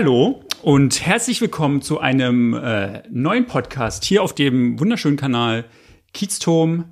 Hallo 0.00 0.44
und 0.62 1.04
herzlich 1.04 1.40
willkommen 1.40 1.82
zu 1.82 1.98
einem 1.98 2.54
äh, 2.54 3.02
neuen 3.10 3.46
Podcast 3.46 4.04
hier 4.04 4.22
auf 4.22 4.32
dem 4.32 4.78
wunderschönen 4.78 5.16
Kanal 5.16 5.64
Kiezturm 6.14 6.84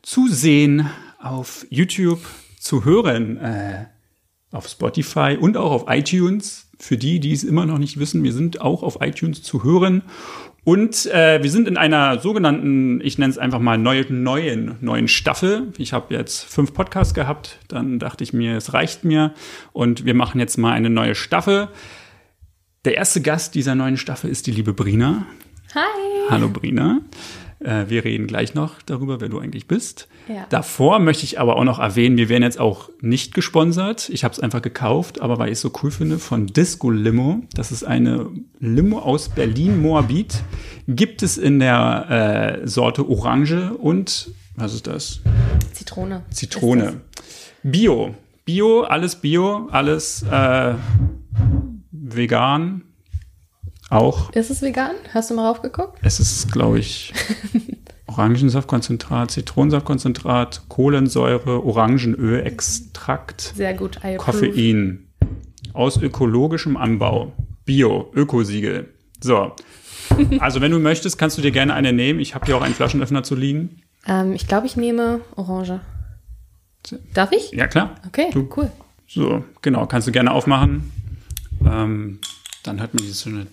zu 0.00 0.28
sehen 0.28 0.88
auf 1.20 1.66
YouTube, 1.68 2.20
zu 2.58 2.86
hören 2.86 3.36
äh, 3.36 3.84
auf 4.50 4.66
Spotify 4.66 5.36
und 5.38 5.58
auch 5.58 5.72
auf 5.72 5.84
iTunes. 5.88 6.70
Für 6.78 6.96
die, 6.96 7.20
die 7.20 7.32
es 7.32 7.44
immer 7.44 7.66
noch 7.66 7.76
nicht 7.76 7.98
wissen, 7.98 8.24
wir 8.24 8.32
sind 8.32 8.62
auch 8.62 8.82
auf 8.82 8.96
iTunes 9.02 9.42
zu 9.42 9.62
hören. 9.62 10.00
Und 10.64 11.04
äh, 11.12 11.42
wir 11.42 11.50
sind 11.50 11.68
in 11.68 11.76
einer 11.76 12.18
sogenannten, 12.20 13.02
ich 13.02 13.18
nenne 13.18 13.30
es 13.30 13.36
einfach 13.36 13.60
mal 13.60 13.76
neuen, 13.76 14.22
neuen, 14.22 14.76
neuen 14.80 15.08
Staffel. 15.08 15.70
Ich 15.76 15.92
habe 15.92 16.14
jetzt 16.14 16.44
fünf 16.44 16.72
Podcasts 16.72 17.12
gehabt, 17.12 17.58
dann 17.68 17.98
dachte 17.98 18.24
ich 18.24 18.32
mir, 18.32 18.56
es 18.56 18.72
reicht 18.72 19.04
mir 19.04 19.34
und 19.74 20.06
wir 20.06 20.14
machen 20.14 20.40
jetzt 20.40 20.56
mal 20.56 20.72
eine 20.72 20.88
neue 20.88 21.14
Staffel. 21.14 21.68
Der 22.84 22.96
erste 22.96 23.22
Gast 23.22 23.54
dieser 23.54 23.74
neuen 23.74 23.96
Staffel 23.96 24.28
ist 24.28 24.46
die 24.46 24.50
liebe 24.50 24.74
Brina. 24.74 25.24
Hi. 25.74 26.28
Hallo 26.28 26.50
Brina. 26.50 27.00
Äh, 27.60 27.86
wir 27.88 28.04
reden 28.04 28.26
gleich 28.26 28.52
noch 28.52 28.82
darüber, 28.82 29.22
wer 29.22 29.30
du 29.30 29.38
eigentlich 29.38 29.66
bist. 29.66 30.06
Ja. 30.28 30.44
Davor 30.50 30.98
möchte 30.98 31.24
ich 31.24 31.40
aber 31.40 31.56
auch 31.56 31.64
noch 31.64 31.78
erwähnen, 31.78 32.18
wir 32.18 32.28
werden 32.28 32.42
jetzt 32.42 32.60
auch 32.60 32.90
nicht 33.00 33.32
gesponsert. 33.32 34.10
Ich 34.10 34.22
habe 34.22 34.34
es 34.34 34.40
einfach 34.40 34.60
gekauft, 34.60 35.22
aber 35.22 35.38
weil 35.38 35.48
ich 35.48 35.54
es 35.54 35.60
so 35.62 35.72
cool 35.82 35.90
finde, 35.90 36.18
von 36.18 36.46
Disco 36.46 36.90
Limo. 36.90 37.40
Das 37.54 37.72
ist 37.72 37.84
eine 37.84 38.28
Limo 38.60 38.98
aus 38.98 39.30
Berlin-Moabit. 39.30 40.42
Gibt 40.86 41.22
es 41.22 41.38
in 41.38 41.60
der 41.60 42.60
äh, 42.62 42.68
Sorte 42.68 43.08
Orange 43.08 43.72
und, 43.78 44.30
was 44.56 44.74
ist 44.74 44.86
das? 44.86 45.20
Zitrone. 45.72 46.22
Zitrone. 46.28 47.00
Bio. 47.62 48.14
Bio, 48.44 48.82
alles 48.82 49.16
Bio, 49.16 49.68
alles 49.70 50.22
äh, 50.30 50.74
vegan. 52.16 52.82
Auch. 53.90 54.30
Ist 54.32 54.50
es 54.50 54.62
vegan? 54.62 54.92
Hast 55.12 55.30
du 55.30 55.34
mal 55.34 55.46
raufgeguckt? 55.48 55.98
Es 56.02 56.18
ist, 56.20 56.50
glaube 56.52 56.78
ich, 56.78 57.12
Orangensaftkonzentrat, 58.06 59.30
Zitronensaftkonzentrat, 59.30 60.62
Kohlensäure, 60.68 61.64
Orangenölextrakt, 61.64 63.52
Sehr 63.54 63.74
gut. 63.74 64.00
I. 64.04 64.16
Koffein. 64.16 65.08
Aus 65.72 66.00
ökologischem 66.00 66.76
Anbau. 66.76 67.32
Bio, 67.64 68.10
Ökosiegel. 68.14 68.88
So. 69.20 69.52
Also, 70.38 70.60
wenn 70.60 70.70
du 70.70 70.78
möchtest, 70.78 71.18
kannst 71.18 71.38
du 71.38 71.42
dir 71.42 71.50
gerne 71.50 71.74
eine 71.74 71.92
nehmen. 71.92 72.20
Ich 72.20 72.34
habe 72.34 72.46
hier 72.46 72.56
auch 72.56 72.62
einen 72.62 72.74
Flaschenöffner 72.74 73.22
zu 73.22 73.34
liegen. 73.34 73.80
Ähm, 74.06 74.34
ich 74.34 74.46
glaube, 74.46 74.66
ich 74.66 74.76
nehme 74.76 75.20
Orange. 75.36 75.80
Darf 77.14 77.32
ich? 77.32 77.50
Ja, 77.52 77.66
klar. 77.66 77.94
Okay, 78.06 78.26
Du- 78.32 78.48
cool. 78.56 78.70
So, 79.06 79.44
genau, 79.62 79.86
kannst 79.86 80.06
du 80.08 80.12
gerne 80.12 80.30
aufmachen. 80.32 80.92
Ähm, 81.74 82.20
dann 82.62 82.80
hat 82.80 82.94
man 82.94 83.02
diese 83.02 83.14
so 83.14 83.30
eine. 83.30 83.46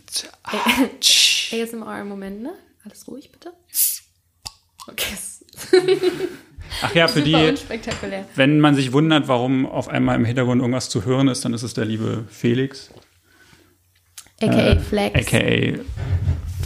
ASMR 1.52 2.02
im 2.02 2.08
Moment, 2.08 2.42
ne? 2.42 2.54
Alles 2.84 3.08
ruhig, 3.08 3.32
bitte. 3.32 3.54
Okay. 4.88 5.16
Ach 6.82 6.96
ja, 6.96 7.08
für 7.08 7.22
die, 7.22 7.36
wenn 8.36 8.60
man 8.60 8.76
sich 8.76 8.94
wundert, 8.94 9.28
warum 9.28 9.66
auf 9.66 9.90
einmal 9.90 10.16
im 10.16 10.24
Hintergrund 10.24 10.62
irgendwas 10.62 10.90
zu 10.90 11.04
hören 11.04 11.28
ist, 11.28 11.44
dann 11.44 11.54
ist 11.54 11.64
es 11.64 11.74
der 11.74 11.86
liebe 11.86 12.26
Felix. 12.30 12.92
AKA 14.42 14.80
Flex. 14.80 15.28
AKA 15.28 15.80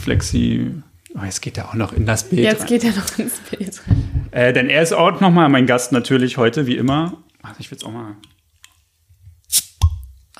Flexi. 0.02 0.70
Oh, 1.14 1.24
jetzt 1.24 1.42
geht 1.42 1.58
er 1.58 1.68
auch 1.68 1.74
noch 1.74 1.92
in 1.92 2.06
das 2.06 2.28
Bild. 2.28 2.42
Jetzt 2.42 2.62
rein. 2.62 2.68
geht 2.68 2.84
er 2.84 2.92
noch 2.92 3.18
ins 3.18 3.38
Bild. 3.50 3.82
Äh, 4.30 4.52
denn 4.52 4.70
er 4.70 4.82
ist 4.82 4.92
auch 4.92 5.20
nochmal 5.20 5.48
mein 5.48 5.66
Gast 5.66 5.92
natürlich 5.92 6.36
heute, 6.36 6.66
wie 6.66 6.76
immer. 6.76 7.22
Ach, 7.42 7.54
ich 7.58 7.70
will 7.70 7.76
es 7.76 7.84
auch 7.84 7.92
mal. 7.92 8.16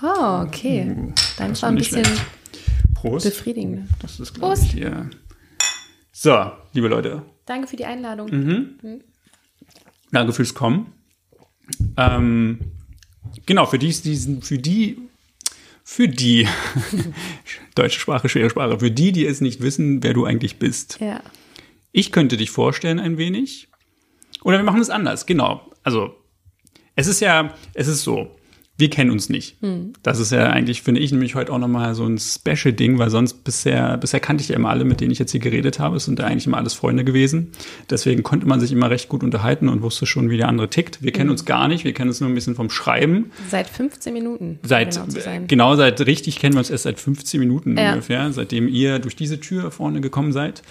Oh, 0.02 0.42
okay. 0.46 1.12
Dein 1.38 1.50
das 1.50 1.62
war 1.62 1.70
ein 1.70 1.76
bisschen 1.76 2.04
schlecht. 2.04 2.22
Prost. 2.94 3.26
befriedigend. 3.26 3.88
Das 4.00 4.20
ist, 4.20 4.34
glaube 4.34 4.58
ich, 4.58 4.72
hier. 4.72 5.10
So, 6.12 6.50
liebe 6.72 6.88
Leute, 6.88 7.22
Danke 7.46 7.68
für 7.68 7.76
die 7.76 7.84
Einladung. 7.84 8.28
Mhm. 8.28 9.00
danke 10.10 10.32
fürs 10.32 10.54
Kommen. 10.54 10.92
Ähm, 11.96 12.58
genau, 13.46 13.66
für 13.66 13.78
die, 13.78 13.88
diesen, 13.88 14.42
für 14.42 14.58
die, 14.58 14.98
für 15.84 16.08
die, 16.08 16.48
deutsche 17.76 18.00
Sprache, 18.00 18.28
schwere 18.28 18.50
Sprache, 18.50 18.80
für 18.80 18.90
die, 18.90 19.12
die 19.12 19.26
es 19.26 19.40
nicht 19.40 19.60
wissen, 19.62 20.02
wer 20.02 20.12
du 20.12 20.24
eigentlich 20.24 20.58
bist. 20.58 20.98
Ja. 21.00 21.22
Ich 21.92 22.10
könnte 22.10 22.36
dich 22.36 22.50
vorstellen 22.50 22.98
ein 22.98 23.16
wenig. 23.16 23.68
Oder 24.42 24.58
wir 24.58 24.64
machen 24.64 24.80
es 24.80 24.90
anders, 24.90 25.26
genau. 25.26 25.70
Also, 25.84 26.16
es 26.96 27.06
ist 27.06 27.20
ja, 27.20 27.54
es 27.74 27.86
ist 27.86 28.02
so, 28.02 28.36
wir 28.78 28.90
kennen 28.90 29.10
uns 29.10 29.30
nicht. 29.30 29.56
Das 30.02 30.18
ist 30.20 30.32
ja 30.32 30.50
eigentlich, 30.50 30.82
finde 30.82 31.00
ich, 31.00 31.10
nämlich 31.10 31.34
heute 31.34 31.50
auch 31.52 31.58
nochmal 31.58 31.94
so 31.94 32.04
ein 32.04 32.18
Special-Ding, 32.18 32.98
weil 32.98 33.08
sonst 33.08 33.42
bisher, 33.42 33.96
bisher 33.96 34.20
kannte 34.20 34.42
ich 34.42 34.48
ja 34.50 34.56
immer 34.56 34.68
alle, 34.68 34.84
mit 34.84 35.00
denen 35.00 35.10
ich 35.12 35.18
jetzt 35.18 35.32
hier 35.32 35.40
geredet 35.40 35.78
habe. 35.78 35.96
Es 35.96 36.04
sind 36.04 36.18
ja 36.18 36.26
eigentlich 36.26 36.46
immer 36.46 36.58
alles 36.58 36.74
Freunde 36.74 37.02
gewesen. 37.02 37.52
Deswegen 37.88 38.22
konnte 38.22 38.46
man 38.46 38.60
sich 38.60 38.72
immer 38.72 38.90
recht 38.90 39.08
gut 39.08 39.24
unterhalten 39.24 39.68
und 39.70 39.80
wusste 39.80 40.04
schon, 40.04 40.28
wie 40.28 40.36
der 40.36 40.48
andere 40.48 40.68
tickt. 40.68 41.02
Wir 41.02 41.10
kennen 41.12 41.30
uns 41.30 41.46
gar 41.46 41.68
nicht, 41.68 41.84
wir 41.84 41.94
kennen 41.94 42.10
uns 42.10 42.20
nur 42.20 42.28
ein 42.28 42.34
bisschen 42.34 42.54
vom 42.54 42.68
Schreiben. 42.68 43.30
Seit 43.50 43.68
15 43.70 44.12
Minuten. 44.12 44.58
um 44.62 44.68
Seit, 44.68 44.92
genau 44.94 45.06
zu 45.06 45.20
sein. 45.20 45.46
genau, 45.46 45.74
seit 45.76 46.00
richtig 46.06 46.38
kennen 46.38 46.54
wir 46.54 46.58
uns 46.58 46.68
erst 46.70 46.84
seit 46.84 47.00
15 47.00 47.40
Minuten 47.40 47.78
Ja. 47.78 47.90
ungefähr, 47.92 48.30
seitdem 48.32 48.68
ihr 48.68 48.98
durch 48.98 49.16
diese 49.16 49.40
Tür 49.40 49.70
vorne 49.70 50.02
gekommen 50.02 50.32
seid. 50.32 50.62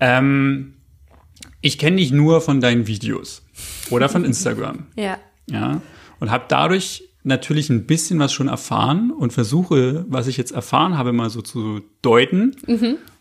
Ähm, 0.00 0.74
ich 1.62 1.78
kenne 1.78 1.96
dich 1.96 2.12
nur 2.12 2.40
von 2.42 2.60
deinen 2.60 2.86
Videos 2.86 3.42
oder 3.90 4.08
von 4.10 4.24
Instagram, 4.26 4.86
Ja. 4.96 5.18
ja, 5.46 5.80
und 6.20 6.30
habe 6.30 6.44
dadurch 6.48 7.04
natürlich 7.24 7.68
ein 7.70 7.86
bisschen 7.86 8.18
was 8.18 8.32
schon 8.32 8.48
erfahren 8.48 9.10
und 9.10 9.32
versuche, 9.32 10.04
was 10.08 10.26
ich 10.28 10.36
jetzt 10.36 10.52
erfahren 10.52 10.96
habe, 10.96 11.12
mal 11.12 11.30
so 11.30 11.42
zu 11.42 11.80
deuten. 12.02 12.54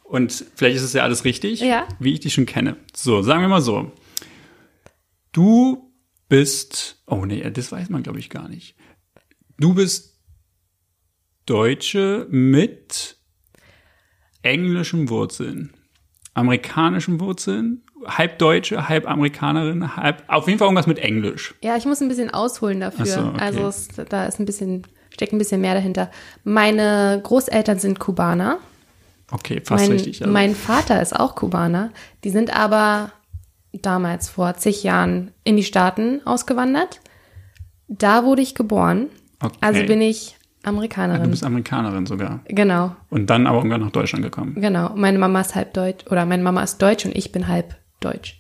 Und 0.03 0.45
vielleicht 0.55 0.75
ist 0.77 0.83
es 0.83 0.93
ja 0.93 1.03
alles 1.03 1.23
richtig, 1.25 1.61
Mhm. 1.61 1.67
Ja. 1.67 1.87
wie 1.99 2.13
ich 2.13 2.19
dich 2.19 2.33
schon 2.33 2.45
kenne. 2.45 2.75
So, 2.95 3.21
sagen 3.23 3.41
wir 3.41 3.47
mal 3.47 3.61
so. 3.61 3.91
Du 5.31 5.91
bist, 6.29 7.01
oh 7.07 7.25
nee, 7.25 7.49
das 7.49 7.71
weiß 7.71 7.89
man 7.89 8.03
glaube 8.03 8.19
ich 8.19 8.29
gar 8.29 8.47
nicht. 8.49 8.75
Du 9.57 9.73
bist 9.73 10.19
Deutsche 11.45 12.27
mit 12.29 13.17
englischen 14.41 15.09
Wurzeln, 15.09 15.73
amerikanischen 16.33 17.19
Wurzeln, 17.19 17.83
halb 18.07 18.39
Deutsche, 18.39 18.89
halb 18.89 19.09
Amerikanerin, 19.09 19.95
halb, 19.95 20.23
auf 20.27 20.47
jeden 20.47 20.59
Fall 20.59 20.67
irgendwas 20.67 20.87
mit 20.87 20.99
Englisch. 20.99 21.53
Ja, 21.63 21.75
ich 21.77 21.85
muss 21.85 22.01
ein 22.01 22.07
bisschen 22.09 22.33
ausholen 22.33 22.79
dafür. 22.79 23.05
So, 23.05 23.19
okay. 23.21 23.39
Also 23.39 23.67
es, 23.67 23.87
da 24.09 24.25
ist 24.25 24.39
ein 24.39 24.45
bisschen, 24.45 24.83
steckt 25.11 25.33
ein 25.33 25.37
bisschen 25.37 25.61
mehr 25.61 25.73
dahinter. 25.73 26.09
Meine 26.43 27.19
Großeltern 27.23 27.79
sind 27.79 27.99
Kubaner. 27.99 28.57
Okay, 29.31 29.61
fast 29.63 29.83
Mein, 29.85 29.91
richtig. 29.93 30.21
also. 30.21 30.31
mein 30.31 30.53
Vater 30.55 31.01
ist 31.01 31.17
auch 31.19 31.35
Kubaner. 31.35 31.91
Die 32.23 32.29
sind 32.29 32.55
aber 32.55 33.11
damals 33.71 34.29
vor 34.29 34.55
zig 34.55 34.83
Jahren 34.83 35.31
in 35.43 35.57
die 35.57 35.63
Staaten 35.63 36.21
ausgewandert. 36.25 36.99
Da 37.87 38.23
wurde 38.25 38.41
ich 38.41 38.53
geboren. 38.55 39.07
Okay. 39.41 39.55
Also 39.61 39.83
bin 39.85 40.01
ich 40.01 40.35
du 40.63 40.69
Amerikanerin. 40.69 41.29
bist 41.29 41.43
Amerikanerin 41.43 42.05
sogar. 42.05 42.39
genau, 42.45 42.95
Und 43.09 43.29
dann 43.29 43.47
aber 43.47 43.57
irgendwann 43.57 43.81
nach 43.81 43.91
Deutschland 43.91 44.23
gekommen. 44.23 44.55
genau. 44.55 44.91
Meine 44.95 45.17
Mama 45.19 45.41
ist 45.41 45.55
halb 45.55 45.73
deutsch 45.73 46.05
oder 46.09 46.25
meine 46.25 46.41
Mama 46.43 46.63
ist 46.63 46.81
deutsch 46.81 47.05
und 47.05 47.15
ich 47.15 47.31
bin 47.33 47.47
halb 47.49 47.75
deutsch. 48.03 48.39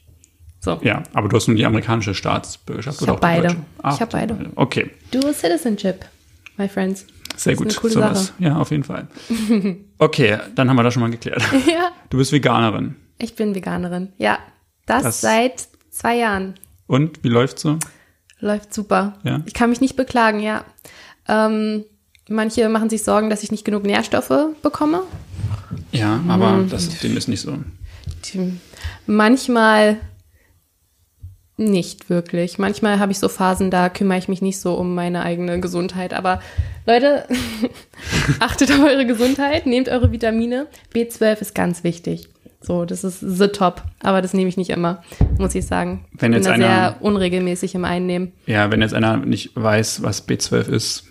So. 0.59 0.79
Ja, 0.81 1.03
aber 1.13 1.27
du 1.29 1.35
hast 1.35 1.47
nur 1.47 1.57
die 1.57 1.65
amerikanische 1.65 2.13
Staatsbürgerschaft 2.13 2.97
Ich 2.97 3.03
oder 3.03 3.13
auch 3.13 3.17
die 3.17 3.21
beide. 3.21 3.55
Ah, 3.81 3.93
Ich 3.93 4.01
hab 4.01 4.11
beide. 4.11 4.37
Okay, 4.55 4.91
Dual 5.11 5.33
Citizenship, 5.33 6.05
my 6.57 6.69
friends. 6.69 7.05
sehr 7.35 7.55
gut. 7.55 7.75
coole 7.75 7.93
Sowas. 7.93 8.27
Sache. 8.27 8.43
Ja, 8.43 8.57
auf 8.57 8.71
jeden 8.71 8.83
Fall. 8.83 9.07
Okay, 9.99 10.37
dann 10.55 10.69
haben 10.69 10.75
wir 10.75 10.83
das 10.83 10.93
schon 10.93 11.01
mal 11.01 11.11
geklärt. 11.11 11.41
Ja, 11.67 11.91
Du 12.09 12.17
bist 12.17 12.31
Veganerin. 12.33 12.95
ich 13.19 13.35
bin 13.35 13.55
Veganerin. 13.55 14.09
Ja, 14.17 14.39
das, 14.85 15.03
Das- 15.03 15.21
seit 15.21 15.67
zwei 15.91 16.17
Jahren. 16.17 16.55
Und 16.87 17.23
wie 17.23 17.29
läuft's 17.29 17.61
so? 17.61 17.77
Läuft 18.39 18.73
super. 18.73 19.19
Ja? 19.23 19.41
Ich 19.45 19.53
kann 19.53 19.69
mich 19.69 19.79
nicht 19.79 19.95
beklagen, 19.95 20.39
ja. 20.41 20.65
Ähm, 21.29 21.85
manche 22.27 22.67
machen 22.67 22.89
sich 22.89 23.03
Sorgen, 23.03 23.29
dass 23.29 23.43
ich 23.43 23.51
nicht 23.51 23.63
genug 23.63 23.83
Nährstoffe 23.83 24.33
bekomme. 24.61 25.03
Ja, 25.93 26.19
aber 26.27 26.51
Mhm. 26.57 26.69
das, 26.69 26.89
dem 26.99 27.15
ist 27.15 27.27
nicht 27.29 27.39
so. 27.41 27.57
Manchmal 29.05 29.97
nicht 31.57 32.09
wirklich. 32.09 32.57
Manchmal 32.57 32.99
habe 32.99 33.11
ich 33.11 33.19
so 33.19 33.29
Phasen, 33.29 33.69
da 33.69 33.89
kümmere 33.89 34.17
ich 34.17 34.27
mich 34.27 34.41
nicht 34.41 34.59
so 34.59 34.73
um 34.73 34.95
meine 34.95 35.21
eigene 35.23 35.59
Gesundheit. 35.59 36.13
Aber 36.13 36.41
Leute, 36.87 37.25
achtet 38.39 38.71
auf 38.71 38.79
eure 38.79 39.05
Gesundheit, 39.05 39.65
nehmt 39.65 39.87
eure 39.87 40.11
Vitamine. 40.11 40.67
B12 40.93 41.41
ist 41.41 41.55
ganz 41.55 41.83
wichtig. 41.83 42.29
So, 42.59 42.85
das 42.85 43.03
ist 43.03 43.19
the 43.19 43.49
top. 43.49 43.83
Aber 44.01 44.21
das 44.21 44.33
nehme 44.33 44.49
ich 44.49 44.57
nicht 44.57 44.69
immer, 44.71 45.03
muss 45.37 45.53
ich 45.53 45.65
sagen. 45.65 46.05
Wenn 46.13 46.31
ich 46.33 46.37
jetzt 46.37 46.47
einer- 46.47 46.65
sehr 46.65 46.97
unregelmäßig 47.01 47.75
im 47.75 47.85
Einnehmen. 47.85 48.31
Ja, 48.47 48.71
wenn 48.71 48.81
jetzt 48.81 48.93
einer 48.93 49.17
nicht 49.17 49.51
weiß, 49.55 50.01
was 50.01 50.27
B12 50.27 50.69
ist, 50.69 51.03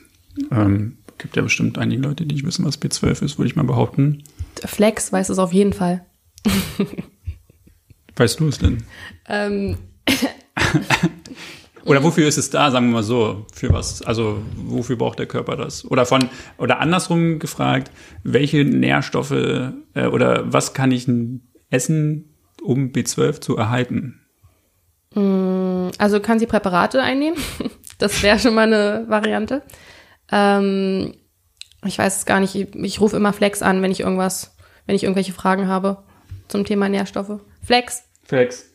ähm, 0.51 0.97
gibt 1.19 1.37
ja 1.37 1.43
bestimmt 1.43 1.79
einige 1.79 2.03
Leute, 2.03 2.25
die 2.27 2.35
nicht 2.35 2.47
wissen, 2.47 2.65
was 2.65 2.81
B12 2.81 3.23
ist, 3.23 3.39
würde 3.39 3.49
ich 3.49 3.55
mal 3.57 3.65
behaupten. 3.65 4.25
Flex 4.65 5.13
weiß 5.13 5.29
es 5.29 5.39
auf 5.39 5.53
jeden 5.53 5.73
Fall. 5.73 6.05
Weißt 8.17 8.41
du 8.41 8.49
es 8.49 8.59
denn? 8.59 8.85
Ähm, 9.29 9.79
Oder 11.85 12.05
wofür 12.05 12.29
ist 12.29 12.39
es 12.39 12.51
da, 12.51 12.71
sagen 12.71 12.87
wir 12.89 12.95
mal 12.95 13.03
so, 13.03 13.47
für 13.53 13.73
was? 13.73 14.03
Also 14.03 14.41
wofür 14.55 14.97
braucht 14.97 15.19
der 15.19 15.27
Körper 15.27 15.57
das? 15.57 15.85
Oder 15.85 16.07
von 16.07 16.29
oder 16.57 16.79
andersrum 16.79 17.39
gefragt, 17.41 17.91
welche 18.23 18.65
Nährstoffe 18.65 19.33
äh, 19.33 20.07
oder 20.07 20.53
was 20.53 20.75
kann 20.75 20.93
ich 20.93 21.09
essen, 21.71 22.37
um 22.63 22.93
B12 22.93 23.41
zu 23.41 23.57
erhalten? 23.57 24.21
Also 25.15 26.21
kann 26.21 26.39
sie 26.39 26.47
Präparate 26.47 27.03
einnehmen. 27.03 27.39
Das 27.99 28.21
wäre 28.25 28.41
schon 28.41 28.55
mal 28.55 28.67
eine 28.67 29.05
Variante. 29.09 29.63
Ähm, 30.33 31.15
ich 31.87 31.97
weiß 31.97 32.17
es 32.17 32.27
gar 32.27 32.41
nicht. 32.41 32.57
Ich, 32.57 32.75
ich 32.75 33.01
rufe 33.01 33.17
immer 33.17 33.33
Flex 33.33 33.63
an, 33.63 33.81
wenn 33.81 33.93
ich 33.93 34.01
irgendwas, 34.01 34.57
wenn 34.87 34.97
ich 34.97 35.05
irgendwelche 35.05 35.33
Fragen 35.33 35.69
habe 35.69 36.03
zum 36.53 36.65
Thema 36.65 36.89
Nährstoffe. 36.89 37.41
Flex, 37.65 38.05
Flex. 38.25 38.67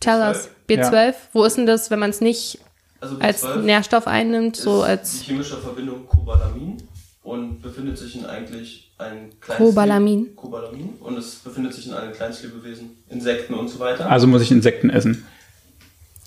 tell 0.00 0.20
us. 0.20 0.50
B12, 0.68 1.14
wo 1.32 1.44
ist 1.44 1.56
denn 1.56 1.66
das, 1.66 1.90
wenn 1.90 1.98
man 1.98 2.10
es 2.10 2.20
nicht 2.20 2.58
Also 3.00 3.16
als 3.18 3.44
B12 3.44 3.56
Nährstoff 3.62 4.06
einnimmt, 4.06 4.56
so 4.56 4.82
ist 4.82 4.88
als 4.88 5.18
die 5.20 5.24
chemische 5.26 5.56
Verbindung 5.56 6.06
Cobalamin 6.06 6.82
und 7.22 7.62
befindet 7.62 7.96
sich 7.98 8.16
in 8.16 8.26
eigentlich 8.26 8.92
ein 8.98 9.30
kleines 9.40 9.64
Cobalamin? 9.64 10.36
Cobalamin 10.36 10.94
und 11.00 11.16
es 11.16 11.36
befindet 11.36 11.72
sich 11.74 11.86
in 11.86 11.94
allen 11.94 12.12
Kleinstlebewesen, 12.12 13.02
Insekten 13.08 13.54
und 13.54 13.68
so 13.68 13.78
weiter. 13.78 14.10
Also 14.10 14.26
muss 14.26 14.42
ich 14.42 14.50
Insekten 14.50 14.90
essen. 14.90 15.26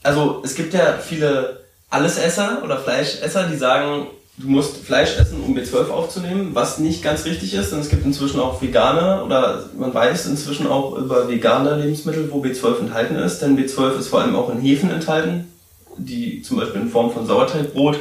Also 0.02 0.42
es 0.44 0.56
gibt 0.56 0.74
ja 0.74 0.98
viele 0.98 1.66
Allesesser 1.90 2.64
oder 2.64 2.80
Fleischesser, 2.80 3.48
die 3.48 3.56
sagen, 3.56 4.08
du 4.38 4.50
musst 4.50 4.78
Fleisch 4.78 5.18
essen, 5.18 5.44
um 5.44 5.56
B12 5.56 5.90
aufzunehmen, 5.90 6.50
was 6.54 6.80
nicht 6.80 7.04
ganz 7.04 7.26
richtig 7.26 7.54
ist. 7.54 7.72
Denn 7.72 7.80
es 7.80 7.90
gibt 7.90 8.06
inzwischen 8.06 8.40
auch 8.40 8.62
vegane 8.62 9.24
oder 9.24 9.70
man 9.78 9.94
weiß 9.94 10.26
inzwischen 10.28 10.68
auch 10.68 10.98
über 10.98 11.28
vegane 11.28 11.76
Lebensmittel, 11.76 12.32
wo 12.32 12.44
B12 12.44 12.80
enthalten 12.80 13.16
ist. 13.16 13.40
Denn 13.40 13.58
B12 13.58 14.00
ist 14.00 14.08
vor 14.08 14.22
allem 14.22 14.36
auch 14.36 14.50
in 14.50 14.62
Hefen 14.62 14.90
enthalten, 14.90 15.52
die 15.98 16.42
zum 16.42 16.58
Beispiel 16.58 16.82
in 16.82 16.90
Form 16.90 17.12
von 17.12 17.28
Sauerteigbrot 17.28 18.00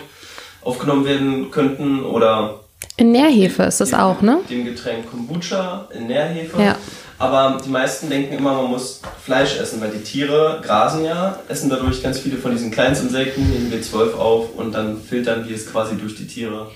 aufgenommen 0.63 1.05
werden 1.05 1.51
könnten 1.51 2.05
oder 2.05 2.62
in 2.97 3.13
Nährhefe 3.13 3.63
ist 3.65 3.81
das 3.81 3.95
auch, 3.95 4.21
ne? 4.23 4.41
Dem 4.49 4.65
Getränk 4.65 5.11
Kombucha 5.11 5.89
in 5.95 6.07
Nährhefe. 6.07 6.61
Ja. 6.63 6.77
Aber 7.19 7.59
die 7.65 7.69
meisten 7.71 8.11
denken 8.11 8.35
immer, 8.35 8.53
man 8.55 8.71
muss 8.71 9.01
Fleisch 9.25 9.57
essen, 9.57 9.81
weil 9.81 9.91
die 9.91 10.03
Tiere 10.03 10.61
grasen 10.65 11.05
ja, 11.05 11.39
essen 11.49 11.71
dadurch 11.71 12.03
ganz 12.03 12.19
viele 12.19 12.37
von 12.37 12.51
diesen 12.51 12.71
Kleinstinsekten, 12.73 13.49
nehmen 13.49 13.73
B12 13.73 14.15
auf 14.15 14.55
und 14.57 14.73
dann 14.73 15.01
filtern 15.01 15.49
wir 15.49 15.55
es 15.55 15.71
quasi 15.71 15.97
durch 15.97 16.17
die 16.17 16.27
Tiere. 16.27 16.69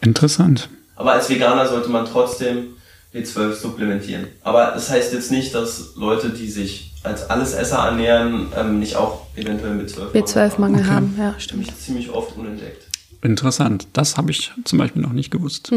Interessant. 0.00 0.70
Aber 0.96 1.12
als 1.12 1.28
Veganer 1.28 1.68
sollte 1.68 1.90
man 1.90 2.06
trotzdem 2.06 2.76
B12 3.14 3.52
supplementieren. 3.54 4.26
Aber 4.42 4.70
das 4.74 4.88
heißt 4.90 5.12
jetzt 5.12 5.30
nicht, 5.30 5.54
dass 5.54 5.92
Leute, 5.96 6.30
die 6.30 6.48
sich 6.48 6.92
als 7.02 7.28
Allesesser 7.28 7.78
ernähren, 7.78 8.48
ähm, 8.56 8.78
nicht 8.78 8.96
auch 8.96 9.26
eventuell 9.36 9.72
B12 9.72 10.12
B12-Mangel 10.12 10.80
Okay. 10.80 10.90
haben, 10.90 11.14
ja, 11.18 11.34
stimmt. 11.38 11.70
Ziemlich 11.78 12.10
oft 12.10 12.36
unentdeckt. 12.36 12.89
Interessant. 13.22 13.86
Das 13.92 14.16
habe 14.16 14.30
ich 14.30 14.50
zum 14.64 14.78
Beispiel 14.78 15.02
noch 15.02 15.12
nicht 15.12 15.30
gewusst. 15.30 15.70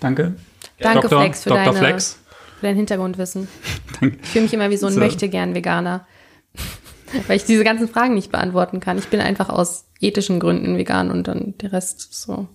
Danke. 0.00 0.24
Hm. 0.26 0.36
Danke, 0.78 1.08
Dr. 1.08 1.20
Flex, 1.20 1.42
für, 1.42 1.48
Dr. 1.50 1.64
deine, 1.64 1.78
Flex. 1.78 2.18
für 2.60 2.66
dein 2.66 2.76
Hintergrundwissen. 2.76 3.48
Danke. 4.00 4.18
Ich 4.22 4.28
fühle 4.28 4.44
mich 4.44 4.54
immer 4.54 4.70
wie 4.70 4.76
so 4.76 4.86
ein 4.86 4.92
So. 4.94 5.00
Möchtegern-Veganer. 5.00 6.06
Weil 7.26 7.36
ich 7.36 7.44
diese 7.44 7.62
ganzen 7.64 7.88
Fragen 7.88 8.14
nicht 8.14 8.30
beantworten 8.32 8.80
kann. 8.80 8.96
Ich 8.98 9.08
bin 9.08 9.20
einfach 9.20 9.48
aus 9.48 9.84
ethischen 10.00 10.40
Gründen 10.40 10.78
vegan 10.78 11.10
und 11.10 11.28
dann 11.28 11.54
der 11.58 11.72
Rest 11.72 12.14
so 12.14 12.48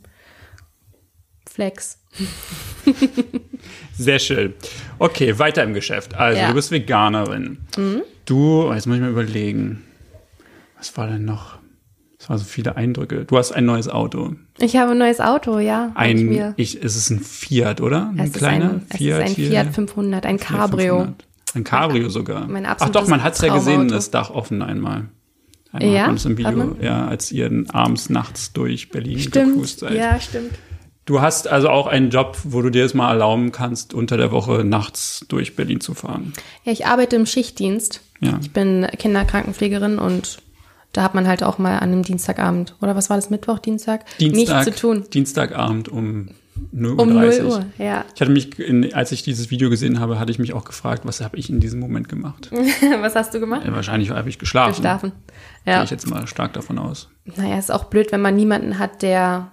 Flex. 1.46 2.00
Sehr 3.98 4.20
schön. 4.20 4.54
Okay, 5.00 5.38
weiter 5.40 5.64
im 5.64 5.74
Geschäft. 5.74 6.16
Also, 6.16 6.40
Ja. 6.40 6.46
Mhm. 6.46 6.50
du 6.50 6.56
bist 6.56 6.72
Veganerin. 6.72 7.58
Du, 8.26 8.72
jetzt 8.74 8.88
muss 8.88 8.96
ich 8.98 9.02
mal 9.02 9.10
überlegen. 9.12 9.84
Was 10.78 10.96
war 10.98 11.08
denn 11.08 11.26
noch? 11.26 11.57
Es 12.28 12.30
waren 12.30 12.40
so 12.40 12.44
viele 12.46 12.76
Eindrücke. 12.76 13.24
Du 13.24 13.38
hast 13.38 13.54
ein 13.54 13.64
neues 13.64 13.88
Auto. 13.88 14.34
Ich 14.60 14.76
habe 14.76 14.92
ein 14.92 14.98
neues 14.98 15.22
Auto, 15.22 15.60
ja. 15.60 15.92
ich 15.94 15.98
Ein, 15.98 16.54
ich, 16.58 16.78
ist 16.78 16.98
es 16.98 17.10
ein 17.10 17.22
Fiat, 17.22 17.80
oder? 17.80 18.10
Ein 18.10 18.20
Es 18.20 18.32
ist 18.32 18.36
kleiner 18.36 18.70
ein, 18.72 18.86
es 18.90 18.98
Fiat 18.98 19.30
ist 19.30 19.38
ein? 19.38 19.46
Fiat 19.46 19.68
500, 19.74 20.26
ein 20.26 20.38
Fiat 20.38 20.50
Cabrio. 20.50 20.96
500. 20.98 21.26
Ein 21.56 21.64
Cabrio 21.64 22.10
sogar. 22.10 22.46
mein 22.50 22.66
Ach 22.66 22.90
doch, 22.90 23.08
man 23.08 23.24
hat 23.24 23.36
es 23.36 23.42
ja 23.42 23.54
gesehen, 23.54 23.88
das 23.88 24.12
Dach 24.12 24.30
offen 24.30 24.62
einmal. 24.62 25.06
Einmal 25.72 25.96
Ja? 25.96 26.02
hat 26.02 26.08
man 26.08 26.16
es 26.18 26.26
im 26.26 26.38
Video, 26.38 26.76
ja, 26.82 27.08
als 27.08 27.32
ihr 27.32 27.64
abends, 27.72 28.10
nachts 28.10 28.52
durch 28.52 28.90
Berlin 28.90 29.20
Stimmt, 29.20 29.54
gecruised 29.54 29.80
seid. 29.80 29.94
ja, 29.94 30.20
stimmt. 30.20 30.52
Du 31.06 31.22
hast 31.22 31.48
also 31.48 31.70
auch 31.70 31.88
einen 31.88 32.10
Job, 32.10 32.38
wo 32.44 32.62
du 32.62 32.70
dir 32.70 32.84
es 32.84 32.94
mal 32.94 33.10
erlauben 33.14 33.54
kannst, 33.54 33.94
unter 33.94 34.18
der 34.18 34.32
Woche 34.32 34.66
nachts 34.66 35.24
durch 35.30 35.56
Berlin 35.56 35.80
zu 35.80 35.94
fahren. 35.94 36.34
Ja, 36.66 36.74
ich 36.74 36.86
arbeite 36.86 37.16
im 37.16 37.26
Schichtdienst. 37.26 38.02
Ja. 38.20 38.38
Ich 38.42 38.52
bin 38.52 38.86
Kinderkrankenpflegerin 38.98 40.00
und 40.00 40.40
da 40.98 41.04
hat 41.04 41.14
man 41.14 41.28
halt 41.28 41.44
auch 41.44 41.60
mal 41.60 41.76
an 41.78 41.92
einem 41.92 42.02
Dienstagabend, 42.02 42.74
oder 42.82 42.96
was 42.96 43.12
war 43.12 43.18
das, 43.18 43.30
Mittwoch, 43.30 43.60
Dienstag? 43.60 44.04
Dienstag, 44.18 44.66
Nichts 44.66 44.76
zu 44.76 44.82
tun. 44.88 45.06
Dienstagabend 45.14 45.90
um 45.90 46.30
0 46.72 46.94
Uhr. 46.94 47.00
Um 47.00 47.10
0 47.10 47.22
30. 47.26 47.44
Uhr, 47.44 47.66
ja. 47.78 48.04
Ich 48.16 48.20
hatte 48.22 48.32
mich, 48.32 48.58
in, 48.58 48.92
als 48.96 49.12
ich 49.12 49.22
dieses 49.22 49.52
Video 49.52 49.70
gesehen 49.70 50.00
habe, 50.00 50.18
hatte 50.18 50.32
ich 50.32 50.40
mich 50.40 50.54
auch 50.54 50.66
gefragt, 50.66 51.04
was 51.06 51.22
habe 51.22 51.38
ich 51.38 51.52
in 51.52 51.60
diesem 51.60 51.80
Moment 51.80 52.10
gemacht? 52.10 52.50
was 53.02 53.14
hast 53.14 53.32
du 53.36 53.40
gemacht? 53.40 53.62
Ja, 53.64 53.76
wahrscheinlich 53.76 54.10
habe 54.10 54.28
ich 54.28 54.40
geschlafen. 54.40 54.72
Geschlafen. 54.78 55.12
Gehe 55.66 55.76
Ja. 55.76 55.84
ich 55.84 55.92
jetzt 55.92 56.10
mal 56.10 56.26
stark 56.26 56.54
davon 56.54 56.80
aus. 56.80 57.10
Naja, 57.36 57.60
ist 57.60 57.72
auch 57.72 57.84
blöd, 57.84 58.12
wenn 58.12 58.22
man 58.22 58.36
niemanden 58.36 58.80
hat, 58.80 59.04
der 59.04 59.52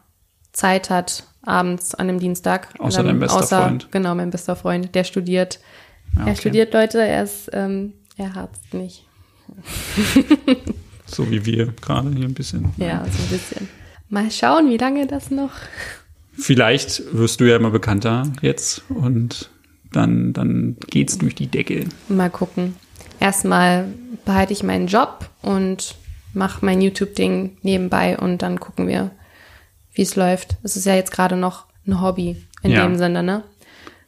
Zeit 0.52 0.88
hat 0.88 1.24
abends 1.42 1.94
an 1.94 2.08
einem 2.08 2.20
Dienstag. 2.20 2.68
Außer 2.78 3.00
Dann- 3.02 3.06
dein 3.08 3.20
bester 3.20 3.38
außer, 3.40 3.62
Freund. 3.64 3.88
Genau, 3.90 4.14
mein 4.14 4.30
bester 4.30 4.56
Freund. 4.56 4.94
Der 4.94 5.04
studiert. 5.04 5.60
okay. 6.16 6.30
Er 6.30 6.36
studiert, 6.36 6.72
Leute. 6.72 7.06
Er 7.06 7.22
ist, 7.22 7.50
ähm, 7.52 7.92
er 8.16 8.34
harzt 8.34 8.72
nicht. 8.72 9.04
So 11.14 11.30
wie 11.30 11.46
wir 11.46 11.66
gerade 11.80 12.10
hier 12.10 12.24
ein 12.26 12.34
bisschen. 12.34 12.72
Ja, 12.76 13.04
so 13.04 13.22
ein 13.22 13.28
bisschen. 13.28 13.68
Mal 14.08 14.30
schauen, 14.30 14.68
wie 14.70 14.76
lange 14.76 15.06
das 15.06 15.30
noch. 15.30 15.52
Vielleicht 16.36 17.02
wirst 17.14 17.40
du 17.40 17.44
ja 17.48 17.56
immer 17.56 17.70
bekannter 17.70 18.24
jetzt 18.42 18.82
und 18.88 19.48
dann, 19.92 20.32
dann 20.32 20.76
geht's 20.88 21.16
durch 21.18 21.34
die 21.36 21.46
Decke. 21.46 21.86
Mal 22.08 22.30
gucken. 22.30 22.74
Erstmal 23.20 23.86
behalte 24.24 24.52
ich 24.52 24.62
meinen 24.64 24.88
Job 24.88 25.30
und 25.42 25.94
mache 26.32 26.64
mein 26.64 26.82
YouTube-Ding 26.82 27.58
nebenbei 27.62 28.18
und 28.18 28.42
dann 28.42 28.58
gucken 28.58 28.88
wir, 28.88 29.12
wie 29.92 30.02
es 30.02 30.16
läuft. 30.16 30.56
Es 30.64 30.76
ist 30.76 30.84
ja 30.86 30.96
jetzt 30.96 31.12
gerade 31.12 31.36
noch 31.36 31.66
ein 31.86 32.00
Hobby 32.00 32.42
in 32.62 32.72
Ja. 32.72 32.82
dem 32.84 32.96
Sinne, 32.96 33.22
ne? 33.22 33.44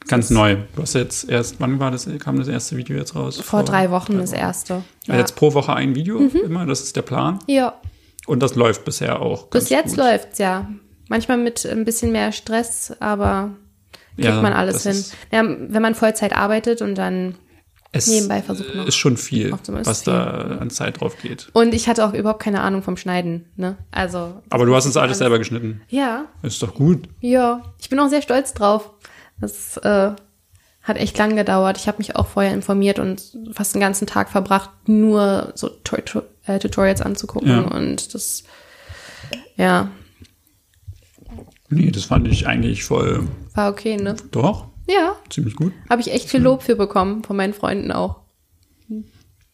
Ganz 0.08 0.30
neu. 0.30 0.56
Du 0.74 0.82
hast 0.82 0.94
jetzt 0.94 1.28
erst, 1.28 1.56
wann 1.60 1.80
war 1.80 1.90
das, 1.90 2.08
kam 2.20 2.38
das 2.38 2.48
erste 2.48 2.76
Video 2.76 2.96
jetzt 2.96 3.14
raus? 3.16 3.40
Vor 3.40 3.62
drei 3.64 3.90
Wochen 3.90 4.18
das 4.18 4.32
erste. 4.32 4.75
Also 4.75 4.84
Ja. 5.06 5.14
Mhm. 5.14 5.18
jetzt 5.20 5.36
pro 5.36 5.52
Woche 5.54 5.75
ein 5.75 5.94
Video 5.94 6.18
immer, 6.18 6.64
das 6.66 6.80
ist 6.82 6.96
der 6.96 7.02
Plan. 7.02 7.38
ja. 7.46 7.75
Und 8.28 8.40
das 8.42 8.56
läuft 8.56 8.84
bisher 8.84 9.20
auch. 9.22 9.46
Bis 9.50 9.68
jetzt 9.68 9.90
gut. 9.90 9.98
läuft's 9.98 10.38
ja. 10.38 10.68
Manchmal 11.08 11.36
mit 11.38 11.64
ein 11.64 11.84
bisschen 11.84 12.10
mehr 12.10 12.32
Stress, 12.32 12.92
aber 12.98 13.50
kriegt 14.16 14.26
Ja, 14.28 14.42
man 14.42 14.52
alles 14.52 14.82
hin. 14.82 15.04
Ja, 15.30 15.44
wenn 15.44 15.80
man 15.82 15.94
Vollzeit 15.94 16.32
arbeitet 16.34 16.82
und 16.82 16.96
dann 16.96 17.36
Es 17.92 18.08
nebenbei 18.08 18.42
versucht 18.42 18.75
noch. 18.75 18.84
ist 18.88 18.96
schon 18.96 19.16
viel, 19.16 19.52
was 19.68 19.86
Ist 19.86 20.08
da 20.08 20.58
an 20.60 20.70
Zeit 20.70 21.00
drauf 21.00 21.16
geht. 21.22 21.50
und 21.52 21.72
ich 21.72 21.88
hatte 21.88 22.04
auch 22.04 22.14
überhaupt 22.14 22.42
keine 22.42 22.62
Ahnung 22.62 22.82
vom 22.82 22.96
Schneiden, 22.96 23.46
ne? 23.54 23.76
Also 23.92 24.42
Aber 24.50 24.66
du 24.66 24.75
hast 24.75 24.86
es 24.86 24.96
alles 24.96 25.18
selber 25.18 25.38
geschnitten. 25.38 25.82
Ja, 25.88 26.25
Ist 26.42 26.60
doch 26.64 26.75
gut. 26.75 27.08
ja. 27.20 27.62
Ich 27.80 27.88
bin 27.90 28.00
auch 28.00 28.08
sehr 28.08 28.22
stolz 28.22 28.54
drauf. 28.54 28.90
Das 29.40 29.76
äh, 29.78 30.12
hat 30.83 30.97
echt 30.97 31.19
lang 31.19 31.37
gedauert. 31.37 31.76
Ich 31.78 31.88
habe 31.88 31.99
mich 31.99 32.16
auch 32.16 32.26
vorher 32.26 32.55
informiert 32.55 32.99
und 32.99 33.23
fast 33.52 33.75
den 33.75 33.81
ganzen 33.81 34.07
Tag 34.07 34.31
verbracht, 34.31 34.71
nur 34.87 35.52
so 35.55 35.71
äh, 36.47 36.59
Tutorials 36.59 37.02
anzugucken 37.02 37.49
Ja. 37.50 37.61
und 37.62 38.14
das 38.14 38.45
ja, 39.57 39.90
Nee, 41.69 41.90
das 41.90 42.05
fand 42.05 42.28
ich 42.28 42.47
eigentlich 42.47 42.85
voll. 42.85 43.26
war 43.55 43.71
okay, 43.71 43.97
ne? 43.97 44.14
Doch, 44.31 44.69
Ja, 44.88 45.16
ziemlich 45.31 45.57
gut. 45.57 45.73
habe 45.90 46.00
ich 46.00 46.12
echt 46.12 46.28
viel 46.31 46.40
Lob 46.40 46.62
für 46.62 46.76
bekommen 46.76 47.25
von 47.25 47.37
meinen 47.37 47.55
Freunden 47.55 47.90
auch. 47.90 48.21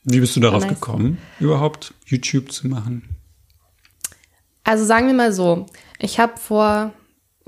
Wie 0.05 0.21
bist 0.21 0.37
du 0.37 0.41
darauf 0.41 0.65
Nice. 0.65 0.75
gekommen, 0.75 1.17
überhaupt 1.41 1.95
YouTube 2.05 2.53
zu 2.53 2.69
machen? 2.69 3.17
Also 4.65 4.85
sagen 4.85 5.07
wir 5.07 5.15
mal 5.15 5.33
so, 5.33 5.67
ich 5.99 6.21
habe 6.21 6.37
vor, 6.39 6.93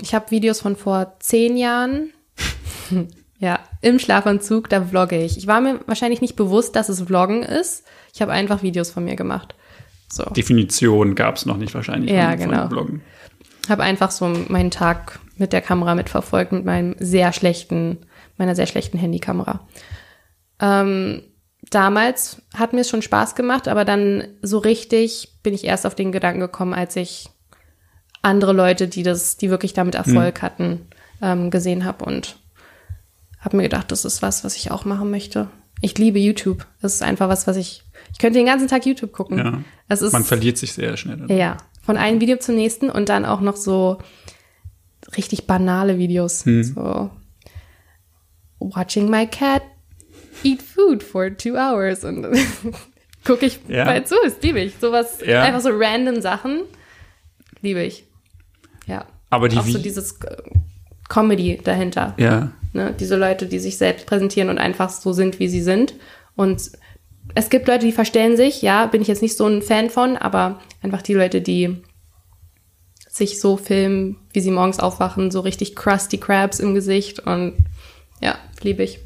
ich 0.01 0.15
habe 0.15 0.31
Videos 0.31 0.61
von 0.61 0.75
vor 0.75 1.15
zehn 1.19 1.57
Jahren, 1.57 2.11
ja, 3.39 3.59
im 3.81 3.99
Schlafanzug, 3.99 4.69
da 4.69 4.83
vlogge 4.85 5.21
ich. 5.21 5.37
Ich 5.37 5.47
war 5.47 5.61
mir 5.61 5.79
wahrscheinlich 5.87 6.21
nicht 6.21 6.35
bewusst, 6.35 6.75
dass 6.75 6.89
es 6.89 7.01
Vloggen 7.01 7.43
ist. 7.43 7.83
Ich 8.13 8.21
habe 8.21 8.31
einfach 8.31 8.63
Videos 8.63 8.91
von 8.91 9.03
mir 9.05 9.15
gemacht. 9.15 9.55
So, 10.11 10.23
Definition 10.25 11.15
gab 11.15 11.35
es 11.35 11.45
noch 11.45 11.57
nicht 11.57 11.73
wahrscheinlich. 11.73 12.11
Ja, 12.11 12.31
von- 12.31 12.39
von 12.39 12.49
genau. 12.51 12.67
Bloggen. 12.67 13.01
habe 13.67 13.83
einfach 13.83 14.11
so 14.11 14.27
meinen 14.47 14.71
Tag 14.71 15.19
mit 15.37 15.51
der 15.51 15.61
Kamera 15.61 15.95
mitverfolgt, 15.95 16.51
mit 16.51 16.63
meinem 16.65 16.95
sehr 16.99 17.33
schlechten, 17.33 17.97
meiner 18.37 18.55
sehr 18.55 18.67
schlechten 18.67 18.97
Handykamera. 18.97 19.67
Ähm, 20.61 21.23
damals 21.71 22.41
hat 22.55 22.73
mir 22.73 22.81
es 22.81 22.89
schon 22.89 23.01
Spaß 23.01 23.35
gemacht, 23.35 23.67
aber 23.67 23.83
dann 23.85 24.23
so 24.41 24.59
richtig 24.59 25.39
bin 25.43 25.53
ich 25.53 25.65
erst 25.65 25.85
auf 25.85 25.95
den 25.95 26.11
Gedanken 26.11 26.39
gekommen, 26.39 26.73
als 26.73 26.95
ich 26.95 27.27
andere 28.21 28.53
Leute, 28.53 28.87
die 28.87 29.03
das, 29.03 29.37
die 29.37 29.49
wirklich 29.49 29.73
damit 29.73 29.95
Erfolg 29.95 30.41
hatten, 30.41 30.87
ähm, 31.21 31.49
gesehen 31.51 31.85
habe 31.85 32.05
und 32.05 32.37
habe 33.45 33.57
mir 33.57 33.63
gedacht, 33.63 33.91
das 33.91 34.03
ist 34.05 34.21
was, 34.21 34.43
was 34.43 34.55
ich 34.57 34.71
auch 34.71 34.85
machen 34.85 35.09
möchte. 35.11 35.47
Ich 35.81 35.97
liebe 35.97 36.19
YouTube. 36.19 36.65
Das 36.81 36.93
ist 36.95 37.03
einfach 37.03 37.29
was, 37.29 37.47
was 37.47 37.57
ich, 37.57 37.83
Ich 38.11 38.17
könnte 38.19 38.39
den 38.39 38.45
ganzen 38.47 38.67
Tag 38.67 38.85
YouTube 38.85 39.11
gucken. 39.13 39.37
Ja. 39.37 39.61
Es 39.87 40.01
ist, 40.01 40.13
Man 40.13 40.23
verliert 40.23 40.57
sich 40.57 40.73
sehr 40.73 40.97
schnell. 40.97 41.29
ja, 41.31 41.57
von 41.83 41.97
einem 41.97 42.19
Video 42.21 42.37
zum 42.37 42.55
nächsten 42.55 42.89
und 42.89 43.09
dann 43.09 43.25
auch 43.25 43.41
noch 43.41 43.55
so 43.55 43.99
richtig 45.17 45.45
banale 45.47 45.97
Videos. 45.97 46.43
Hm. 46.45 46.63
So 46.63 47.09
watching 48.59 49.09
my 49.09 49.27
cat 49.27 49.61
eat 50.43 50.61
food 50.61 51.03
for 51.03 51.35
two 51.35 51.55
hours 51.55 52.03
und 52.03 52.25
gucke 53.25 53.45
ich 53.45 53.59
Ja. 53.67 53.85
bald 53.85 54.07
zu, 54.07 54.15
das 54.23 54.41
liebe 54.41 54.59
ich. 54.61 54.75
Sowas, 54.79 55.19
Ja. 55.25 55.43
einfach 55.43 55.61
so 55.61 55.69
random 55.71 56.21
Sachen, 56.21 56.61
liebe 57.61 57.83
ich. 57.83 58.05
Ja. 58.87 59.05
Aber 59.29 59.49
die 59.49 59.57
auch 59.57 59.65
so 59.65 59.77
dieses 59.79 60.13
äh, 60.21 60.37
Comedy 61.09 61.59
dahinter. 61.63 62.13
Ja. 62.17 62.51
Ne? 62.75 62.93
Diese 62.99 63.15
Leute, 63.15 63.47
die 63.47 63.59
sich 63.59 63.77
selbst 63.77 64.05
präsentieren 64.05 64.49
und 64.49 64.57
einfach 64.57 64.89
so 64.89 65.13
sind, 65.13 65.39
wie 65.39 65.47
sie 65.47 65.61
sind. 65.61 65.95
Und 66.35 66.71
es 67.33 67.49
gibt 67.49 67.67
Leute, 67.67 67.85
die 67.85 67.91
verstellen 67.91 68.37
sich, 68.37 68.61
ja, 68.61 68.85
bin 68.85 69.01
ich 69.01 69.07
jetzt 69.07 69.21
nicht 69.21 69.37
so 69.37 69.47
ein 69.47 69.61
Fan 69.61 69.89
von, 69.89 70.17
aber 70.17 70.59
einfach 70.83 71.01
die 71.01 71.13
Leute, 71.13 71.41
die 71.41 71.77
sich 73.09 73.39
so 73.39 73.55
filmen, 73.57 74.17
wie 74.33 74.41
sie 74.41 74.51
morgens 74.51 74.79
aufwachen, 74.79 75.31
so 75.31 75.39
richtig 75.39 75.75
crusty 75.75 76.17
Crabs 76.17 76.59
im 76.59 76.75
Gesicht 76.75 77.19
und 77.19 77.53
ja, 78.21 78.35
liebe 78.61 78.83
ich. 78.83 78.99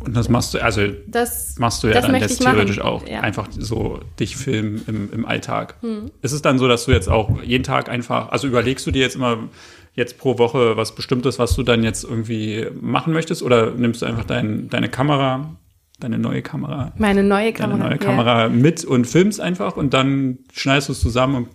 Und 0.00 0.14
das 0.16 0.28
machst 0.28 0.52
du, 0.52 0.62
also 0.62 0.82
Das 1.06 1.58
machst 1.58 1.82
du 1.82 1.86
ja 1.86 1.94
das 1.94 2.06
dann 2.06 2.16
jetzt 2.16 2.42
machen. 2.42 2.56
theoretisch 2.56 2.80
auch. 2.80 3.06
Ja. 3.06 3.18
Hm. 3.18 3.24
Einfach 3.24 3.48
so 3.56 4.00
dich 4.20 4.36
filmen 4.36 4.82
im, 4.86 5.12
im 5.12 5.24
Alltag. 5.26 5.76
Ist 6.20 6.32
es 6.32 6.42
dann 6.42 6.58
so, 6.58 6.68
dass 6.68 6.84
du 6.84 6.92
jetzt 6.92 7.08
auch 7.08 7.42
jeden 7.42 7.64
Tag 7.64 7.88
einfach, 7.88 8.30
also 8.30 8.46
überlegst 8.48 8.86
du 8.86 8.90
dir 8.90 9.02
jetzt 9.02 9.14
immer 9.14 9.48
jetzt 9.94 10.18
pro 10.18 10.38
Woche 10.38 10.76
was 10.76 10.94
Bestimmtes, 10.94 11.38
was 11.38 11.54
du 11.54 11.62
dann 11.62 11.82
jetzt 11.84 12.04
irgendwie 12.04 12.66
machen 12.80 13.12
möchtest? 13.12 13.42
Oder 13.42 13.70
nimmst 13.70 14.02
du 14.02 14.06
einfach 14.06 14.24
dein, 14.24 14.68
deine 14.68 14.88
Kamera, 14.88 15.56
deine 16.00 16.18
neue 16.18 16.42
Kamera, 16.42 16.92
Meine 16.98 17.22
neue 17.22 17.52
deine 17.52 17.72
Kamera. 17.72 17.78
neue 17.88 17.92
ja. 17.92 17.98
Kamera 17.98 18.48
mit 18.48 18.84
und 18.84 19.06
filmst 19.06 19.40
einfach 19.40 19.76
und 19.76 19.94
dann 19.94 20.38
schneidest 20.52 20.88
du 20.88 20.92
es 20.92 21.00
zusammen 21.00 21.36
und 21.36 21.48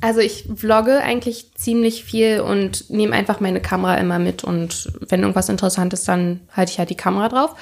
Also 0.00 0.20
ich 0.20 0.48
vlogge 0.54 0.98
eigentlich 0.98 1.54
ziemlich 1.54 2.04
viel 2.04 2.40
und 2.40 2.88
nehme 2.90 3.14
einfach 3.14 3.40
meine 3.40 3.60
Kamera 3.60 3.96
immer 3.96 4.18
mit 4.18 4.44
und 4.44 4.92
wenn 5.08 5.20
irgendwas 5.20 5.48
interessant 5.48 5.92
ist, 5.92 6.06
dann 6.06 6.40
halte 6.52 6.72
ich 6.72 6.78
halt 6.78 6.90
die 6.90 6.96
Kamera 6.96 7.28
drauf. 7.28 7.56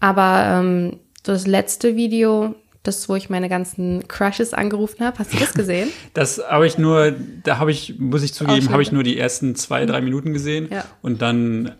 Aber 0.00 0.60
ähm, 0.60 1.00
das 1.22 1.46
letzte 1.46 1.94
Video, 1.96 2.54
das, 2.82 3.08
wo 3.08 3.14
ich 3.14 3.28
meine 3.28 3.48
ganzen 3.48 4.08
Crushes 4.08 4.54
angerufen 4.54 5.04
habe, 5.04 5.18
hast 5.18 5.34
du 5.34 5.38
das 5.38 5.52
gesehen? 5.52 5.90
Das 6.14 6.40
habe 6.48 6.66
ich 6.66 6.78
nur, 6.78 7.14
da 7.44 7.58
habe 7.58 7.70
ich, 7.70 7.98
muss 7.98 8.22
ich 8.22 8.32
zugeben, 8.32 8.70
habe 8.70 8.82
ich 8.82 8.90
nur 8.90 9.02
die 9.02 9.18
ersten 9.18 9.54
zwei, 9.54 9.86
drei 9.86 10.00
Minuten 10.00 10.32
gesehen. 10.32 10.68
Ja. 10.70 10.84
Und 11.02 11.22
dann 11.22 11.72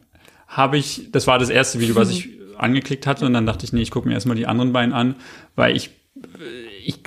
habe 0.47 0.77
ich, 0.77 1.11
das 1.11 1.27
war 1.27 1.39
das 1.39 1.49
erste 1.49 1.81
Video, 1.81 1.97
was 1.97 2.11
ich 2.11 2.29
angeklickt 2.59 3.07
hatte. 3.07 3.25
Und 3.25 3.33
dann 3.33 3.47
dachte 3.47 3.65
ich, 3.65 3.73
nee, 3.73 3.81
ich 3.81 3.91
gucke 3.91 4.09
mir 4.09 4.15
erstmal 4.15 4.37
die 4.37 4.47
anderen 4.47 4.73
beiden 4.73 4.93
an, 4.93 5.17
weil 5.57 5.75
ich, 5.75 5.91
ich, 6.85 7.01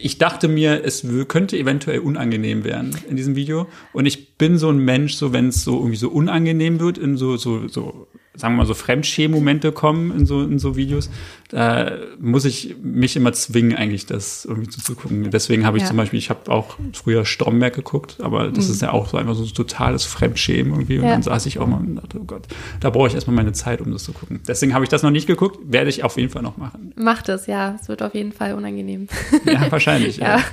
ich 0.00 0.18
dachte 0.18 0.48
mir, 0.48 0.84
es 0.84 1.04
könnte 1.28 1.58
eventuell 1.58 2.00
unangenehm 2.00 2.64
werden 2.64 2.96
in 3.08 3.16
diesem 3.16 3.34
Video. 3.34 3.66
Und 3.92 4.06
ich 4.06 4.36
bin 4.36 4.58
so 4.58 4.70
ein 4.70 4.78
Mensch, 4.78 5.14
so 5.14 5.32
wenn 5.32 5.48
es 5.48 5.64
so 5.64 5.76
irgendwie 5.78 5.96
so 5.96 6.10
unangenehm 6.10 6.78
wird, 6.78 6.98
in 6.98 7.16
so, 7.16 7.36
so, 7.36 7.66
so, 7.68 8.06
sagen 8.40 8.54
wir 8.54 8.58
mal, 8.58 8.66
so 8.66 8.74
Fremdschämen-Momente 8.74 9.72
kommen 9.72 10.10
in 10.16 10.26
so, 10.26 10.42
in 10.42 10.58
so 10.58 10.76
Videos, 10.76 11.10
da 11.50 11.92
muss 12.20 12.44
ich 12.44 12.76
mich 12.82 13.16
immer 13.16 13.32
zwingen, 13.32 13.76
eigentlich 13.76 14.06
das 14.06 14.44
irgendwie 14.44 14.68
zuzugucken. 14.68 15.30
Deswegen 15.30 15.64
habe 15.66 15.76
ich 15.76 15.82
Ja. 15.82 15.88
zum 15.88 15.96
Beispiel, 15.96 16.18
ich 16.18 16.30
habe 16.30 16.50
auch 16.50 16.76
früher 16.92 17.24
Stromberg 17.24 17.74
geguckt, 17.74 18.16
aber 18.20 18.48
das 18.48 18.68
ist 18.68 18.82
ja 18.82 18.92
auch 18.92 19.08
so 19.08 19.16
einfach 19.16 19.34
so 19.34 19.44
totales 19.46 20.04
Fremdschämen 20.04 20.72
irgendwie. 20.72 20.98
Und 20.98 21.04
Ja. 21.04 21.10
dann 21.12 21.22
saß 21.22 21.46
ich 21.46 21.58
auch 21.58 21.66
mal 21.66 21.78
und 21.78 21.96
dachte, 21.96 22.18
oh 22.20 22.24
Gott, 22.24 22.48
da 22.80 22.90
brauche 22.90 23.08
ich 23.08 23.14
erstmal 23.14 23.36
meine 23.36 23.52
Zeit, 23.52 23.80
um 23.80 23.90
das 23.92 24.04
zu 24.04 24.12
gucken. 24.12 24.40
Deswegen 24.48 24.74
habe 24.74 24.84
ich 24.84 24.88
das 24.88 25.02
noch 25.02 25.10
nicht 25.10 25.26
geguckt, 25.26 25.58
werde 25.64 25.90
ich 25.90 26.02
auf 26.04 26.16
jeden 26.16 26.30
Fall 26.30 26.42
noch 26.42 26.56
machen. 26.56 26.92
Mach 26.96 27.22
das, 27.22 27.46
ja. 27.46 27.76
Es 27.80 27.88
wird 27.88 28.02
auf 28.02 28.14
jeden 28.14 28.32
Fall 28.32 28.54
unangenehm. 28.54 29.08
Ja, 29.44 29.70
wahrscheinlich. 29.70 30.16
ja. 30.18 30.38
Ja. 30.38 30.44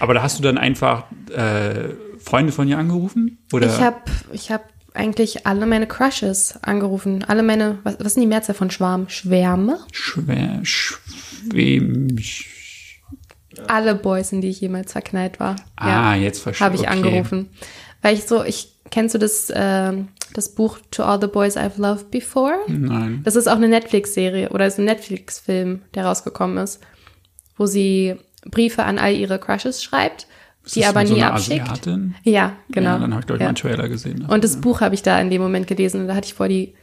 Aber 0.00 0.14
da 0.14 0.22
hast 0.22 0.38
du 0.38 0.42
dann 0.42 0.56
einfach 0.56 1.04
äh, 1.34 1.90
Freunde 2.18 2.50
von 2.52 2.66
dir 2.66 2.78
angerufen? 2.78 3.38
Oder? 3.52 3.66
Ich 3.66 3.80
habe 3.80 3.96
ich 4.32 4.50
hab 4.50 4.64
eigentlich 4.96 5.46
alle 5.46 5.66
meine 5.66 5.86
Crushes 5.86 6.58
angerufen. 6.62 7.24
Alle 7.24 7.42
meine, 7.42 7.78
was, 7.84 7.96
was 8.00 8.14
sind 8.14 8.22
die 8.22 8.28
Mehrzahl 8.28 8.54
von 8.54 8.70
Schwarm? 8.70 9.08
Schwärme? 9.08 9.78
Schwer, 9.92 10.60
schwem, 10.62 12.16
Alle 13.68 13.94
Boys, 13.94 14.32
in 14.32 14.40
die 14.40 14.48
ich 14.48 14.60
jemals 14.60 14.92
verknallt 14.92 15.40
war. 15.40 15.56
Ah, 15.76 16.14
jetzt 16.14 16.40
verstehe 16.40 16.64
Habe 16.64 16.76
ich 16.76 16.82
okay. 16.82 16.90
angerufen. 16.90 17.50
Weil 18.02 18.14
ich 18.14 18.24
so, 18.24 18.44
ich, 18.44 18.72
kennst 18.90 19.14
du 19.14 19.18
das, 19.18 19.52
ähm, 19.54 20.08
das 20.34 20.54
Buch 20.54 20.78
To 20.92 21.04
All 21.04 21.20
the 21.20 21.26
Boys 21.26 21.56
I've 21.56 21.80
Loved 21.80 22.10
Before? 22.10 22.58
Nein. 22.66 23.22
Das 23.24 23.36
ist 23.36 23.48
auch 23.48 23.56
eine 23.56 23.68
Netflix-Serie 23.68 24.50
oder 24.50 24.66
ist 24.66 24.78
ein 24.78 24.84
Netflix-Film, 24.84 25.82
der 25.94 26.06
rausgekommen 26.06 26.58
ist, 26.58 26.80
wo 27.56 27.66
sie 27.66 28.16
Briefe 28.44 28.84
an 28.84 28.98
all 28.98 29.14
ihre 29.14 29.38
Crushes 29.38 29.82
schreibt, 29.82 30.26
Ist 30.66 30.76
die 30.76 30.84
aber 30.84 31.06
so 31.06 31.14
nie 31.14 31.22
eine 31.22 31.32
abschickt. 31.32 31.62
Asiatin? 31.62 32.14
Ja, 32.24 32.56
genau. 32.70 32.90
Ja, 32.90 32.98
dann 32.98 33.12
habe 33.12 33.20
ich, 33.20 33.26
glaube 33.26 33.36
ich, 33.38 33.40
Ja. 33.40 33.46
mal 33.46 33.48
einen 33.50 33.56
Trailer 33.56 33.88
gesehen. 33.88 34.26
Und 34.26 34.44
das 34.44 34.60
Buch 34.60 34.80
habe 34.82 34.94
ich 34.94 35.02
da 35.02 35.18
in 35.20 35.30
dem 35.30 35.40
Moment 35.40 35.66
gelesen 35.68 36.00
und 36.02 36.08
da 36.08 36.14
hatte 36.14 36.26
ich 36.26 36.34
vor 36.34 36.48
die, 36.48 36.74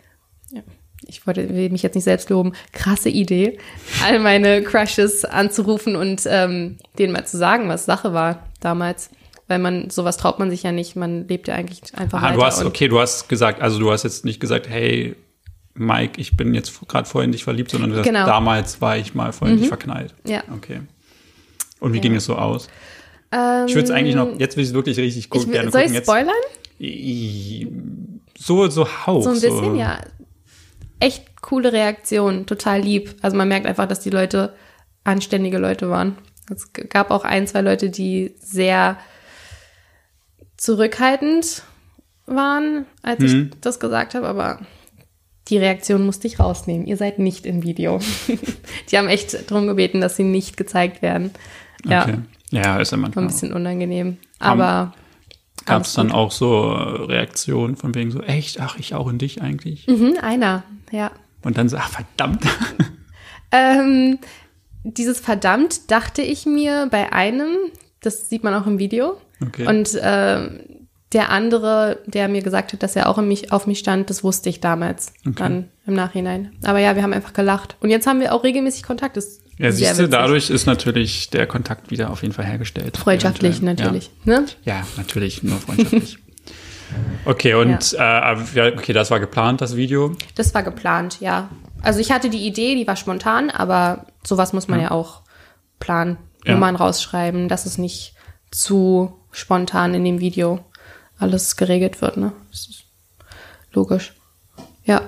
ja, 0.52 0.62
ich 1.06 1.28
wollte, 1.28 1.50
will 1.50 1.70
mich 1.70 1.84
jetzt 1.84 1.96
nicht 1.96 2.06
selbst 2.06 2.30
loben, 2.30 2.54
krasse 2.72 3.10
Idee, 3.10 3.58
all 4.06 4.20
meine 4.20 4.64
Crushes 4.64 5.26
anzurufen 5.26 5.96
und 5.98 6.22
ähm, 6.26 6.78
denen 6.98 7.12
mal 7.14 7.26
zu 7.28 7.38
sagen, 7.38 7.68
was 7.68 7.86
Sache 7.86 8.14
war 8.14 8.48
damals. 8.62 9.10
Weil 9.50 9.60
man, 9.60 9.90
sowas 9.90 10.16
traut 10.16 10.40
man 10.40 10.50
sich 10.50 10.64
ja 10.64 10.72
nicht, 10.72 10.96
man 10.96 11.28
lebt 11.28 11.50
ja 11.50 11.56
eigentlich 11.56 11.82
einfach 11.96 12.24
Ah, 12.24 12.32
du 12.32 12.42
hast, 12.44 12.64
okay, 12.64 12.88
du 12.88 13.02
hast 13.02 13.28
gesagt, 13.28 13.62
also 13.62 13.78
du 13.78 13.92
hast 13.92 14.04
jetzt 14.04 14.24
nicht 14.24 14.40
gesagt, 14.40 14.70
hey, 14.70 15.18
Mike, 15.74 16.22
ich 16.22 16.38
bin 16.38 16.54
jetzt 16.54 16.88
gerade 16.88 17.08
voll 17.10 17.26
in 17.26 17.34
dich 17.34 17.44
verliebt, 17.44 17.70
sondern 17.72 17.90
du 17.92 17.98
hast, 17.98 18.06
Genau. 18.06 18.22
Mhm. 18.22 18.28
damals 18.28 18.80
war 18.80 18.96
ich 18.96 19.14
mal 19.14 19.34
voll 19.34 19.50
in 19.50 19.58
dich 19.58 19.68
verknallt. 19.68 20.14
Ja. 20.26 20.44
Okay. 20.56 20.80
Und 21.82 21.92
wie 21.92 21.98
Ja. 21.98 22.02
ging 22.04 22.16
es 22.16 22.24
so 22.24 22.38
aus? 22.38 22.70
Ähm, 23.34 23.66
Ich 23.68 23.74
würde 23.76 23.86
es 23.86 23.92
eigentlich 23.92 24.16
noch, 24.16 24.38
jetzt 24.40 24.56
will 24.58 24.64
ich 24.64 24.70
es 24.70 24.76
wirklich 24.76 24.98
richtig 25.00 25.30
gut 25.30 25.46
ich, 25.46 25.52
gerne 25.52 25.72
soll 25.72 25.82
gucken. 25.82 25.94
ich 25.94 25.98
Jetzt, 25.98 26.06
spoilern? 26.06 26.34
So, 28.38 28.70
so 28.70 28.88
Hauch. 29.08 29.24
So 29.24 29.30
ein 29.30 29.42
bisschen, 29.42 29.76
ja. 29.76 30.00
Echt 31.00 31.42
coole 31.42 31.74
Reaktion, 31.74 32.46
total 32.46 32.82
lieb. 32.82 33.16
Also 33.22 33.36
man 33.38 33.48
merkt 33.48 33.66
einfach, 33.66 33.88
dass 33.88 34.00
die 34.02 34.10
Leute 34.10 34.54
anständige 35.04 35.58
Leute 35.58 35.90
waren. 35.90 36.18
Es 36.54 36.72
gab 36.74 37.10
auch 37.12 37.24
ein, 37.26 37.48
zwei 37.48 37.62
Leute, 37.62 37.90
die 37.90 38.36
sehr 38.40 38.98
zurückhaltend 40.58 41.64
waren, 42.26 42.86
als 43.02 43.20
Mhm. 43.20 43.50
ich 43.54 43.60
das 43.62 43.80
gesagt 43.80 44.16
habe, 44.16 44.28
aber 44.28 44.60
die 45.50 45.58
Reaktion 45.58 46.06
musste 46.06 46.28
ich 46.28 46.40
rausnehmen. 46.40 46.88
Ihr 46.88 46.96
seid 46.96 47.20
nicht 47.20 47.46
im 47.46 47.64
Video. 47.64 48.00
die 48.92 48.98
haben 48.98 49.10
echt 49.10 49.50
darum 49.52 49.68
gebeten, 49.68 50.00
dass 50.00 50.16
sie 50.16 50.24
nicht 50.24 50.56
gezeigt 50.56 51.02
werden. 51.02 51.32
Ja, 51.86 52.04
Okay. 52.04 52.18
Ja, 52.54 52.78
ist 52.78 52.92
ja 52.92 52.98
war 52.98 53.02
manchmal. 53.04 53.26
ein 53.26 53.28
bisschen 53.28 53.54
unangenehm. 53.54 54.18
Aber 54.40 54.94
Gab 55.66 55.84
es 55.84 55.94
dann 55.94 56.08
gut. 56.08 56.16
auch 56.16 56.32
so 56.32 56.72
äh, 56.74 57.04
Reaktionen 57.06 57.76
von 57.78 57.96
wegen 57.96 58.12
so, 58.12 58.22
echt, 58.22 58.60
ach, 58.60 58.78
ich 58.78 58.94
auch 58.96 59.08
in 59.08 59.18
dich 59.18 59.42
eigentlich? 59.42 59.88
mhm, 59.88 60.18
einer, 60.22 60.64
ja. 60.92 61.12
Und 61.44 61.58
dann 61.58 61.70
so, 61.70 61.78
ach, 61.78 61.90
verdammt. 61.90 62.44
Ähm, 63.52 64.18
dieses 64.84 65.20
verdammt 65.20 65.92
dachte 65.92 66.22
ich 66.24 66.46
mir 66.48 66.88
bei 66.90 67.14
einem, 67.14 67.50
das 68.02 68.28
sieht 68.30 68.44
man 68.44 68.54
auch 68.56 68.66
im 68.66 68.80
Video. 68.80 69.18
Okay. 69.46 69.68
Und 69.68 69.96
ähm, 70.02 70.62
der 71.14 71.30
andere, 71.30 72.00
der 72.08 72.28
mir 72.30 72.42
gesagt 72.42 72.74
hat, 72.74 72.82
dass 72.82 72.96
er 72.96 73.08
auch 73.08 73.20
in 73.20 73.28
mich, 73.28 73.52
auf 73.52 73.68
mich 73.68 73.78
stand, 73.78 74.10
das 74.10 74.24
wusste 74.24 74.50
ich 74.50 74.60
damals, 74.60 75.14
Okay. 75.22 75.36
dann 75.38 75.70
im 75.86 75.94
Nachhinein. 75.94 76.54
Aber 76.64 76.80
ja, 76.80 76.96
wir 76.96 77.04
haben 77.04 77.14
einfach 77.14 77.34
gelacht. 77.34 77.76
Und 77.80 77.92
jetzt 77.92 78.08
haben 78.08 78.20
wir 78.20 78.34
auch 78.34 78.44
regelmäßig 78.44 78.82
Kontakt. 78.82 79.18
Das 79.18 79.26
ist 79.26 79.43
Ja, 79.58 79.72
siehst 79.72 80.00
du, 80.00 80.10
dadurch 80.10 80.50
ist 80.50 80.66
natürlich 80.66 81.30
der 81.30 81.46
Kontakt 81.48 81.92
wieder 81.92 82.10
auf 82.10 82.22
jeden 82.22 82.34
Fall 82.34 82.46
hergestellt. 82.46 82.98
Freundschaftlich 82.98 83.62
Eventuell. 83.62 83.92
natürlich. 83.92 84.12
Ne? 84.26 84.46
Ja, 84.66 84.78
ja 84.78 84.88
natürlich, 84.98 85.44
nur 85.44 85.58
freundschaftlich. 85.58 86.18
Okay, 87.26 87.56
und 87.56 87.94
äh, 87.94 87.98
ja, 87.98 88.68
okay, 88.68 88.94
das 88.94 89.10
war 89.10 89.20
geplant, 89.20 89.62
das 89.62 89.76
Video. 89.76 90.16
Das 90.36 90.54
war 90.54 90.62
geplant, 90.62 91.20
ja. 91.22 91.50
Also 91.82 92.00
ich 92.00 92.12
hatte 92.12 92.30
die 92.30 92.46
Idee, 92.46 92.76
die 92.76 92.86
war 92.86 92.96
spontan, 92.96 93.50
aber 93.50 94.06
sowas 94.24 94.54
muss 94.54 94.68
man 94.68 94.80
ja, 94.80 94.92
auch 94.92 95.22
planen. 95.80 96.18
Ja. 96.46 96.54
Nummern 96.54 96.76
rausschreiben, 96.76 97.48
dass 97.48 97.66
es 97.66 97.78
nicht 97.78 98.14
zu 98.52 99.18
spontan 99.32 99.94
in 99.94 100.04
dem 100.04 100.20
Video 100.20 100.60
alles 101.18 101.56
geregelt 101.56 102.02
wird, 102.02 102.18
ne? 102.18 102.34
Das 102.52 102.68
ist 102.68 102.84
logisch. 103.72 104.14
Ja. 104.84 105.02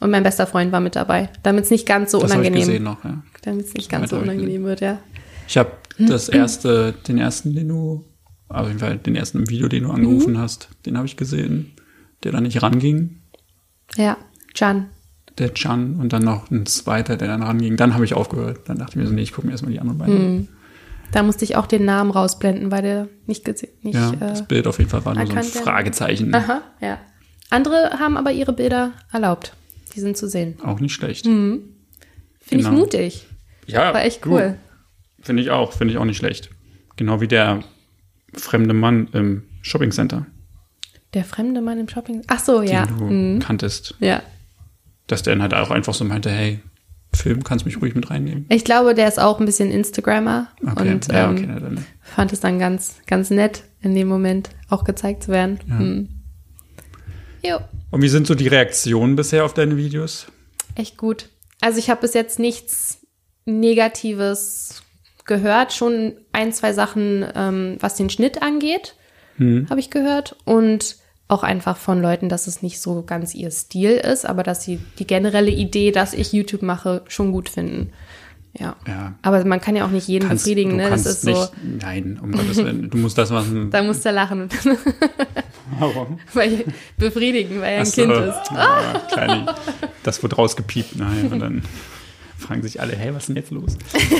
Und 0.00 0.10
mein 0.10 0.22
bester 0.22 0.46
Freund 0.46 0.72
war 0.72 0.80
mit 0.80 0.96
dabei, 0.96 1.28
damit 1.42 1.64
es 1.64 1.70
nicht 1.70 1.86
ganz 1.86 2.10
so 2.10 2.20
Das 2.20 2.32
habe 2.32 2.42
ich 2.46 2.52
gesehen 2.52 2.82
unangenehm, 2.82 2.82
noch, 2.82 3.04
ja. 3.04 3.22
Damit 3.42 3.66
es 3.66 3.74
nicht 3.74 3.88
ganz 3.90 4.10
so 4.10 4.16
ich 4.16 4.22
unangenehm 4.22 4.64
wird, 4.64 4.80
ja. 4.80 4.98
Ich 5.48 5.56
habe 5.56 5.72
das 5.98 6.28
erste, 6.28 6.94
den 7.08 7.18
ersten, 7.18 7.54
den 7.54 7.68
du, 7.68 8.04
auf 8.48 8.66
jeden 8.68 8.78
Fall 8.78 8.98
den 8.98 9.16
ersten 9.16 9.38
im 9.38 9.50
Video, 9.50 9.68
den 9.68 9.84
du 9.84 9.90
angerufen 9.90 10.38
hast, 10.38 10.68
den 10.86 10.96
habe 10.96 11.06
ich 11.06 11.16
gesehen, 11.16 11.72
der 12.22 12.32
da 12.32 12.40
nicht 12.40 12.62
ranging. 12.62 13.20
Ja, 13.96 14.16
Can. 14.54 14.86
Der 15.38 15.54
Chan 15.54 15.96
und 15.96 16.12
dann 16.12 16.22
noch 16.24 16.50
ein 16.50 16.66
zweiter, 16.66 17.16
der 17.16 17.28
dann 17.28 17.42
ranging. 17.42 17.76
Dann 17.76 17.94
habe 17.94 18.04
ich 18.04 18.14
aufgehört. 18.14 18.68
Dann 18.68 18.78
dachte 18.78 18.92
ich 18.92 18.96
mir 18.96 19.06
so, 19.06 19.12
nee, 19.14 19.22
ich 19.22 19.32
gucke 19.32 19.46
mir 19.46 19.52
erstmal 19.52 19.72
die 19.72 19.80
anderen 19.80 19.98
beiden 19.98 20.16
an. 20.16 20.48
Da 21.12 21.22
musste 21.22 21.44
ich 21.44 21.56
auch 21.56 21.66
den 21.66 21.84
Namen 21.84 22.10
rausblenden, 22.10 22.70
weil 22.70 22.82
der 22.82 23.08
nicht 23.26 23.44
gesehen, 23.44 23.70
nicht, 23.82 23.94
Ja, 23.94 24.12
äh, 24.12 24.18
das 24.18 24.46
Bild 24.46 24.66
auf 24.66 24.78
jeden 24.78 24.90
Fall 24.90 25.04
war 25.04 25.14
nur 25.14 25.26
so 25.26 25.32
ein. 25.34 25.42
Fragezeichen. 25.44 26.34
Aha, 26.34 26.62
ja. 26.80 26.98
Andere 27.48 27.98
haben 27.98 28.16
aber 28.16 28.30
ihre 28.32 28.52
Bilder 28.52 28.92
erlaubt. 29.12 29.54
Die 29.94 30.00
sind 30.00 30.16
zu 30.16 30.28
sehen. 30.28 30.56
Auch 30.62 30.78
nicht 30.78 30.92
schlecht. 30.92 31.24
Finde 31.24 31.62
ich 32.50 32.58
Genau. 32.58 32.72
mutig. 32.72 33.26
Ja, 33.72 33.94
War 33.94 34.04
echt 34.04 34.24
cool. 34.26 34.56
Finde 35.22 35.42
ich 35.42 35.50
auch, 35.50 35.72
finde 35.72 35.92
ich 35.92 35.98
auch 35.98 36.04
nicht 36.04 36.16
schlecht. 36.16 36.50
Genau 36.96 37.20
wie 37.20 37.28
der 37.28 37.60
fremde 38.34 38.74
Mann 38.74 39.08
im 39.12 39.44
Shoppingcenter, 39.62 40.26
Der 41.14 41.24
fremde 41.24 41.60
Mann 41.60 41.78
im 41.78 41.88
Shopping. 41.88 42.22
Ach 42.28 42.38
so, 42.40 42.62
ja. 42.62 42.86
den 42.86 42.98
du 42.98 43.04
Mhm. 43.04 43.38
kanntest. 43.40 43.94
Ja. 44.00 44.22
Dass 45.08 45.22
der 45.22 45.34
dann 45.34 45.42
halt 45.42 45.54
auch 45.54 45.70
einfach 45.70 45.92
so 45.94 46.04
meinte, 46.04 46.30
hey, 46.30 46.60
Film, 47.12 47.42
kannst 47.42 47.64
mich 47.66 47.80
ruhig 47.82 47.96
mit 47.96 48.08
reinnehmen. 48.10 48.46
Ich 48.48 48.64
glaube, 48.64 48.94
der 48.94 49.08
ist 49.08 49.18
auch 49.18 49.40
ein 49.40 49.46
bisschen 49.46 49.70
Instagrammer 49.72 50.46
Okay, 50.64 50.92
und 50.92 51.08
ja, 51.08 51.24
ähm, 51.28 51.32
okay, 51.36 51.46
na 51.48 51.58
dann. 51.58 51.84
fand 52.02 52.32
es 52.32 52.38
dann 52.38 52.60
ganz, 52.60 53.00
ganz 53.08 53.30
nett, 53.30 53.64
in 53.82 53.94
dem 53.96 54.06
Moment 54.06 54.50
auch 54.68 54.84
gezeigt 54.84 55.24
zu 55.24 55.32
werden. 55.32 55.58
Mhm. 55.66 56.08
Jo, 57.44 57.58
Und 57.90 58.02
wie 58.02 58.08
sind 58.08 58.26
so 58.28 58.34
die 58.36 58.46
Reaktionen 58.48 59.16
bisher 59.16 59.44
auf 59.44 59.54
deine 59.54 59.76
Videos? 59.76 60.26
echt 60.76 60.96
gut. 60.96 61.28
Also 61.60 61.78
ich 61.78 61.90
habe 61.90 62.00
bis 62.02 62.14
jetzt 62.14 62.38
nichts 62.38 62.99
Negatives 63.58 64.82
gehört, 65.24 65.72
schon 65.72 66.14
ein, 66.32 66.52
zwei 66.52 66.72
Sachen, 66.72 67.24
ähm, 67.34 67.76
was 67.80 67.96
den 67.96 68.10
Schnitt 68.10 68.42
angeht, 68.42 68.94
habe 69.70 69.80
ich 69.80 69.88
gehört. 69.88 70.36
Und 70.44 70.96
auch 71.30 71.42
einfach 71.42 71.76
von 71.76 72.02
Leuten, 72.02 72.28
dass 72.28 72.46
es 72.46 72.60
nicht 72.60 72.80
so 72.80 73.02
ganz 73.02 73.34
ihr 73.34 73.50
Stil 73.50 73.92
ist, 73.92 74.26
aber 74.26 74.42
dass 74.42 74.64
sie 74.64 74.80
die 74.98 75.06
generelle 75.06 75.50
Idee, 75.50 75.92
dass 75.92 76.12
ich 76.12 76.32
YouTube 76.32 76.62
mache, 76.62 77.02
schon 77.08 77.32
gut 77.32 77.48
finden. 77.48 77.92
Ja. 78.58 78.74
Ja. 78.86 79.14
Aber 79.22 79.44
man 79.44 79.60
kann 79.60 79.76
ja 79.76 79.86
auch 79.86 79.90
nicht 79.90 80.08
jeden 80.08 80.26
Kannst, 80.26 80.44
befriedigen, 80.44 80.74
ne? 80.74 80.90
Das 80.90 81.06
ist 81.06 81.22
so. 81.22 81.30
nicht, 81.30 81.52
nein, 81.82 82.18
um 82.20 82.32
Gottes 82.32 82.56
Willen. 82.56 82.90
Du 82.90 82.98
musst 82.98 83.16
das 83.16 83.30
machen. 83.30 83.70
Da 83.70 83.82
musst 83.82 84.04
du 84.04 84.10
lachen, 84.10 84.48
Warum? 85.78 86.18
weil 86.34 86.64
befriedigen, 86.98 87.60
weil 87.60 87.74
er 87.74 87.80
ein 87.80 87.86
so. 87.86 88.02
Kind 88.02 88.12
ist. 88.12 88.50
Ja, 88.52 89.00
Kleine, 89.12 89.54
das 90.02 90.20
wird 90.22 90.36
rausgepiept. 90.36 90.96
Nein, 90.96 91.28
und 91.30 91.38
dann 91.38 91.62
fragen 92.40 92.62
sich 92.62 92.80
alle, 92.80 92.96
hey, 92.96 93.14
was 93.14 93.24
ist 93.24 93.28
denn 93.28 93.36
jetzt 93.36 93.50
los? 93.50 93.76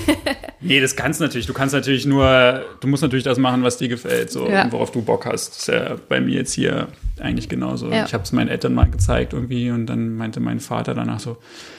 nee, 0.60 0.80
das 0.80 0.96
kannst 0.96 1.20
du 1.20 1.24
natürlich. 1.24 1.46
Du 1.46 1.52
kannst 1.52 1.74
natürlich 1.74 2.06
nur, 2.06 2.64
du 2.80 2.88
musst 2.88 3.02
natürlich 3.02 3.24
das 3.24 3.38
machen, 3.38 3.62
was 3.62 3.78
dir 3.78 3.88
gefällt, 3.88 4.30
so, 4.30 4.48
Ja. 4.48 4.64
und 4.64 4.72
worauf 4.72 4.90
du 4.92 5.02
Bock 5.02 5.26
hast. 5.26 5.48
Das 5.50 5.58
ist 5.60 5.68
ja 5.68 5.96
bei 6.08 6.20
mir 6.20 6.34
jetzt 6.36 6.52
hier 6.54 6.88
eigentlich 7.18 7.48
genauso. 7.48 7.90
Ja. 7.90 8.04
Ich 8.04 8.14
habe 8.14 8.24
es 8.24 8.32
meinen 8.32 8.48
Eltern 8.48 8.74
mal 8.74 8.88
gezeigt 8.90 9.32
irgendwie 9.32 9.70
und 9.70 9.86
dann 9.86 10.16
meinte 10.16 10.40
mein 10.40 10.60
Vater 10.60 10.94
danach 10.94 11.20
so, 11.20 11.38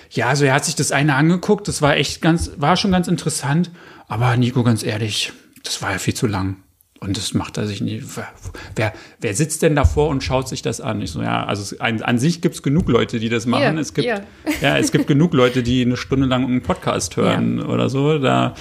ja, 0.09 0.27
also 0.27 0.45
er 0.45 0.53
hat 0.53 0.65
sich 0.65 0.75
das 0.75 0.91
eine 0.91 1.15
angeguckt, 1.15 1.67
das 1.67 1.81
war 1.81 1.95
echt 1.95 2.21
ganz, 2.21 2.51
war 2.57 2.75
schon 2.75 2.91
ganz 2.91 3.07
interessant, 3.07 3.71
aber 4.07 4.35
Nico, 4.35 4.61
ganz 4.63 4.83
ehrlich, 4.83 5.31
das 5.63 5.81
war 5.81 5.91
ja 5.93 5.97
viel 5.99 6.13
zu 6.13 6.27
lang. 6.27 6.57
Und 7.03 7.17
das 7.17 7.33
macht 7.33 7.57
er 7.57 7.65
sich 7.65 7.81
nie. 7.81 8.03
Wer, 8.75 8.93
wer 9.19 9.33
sitzt 9.33 9.63
denn 9.63 9.75
davor 9.75 10.09
und 10.09 10.23
schaut 10.23 10.47
sich 10.47 10.61
das 10.61 10.79
an? 10.79 11.01
Ich 11.01 11.09
so, 11.09 11.23
ja, 11.23 11.43
also 11.45 11.75
an, 11.79 12.03
an 12.03 12.19
sich 12.19 12.41
gibt 12.41 12.53
es 12.53 12.61
genug 12.61 12.87
Leute, 12.89 13.19
die 13.19 13.27
das 13.27 13.47
machen. 13.47 13.75
Ihr, 13.75 13.81
es 13.81 13.95
gibt, 13.95 14.05
ihr. 14.05 14.23
ja, 14.61 14.77
es 14.77 14.91
gibt 14.91 15.07
genug 15.07 15.33
Leute, 15.33 15.63
die 15.63 15.81
eine 15.81 15.97
Stunde 15.97 16.27
lang 16.27 16.45
einen 16.45 16.61
Podcast 16.61 17.17
hören 17.17 17.59
oder 17.59 17.89
so. 17.89 18.19
Da, 18.19 18.53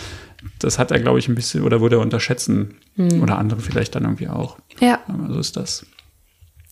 das 0.58 0.78
hat 0.78 0.90
er, 0.90 1.00
glaube 1.00 1.18
ich, 1.18 1.28
ein 1.28 1.34
bisschen, 1.34 1.64
oder 1.64 1.82
würde 1.82 1.96
er 1.96 2.00
unterschätzen. 2.00 2.78
Hm. 2.96 3.22
Oder 3.22 3.36
andere 3.36 3.60
vielleicht 3.60 3.94
dann 3.94 4.04
irgendwie 4.04 4.28
auch. 4.28 4.56
Ja. 4.80 5.00
Aber 5.06 5.34
so 5.34 5.38
ist 5.38 5.58
das. 5.58 5.84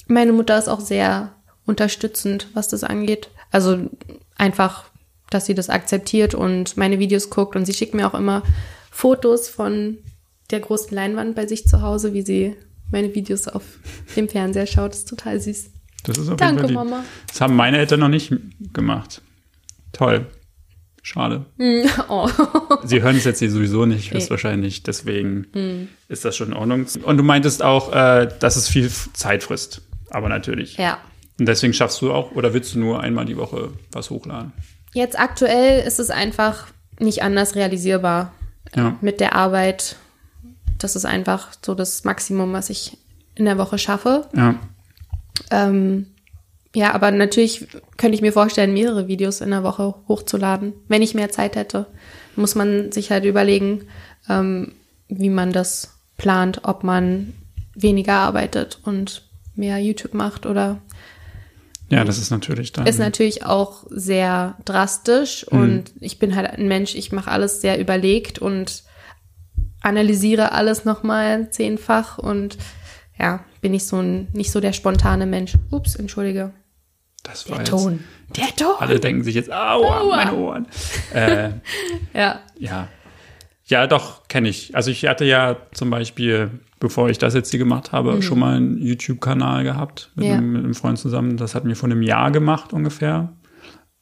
Meine 0.07 0.33
Mutter 0.33 0.59
ist 0.59 0.69
auch 0.69 0.81
sehr 0.81 1.35
unterstützend, 1.67 2.49
was 2.55 2.69
das 2.69 2.83
angeht. 2.83 3.29
Also 3.51 3.91
einfach, 4.37 4.85
dass 5.29 5.45
sie 5.45 5.55
das 5.55 5.69
akzeptiert 5.69 6.35
und 6.35 6.79
meine 6.79 6.99
Videos 6.99 7.29
guckt 7.29 7.57
und 7.57 7.67
sie 7.67 7.75
schickt 7.75 7.93
mir 7.93 8.07
auch 8.07 8.19
immer 8.19 8.43
Fotos 8.91 9.51
von 9.51 9.99
der 10.51 10.61
großen 10.61 10.95
Leinwand 10.95 11.35
bei 11.35 11.47
sich 11.47 11.67
zu 11.67 11.83
Hause, 11.83 12.13
wie 12.15 12.23
sie 12.23 12.57
meine 12.91 13.15
Videos 13.15 13.49
auf 13.49 13.63
dem 14.17 14.29
Fernseher 14.29 14.67
schaut. 14.67 14.93
Das 14.93 14.99
ist 15.01 15.09
total 15.09 15.41
süß. 15.41 15.71
Das 16.05 16.17
ist 16.19 16.29
auf 16.29 16.37
Danke, 16.37 16.63
jeden 16.63 16.75
Fall. 16.75 16.85
Mama. 16.85 17.05
Das 17.27 17.41
haben 17.41 17.55
meine 17.57 17.79
Eltern 17.79 18.01
noch 18.01 18.09
nicht 18.09 18.33
gemacht. 18.73 19.21
Toll. 19.93 20.27
Schade. 21.03 21.47
Oh. 22.09 22.29
Sie 22.85 23.03
hören 23.03 23.17
es 23.17 23.25
jetzt 23.25 23.39
hier 23.41 23.51
sowieso 23.51 23.85
nicht, 23.87 24.13
höchstwahrscheinlich. 24.13 24.83
Deswegen 24.83 25.89
ist 26.09 26.25
das 26.25 26.37
schon 26.37 26.49
in 26.49 26.55
Ordnung. 26.55 26.87
Und 27.05 27.17
du 27.19 27.23
meintest 27.23 27.63
auch, 27.63 27.93
äh, 27.93 28.29
dass 28.41 28.57
es 28.57 28.69
viel 28.69 28.91
Zeit 29.13 29.43
frisst. 29.43 29.83
Aber 30.11 30.29
natürlich. 30.29 30.77
Ja. 30.79 30.99
Und 31.39 31.47
deswegen 31.47 31.73
schaffst 31.75 32.01
du 32.01 32.13
auch, 32.13 32.33
oder 32.33 32.55
willst 32.55 32.75
du 32.75 32.79
nur 32.79 33.01
einmal 33.01 33.25
die 33.27 33.37
Woche 33.37 33.71
was 33.93 34.09
hochladen? 34.11 34.53
Jetzt 34.95 35.19
aktuell 35.19 35.87
ist 35.87 35.99
es 36.01 36.09
einfach 36.11 36.67
nicht 36.99 37.23
anders 37.23 37.55
realisierbar 37.55 38.33
Ja. 38.75 38.97
mit 39.03 39.21
der 39.21 39.35
Arbeit. 39.35 39.97
Das 40.79 40.97
ist 40.97 41.05
einfach 41.05 41.53
so 41.65 41.75
das 41.75 42.05
Maximum, 42.05 42.53
was 42.53 42.71
ich 42.71 42.97
in 43.35 43.45
der 43.45 43.59
Woche 43.59 43.79
schaffe. 43.79 44.29
Ja. 44.35 44.55
Ähm, 45.51 46.07
ja, 46.75 46.95
aber 46.95 47.11
natürlich 47.11 47.67
könnte 47.97 48.15
ich 48.15 48.23
mir 48.23 48.33
vorstellen, 48.33 48.73
mehrere 48.73 49.09
Videos 49.09 49.41
in 49.41 49.51
der 49.51 49.63
Woche 49.63 49.95
hochzuladen. 50.07 50.75
Wenn 50.87 51.03
ich 51.03 51.15
mehr 51.15 51.31
Zeit 51.31 51.57
hätte, 51.57 51.87
muss 52.37 52.55
man 52.55 52.93
sich 52.93 53.11
halt 53.11 53.25
überlegen, 53.25 53.87
ähm, 54.29 54.73
wie 55.09 55.31
man 55.31 55.53
das 55.53 55.95
plant, 56.19 56.61
ob 56.65 56.85
man 56.85 57.33
weniger 57.75 58.15
arbeitet 58.15 58.81
und 58.85 59.23
mehr 59.55 59.79
YouTube 59.79 60.15
macht 60.15 60.47
oder 60.47 60.81
Ja, 61.91 62.05
das 62.05 62.19
ist 62.19 62.31
natürlich 62.31 62.73
dann. 62.73 62.87
ist 62.87 62.99
natürlich 62.99 63.45
auch 63.45 63.85
sehr 63.89 64.57
drastisch 64.65 65.45
und 65.49 65.85
ich 66.01 66.19
bin 66.19 66.37
halt 66.37 66.51
ein 66.51 66.69
Mensch, 66.69 66.95
ich 66.95 67.13
mache 67.13 67.31
alles 67.31 67.61
sehr 67.61 67.81
überlegt 67.81 68.39
und 68.39 68.83
analysiere 69.83 70.53
alles 70.53 70.85
nochmal 70.85 71.51
zehnfach 71.51 72.19
und 72.19 72.59
ja, 73.19 73.41
bin 73.61 73.75
ich 73.75 73.87
so 73.87 73.97
ein, 74.01 74.29
nicht 74.33 74.51
so 74.53 74.61
der 74.61 74.73
spontane 74.73 75.27
Mensch. 75.27 75.55
Ups, 75.71 75.97
entschuldige. 75.97 76.53
das 77.25 77.49
war 77.49 77.59
Der 77.59 77.67
jetzt, 77.67 77.71
Ton. 77.71 78.05
Der 78.37 78.47
Ton. 78.57 78.77
Alle 78.79 79.01
denken 79.01 79.25
sich 79.25 79.35
jetzt, 79.35 79.51
aua, 79.53 79.99
Aua. 80.01 80.17
meine 80.17 80.35
Ohren. 80.35 80.67
Äh, 81.13 81.51
Ja. 82.15 82.41
ja. 82.59 82.89
Ja, 83.65 83.87
doch, 83.87 84.29
kenne 84.29 84.49
ich. 84.49 84.75
Also 84.75 84.91
ich 84.91 85.05
hatte 85.07 85.25
ja 85.27 85.57
zum 85.73 85.91
Beispiel, 85.91 86.51
bevor 86.81 87.11
ich 87.11 87.19
das 87.19 87.35
jetzt 87.35 87.51
hier 87.51 87.59
gemacht 87.59 87.93
habe, 87.93 88.23
schon 88.23 88.39
mal 88.39 88.57
einen 88.57 88.79
YouTube-Kanal 88.79 89.63
gehabt 89.65 90.11
mit, 90.15 90.25
Mhm. 90.25 90.31
Ja. 90.31 90.37
einem, 90.39 90.53
mit 90.53 90.65
einem 90.65 90.75
Freund 90.75 90.99
zusammen. 90.99 91.37
Das 91.37 91.55
hatten 91.55 91.69
wir 91.69 91.77
vor 91.77 91.89
einem 91.91 92.01
Jahr 92.03 92.31
gemacht 92.31 92.73
ungefähr. 92.73 93.33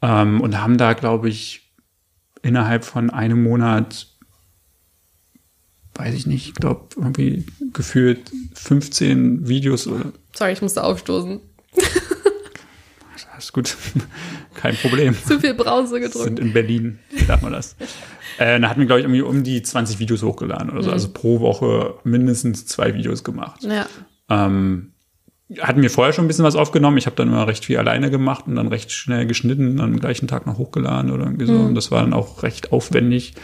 Ähm, 0.02 0.40
und 0.40 0.60
haben 0.60 0.76
da, 0.78 0.92
glaube 0.92 1.28
ich, 1.28 1.72
innerhalb 2.42 2.84
von 2.84 3.10
einem 3.10 3.42
Monat, 3.42 4.06
weiß 5.98 6.14
ich 6.14 6.26
nicht, 6.26 6.48
ich 6.48 6.54
glaube, 6.54 6.88
irgendwie 6.96 7.46
gefühlt 7.72 8.30
15 8.54 9.48
Videos 9.48 9.86
oder 9.86 10.12
Sorry, 10.34 10.52
ich 10.52 10.62
musste 10.62 10.84
aufstoßen. 10.84 11.40
alles 13.36 13.52
gut, 13.52 13.76
kein 14.54 14.76
Problem. 14.76 15.14
Zu 15.26 15.38
viel 15.40 15.54
Brause 15.54 15.88
sind 15.88 16.02
gedrückt. 16.02 16.38
in 16.38 16.52
Berlin, 16.52 16.98
wie 17.10 17.24
darf 17.24 17.42
man 17.42 17.52
das? 17.52 17.76
Äh, 18.38 18.60
da 18.60 18.68
hatten 18.68 18.80
wir, 18.80 18.86
glaube 18.86 19.00
ich, 19.00 19.04
irgendwie 19.04 19.22
um 19.22 19.42
die 19.42 19.62
20 19.62 19.98
Videos 19.98 20.22
hochgeladen 20.22 20.70
oder 20.70 20.82
so. 20.82 20.90
Also 20.90 21.08
pro 21.12 21.40
Woche 21.40 21.94
mindestens 22.04 22.66
zwei 22.66 22.94
Videos 22.94 23.24
gemacht. 23.24 23.62
Ja. 23.62 23.86
Ähm, 24.28 24.92
hatten 25.60 25.80
wir 25.80 25.90
vorher 25.90 26.12
schon 26.12 26.24
ein 26.24 26.28
bisschen 26.28 26.44
was 26.44 26.56
aufgenommen. 26.56 26.98
Ich 26.98 27.06
habe 27.06 27.16
dann 27.16 27.28
immer 27.28 27.46
recht 27.46 27.64
viel 27.64 27.78
alleine 27.78 28.10
gemacht 28.10 28.46
und 28.46 28.56
dann 28.56 28.68
recht 28.68 28.90
schnell 28.90 29.26
geschnitten 29.26 29.78
und 29.78 29.80
am 29.80 30.00
gleichen 30.00 30.26
Tag 30.28 30.46
noch 30.46 30.58
hochgeladen 30.58 31.10
oder 31.10 31.24
irgendwie 31.24 31.46
so. 31.46 31.54
Und 31.54 31.74
das 31.74 31.90
war 31.90 32.02
dann 32.02 32.12
auch 32.12 32.42
recht 32.42 32.72
aufwendig. 32.72 33.34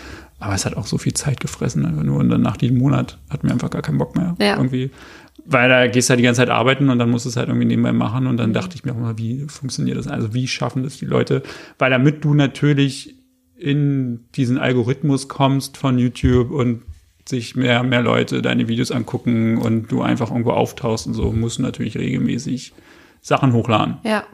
Aber 0.42 0.54
es 0.54 0.66
hat 0.66 0.76
auch 0.76 0.86
so 0.86 0.98
viel 0.98 1.14
Zeit 1.14 1.38
gefressen, 1.40 1.86
einfach 1.86 2.02
nur. 2.02 2.18
Und 2.18 2.28
dann 2.28 2.42
nach 2.42 2.56
diesem 2.56 2.78
Monat 2.78 3.18
hatten 3.30 3.46
wir 3.46 3.52
einfach 3.52 3.70
gar 3.70 3.82
keinen 3.82 3.98
Bock 3.98 4.16
mehr. 4.16 4.34
Ja. 4.40 4.56
Irgendwie. 4.56 4.90
Weil 5.44 5.68
da 5.68 5.86
gehst 5.86 6.08
du 6.08 6.10
halt 6.10 6.18
die 6.18 6.24
ganze 6.24 6.40
Zeit 6.40 6.50
arbeiten 6.50 6.90
und 6.90 6.98
dann 6.98 7.10
musst 7.10 7.26
du 7.26 7.28
es 7.28 7.36
halt 7.36 7.48
irgendwie 7.48 7.66
nebenbei 7.66 7.92
machen. 7.92 8.26
Und 8.26 8.38
dann 8.38 8.52
dachte 8.52 8.74
ich 8.74 8.84
mir 8.84 8.92
auch 8.92 8.98
mal, 8.98 9.18
wie 9.18 9.46
funktioniert 9.48 9.96
das? 9.96 10.08
Also 10.08 10.34
wie 10.34 10.48
schaffen 10.48 10.82
das 10.82 10.98
die 10.98 11.06
Leute? 11.06 11.42
Weil 11.78 11.90
damit 11.90 12.24
du 12.24 12.34
natürlich 12.34 13.14
in 13.56 14.24
diesen 14.34 14.58
Algorithmus 14.58 15.28
kommst 15.28 15.76
von 15.76 15.96
YouTube 15.96 16.50
und 16.50 16.82
sich 17.28 17.54
mehr, 17.54 17.84
mehr 17.84 18.02
Leute 18.02 18.42
deine 18.42 18.66
Videos 18.66 18.90
angucken 18.90 19.58
und 19.58 19.92
du 19.92 20.02
einfach 20.02 20.32
irgendwo 20.32 20.50
auftauchst 20.50 21.06
und 21.06 21.14
so, 21.14 21.30
musst 21.30 21.58
du 21.58 21.62
natürlich 21.62 21.96
regelmäßig 21.96 22.72
Sachen 23.20 23.52
hochladen. 23.52 23.98
Ja. 24.02 24.24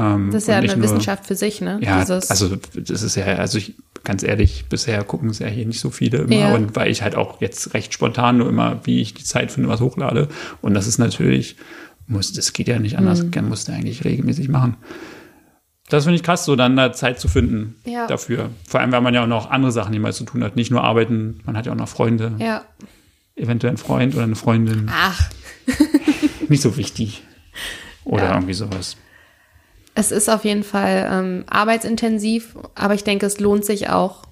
Ähm, 0.00 0.30
Das 0.30 0.42
ist 0.44 0.48
ja 0.48 0.56
eine 0.56 0.66
nur- 0.68 0.82
Wissenschaft 0.82 1.26
für 1.26 1.34
sich, 1.34 1.60
ne? 1.60 1.78
Ja, 1.82 2.00
Dieses, 2.00 2.30
also 2.30 2.56
das 2.74 3.02
ist 3.02 3.14
ja, 3.16 3.24
also 3.26 3.58
ich, 3.58 3.74
ganz 4.04 4.22
ehrlich, 4.22 4.66
bisher 4.68 5.02
gucken 5.04 5.28
es 5.30 5.38
ja 5.40 5.46
hier 5.48 5.66
nicht 5.66 5.80
so 5.80 5.90
viele 5.90 6.18
immer 6.18 6.34
Ja. 6.34 6.54
und 6.54 6.74
weil 6.76 6.90
ich 6.90 7.02
halt 7.02 7.16
auch 7.16 7.40
jetzt 7.40 7.74
recht 7.74 7.92
spontan 7.92 8.38
nur 8.38 8.48
immer, 8.48 8.80
wie 8.84 9.00
ich 9.00 9.14
die 9.14 9.24
Zeit 9.24 9.52
finde, 9.52 9.68
was 9.68 9.80
hochlade 9.80 10.28
und 10.62 10.74
das 10.74 10.86
ist 10.86 10.98
natürlich, 10.98 11.56
muss, 12.06 12.32
das 12.32 12.52
geht 12.52 12.68
ja 12.68 12.78
nicht 12.78 12.96
anders, 12.98 13.22
Mhm. 13.22 13.48
musst 13.48 13.68
du 13.68 13.72
eigentlich 13.72 14.04
regelmäßig 14.04 14.48
machen. 14.48 14.76
Das 15.88 16.04
finde 16.04 16.16
ich 16.16 16.22
krass, 16.22 16.44
so 16.44 16.54
dann 16.56 16.76
da 16.76 16.92
Zeit 16.92 17.18
zu 17.18 17.26
finden 17.26 17.74
Ja. 17.84 18.06
dafür. 18.06 18.50
Vor 18.68 18.78
allem, 18.80 18.92
weil 18.92 19.00
man 19.00 19.12
ja 19.12 19.24
auch 19.24 19.28
noch 19.28 19.50
andere 19.50 19.72
Sachen 19.72 19.90
nebenbei 19.90 20.12
zu 20.12 20.22
tun 20.24 20.44
hat. 20.44 20.54
Nicht 20.54 20.70
nur 20.70 20.84
arbeiten, 20.84 21.40
man 21.44 21.56
hat 21.56 21.66
ja 21.66 21.72
auch 21.72 21.76
noch 21.76 21.88
Freunde, 21.88 22.32
ja. 22.38 22.62
eventuell 23.34 23.70
einen 23.70 23.76
Freund 23.78 24.14
oder 24.14 24.22
eine 24.24 24.36
Freundin. 24.36 24.88
Ach, 24.92 25.20
Nicht 26.48 26.62
so 26.62 26.76
wichtig. 26.76 27.22
Oder 28.04 28.24
Ja. 28.24 28.34
irgendwie 28.34 28.54
sowas. 28.54 28.96
Es 29.94 30.10
ist 30.10 30.28
auf 30.28 30.44
jeden 30.44 30.62
Fall 30.62 31.08
ähm, 31.10 31.44
arbeitsintensiv, 31.48 32.56
aber 32.74 32.94
ich 32.94 33.04
denke, 33.04 33.26
es 33.26 33.40
lohnt 33.40 33.64
sich 33.64 33.88
auch. 33.88 34.22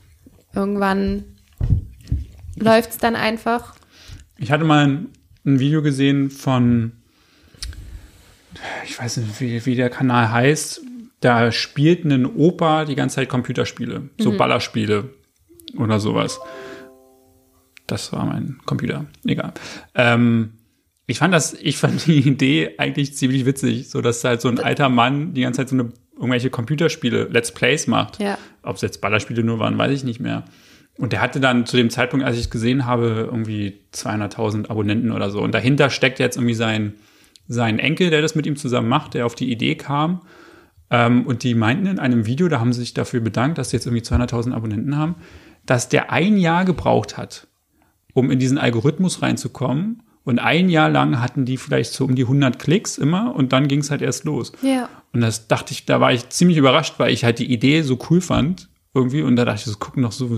Irgendwann 0.54 1.24
läuft 2.56 2.90
es 2.90 2.98
dann 2.98 3.16
einfach. 3.16 3.74
Ich 4.38 4.50
hatte 4.50 4.64
mal 4.64 4.86
ein, 4.86 5.08
ein 5.44 5.60
Video 5.60 5.82
gesehen 5.82 6.30
von, 6.30 6.92
ich 8.84 8.98
weiß 8.98 9.18
nicht, 9.18 9.40
wie, 9.40 9.66
wie 9.66 9.74
der 9.74 9.90
Kanal 9.90 10.30
heißt. 10.30 10.82
Da 11.20 11.50
spielt 11.50 12.04
ein 12.04 12.26
Opa 12.26 12.84
die 12.84 12.94
ganze 12.94 13.16
Zeit 13.16 13.28
Computerspiele, 13.28 14.10
so 14.18 14.36
Ballerspiele. 14.36 15.10
oder 15.76 15.98
sowas. 15.98 16.40
Das 17.86 18.12
war 18.12 18.24
mein 18.26 18.58
Computer. 18.64 19.06
Egal. 19.24 19.54
Ähm, 19.94 20.57
ich 21.08 21.18
fand 21.18 21.32
das, 21.32 21.54
ich 21.54 21.78
fand 21.78 22.06
die 22.06 22.20
Idee 22.20 22.74
eigentlich 22.76 23.16
ziemlich 23.16 23.46
witzig, 23.46 23.88
so 23.88 24.02
dass 24.02 24.22
halt 24.22 24.42
so 24.42 24.48
ein 24.48 24.60
alter 24.60 24.90
Mann 24.90 25.32
die 25.32 25.40
ganze 25.40 25.62
Zeit 25.62 25.70
so 25.70 25.74
eine 25.74 25.90
irgendwelche 26.14 26.50
Computerspiele, 26.50 27.28
Let's 27.30 27.50
Plays 27.52 27.86
macht. 27.86 28.20
Ja. 28.20 28.36
Ob 28.62 28.76
es 28.76 28.82
jetzt 28.82 29.00
Ballerspiele 29.00 29.42
nur 29.42 29.58
waren, 29.58 29.78
weiß 29.78 29.90
ich 29.90 30.04
nicht 30.04 30.20
mehr. 30.20 30.44
Und 30.98 31.12
der 31.12 31.22
hatte 31.22 31.40
dann 31.40 31.64
zu 31.64 31.78
dem 31.78 31.88
Zeitpunkt, 31.88 32.26
als 32.26 32.36
ich 32.36 32.42
es 32.42 32.50
gesehen 32.50 32.84
habe, 32.84 33.28
irgendwie 33.30 33.80
200.000 33.94 34.68
Abonnenten 34.68 35.10
oder 35.10 35.30
so. 35.30 35.40
Und 35.40 35.54
dahinter 35.54 35.88
steckt 35.88 36.18
jetzt 36.18 36.36
irgendwie 36.36 36.54
sein, 36.54 36.94
sein 37.46 37.78
Enkel, 37.78 38.10
der 38.10 38.20
das 38.20 38.34
mit 38.34 38.44
ihm 38.46 38.56
zusammen 38.56 38.88
macht, 38.88 39.14
der 39.14 39.24
auf 39.24 39.34
die 39.34 39.50
Idee 39.50 39.76
kam. 39.76 40.20
Ähm, 40.90 41.24
und 41.24 41.42
die 41.42 41.54
meinten 41.54 41.86
in 41.86 41.98
einem 41.98 42.26
Video, 42.26 42.48
da 42.48 42.60
haben 42.60 42.74
sie 42.74 42.80
sich 42.80 42.92
dafür 42.92 43.20
bedankt, 43.20 43.56
dass 43.56 43.70
sie 43.70 43.76
jetzt 43.78 43.86
irgendwie 43.86 44.04
200.000 44.04 44.52
Abonnenten 44.52 44.98
haben, 44.98 45.14
dass 45.64 45.88
der 45.88 46.12
ein 46.12 46.36
Jahr 46.36 46.66
gebraucht 46.66 47.16
hat, 47.16 47.46
um 48.12 48.30
in 48.30 48.38
diesen 48.38 48.58
Algorithmus 48.58 49.22
reinzukommen. 49.22 50.02
Und 50.28 50.38
ein 50.40 50.68
Jahr 50.68 50.90
lang 50.90 51.22
hatten 51.22 51.46
die 51.46 51.56
vielleicht 51.56 51.94
so 51.94 52.04
um 52.04 52.14
die 52.14 52.24
100 52.24 52.58
Klicks 52.58 52.98
immer 52.98 53.34
und 53.34 53.54
dann 53.54 53.66
ging 53.66 53.80
es 53.80 53.90
halt 53.90 54.02
erst 54.02 54.24
los. 54.24 54.52
Ja. 54.60 54.90
Und 55.14 55.22
das 55.22 55.48
dachte 55.48 55.72
ich, 55.72 55.86
da 55.86 56.02
war 56.02 56.12
ich 56.12 56.28
ziemlich 56.28 56.58
überrascht, 56.58 56.96
weil 56.98 57.14
ich 57.14 57.24
halt 57.24 57.38
die 57.38 57.50
Idee 57.50 57.80
so 57.80 57.98
cool 58.10 58.20
fand 58.20 58.68
irgendwie 58.92 59.22
und 59.22 59.36
da 59.36 59.46
dachte 59.46 59.60
ich, 59.60 59.64
das 59.64 59.78
gucken 59.78 60.02
doch 60.02 60.12
so, 60.12 60.28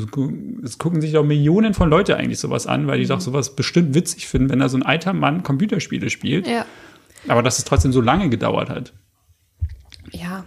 es 0.63 0.79
gucken 0.79 1.01
sich 1.01 1.11
doch 1.13 1.25
Millionen 1.25 1.75
von 1.75 1.91
Leute 1.91 2.17
eigentlich 2.17 2.39
sowas 2.39 2.69
an, 2.69 2.87
weil 2.87 3.01
die 3.01 3.07
doch 3.07 3.21
sowas 3.21 3.57
bestimmt 3.57 3.93
witzig 3.97 4.29
finden, 4.29 4.51
wenn 4.51 4.61
da 4.61 4.69
so 4.69 4.77
ein 4.77 4.85
alter 4.85 5.13
Mann 5.13 5.43
Computerspiele 5.43 6.09
spielt. 6.09 6.47
Ja. 6.47 6.67
Aber 7.27 7.43
dass 7.43 7.59
es 7.59 7.65
trotzdem 7.65 7.93
so 7.93 8.01
lange 8.01 8.29
gedauert 8.31 8.71
hat, 8.71 8.93
Ja. 10.13 10.45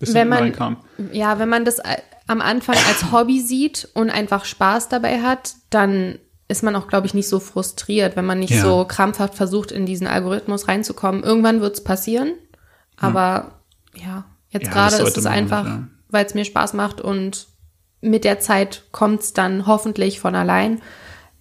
bis 0.00 0.12
Wenn 0.12 0.26
es 0.26 0.30
man- 0.30 0.38
reinkam. 0.40 0.76
Ja, 1.12 1.38
wenn 1.38 1.48
man 1.48 1.64
das 1.64 1.80
am 2.26 2.40
Anfang 2.40 2.76
als 2.88 3.12
Hobby 3.12 3.40
sieht 3.40 3.88
und 3.94 4.10
einfach 4.10 4.44
Spaß 4.44 4.88
dabei 4.88 5.20
hat, 5.22 5.54
dann 5.70 6.18
ist 6.48 6.62
man 6.62 6.74
auch, 6.76 6.88
glaube 6.88 7.06
ich, 7.06 7.14
nicht 7.14 7.28
so 7.28 7.40
frustriert, 7.40 8.16
wenn 8.16 8.24
man 8.26 8.38
nicht 8.40 8.50
Ja. 8.54 8.62
so 8.62 8.84
krampfhaft 8.86 9.34
versucht, 9.34 9.70
in 9.70 9.84
diesen 9.86 10.06
Algorithmus 10.06 10.66
reinzukommen. 10.66 11.22
Irgendwann 11.22 11.60
wird 11.60 11.74
es 11.74 11.84
passieren, 11.84 12.32
aber 12.96 13.60
ja, 13.94 14.24
jetzt 14.50 14.66
Ja, 14.66 14.72
gerade 14.72 14.96
ist 14.96 15.16
es 15.18 15.26
einfach, 15.26 15.66
ja. 15.66 15.88
weil 16.08 16.24
es 16.24 16.34
mir 16.34 16.44
Spaß 16.44 16.72
macht 16.72 17.00
und 17.00 17.46
mit 18.00 18.24
der 18.24 18.40
Zeit 18.40 18.84
kommt 18.92 19.20
es 19.22 19.32
dann 19.34 19.66
hoffentlich 19.66 20.20
von 20.20 20.34
allein. 20.34 20.80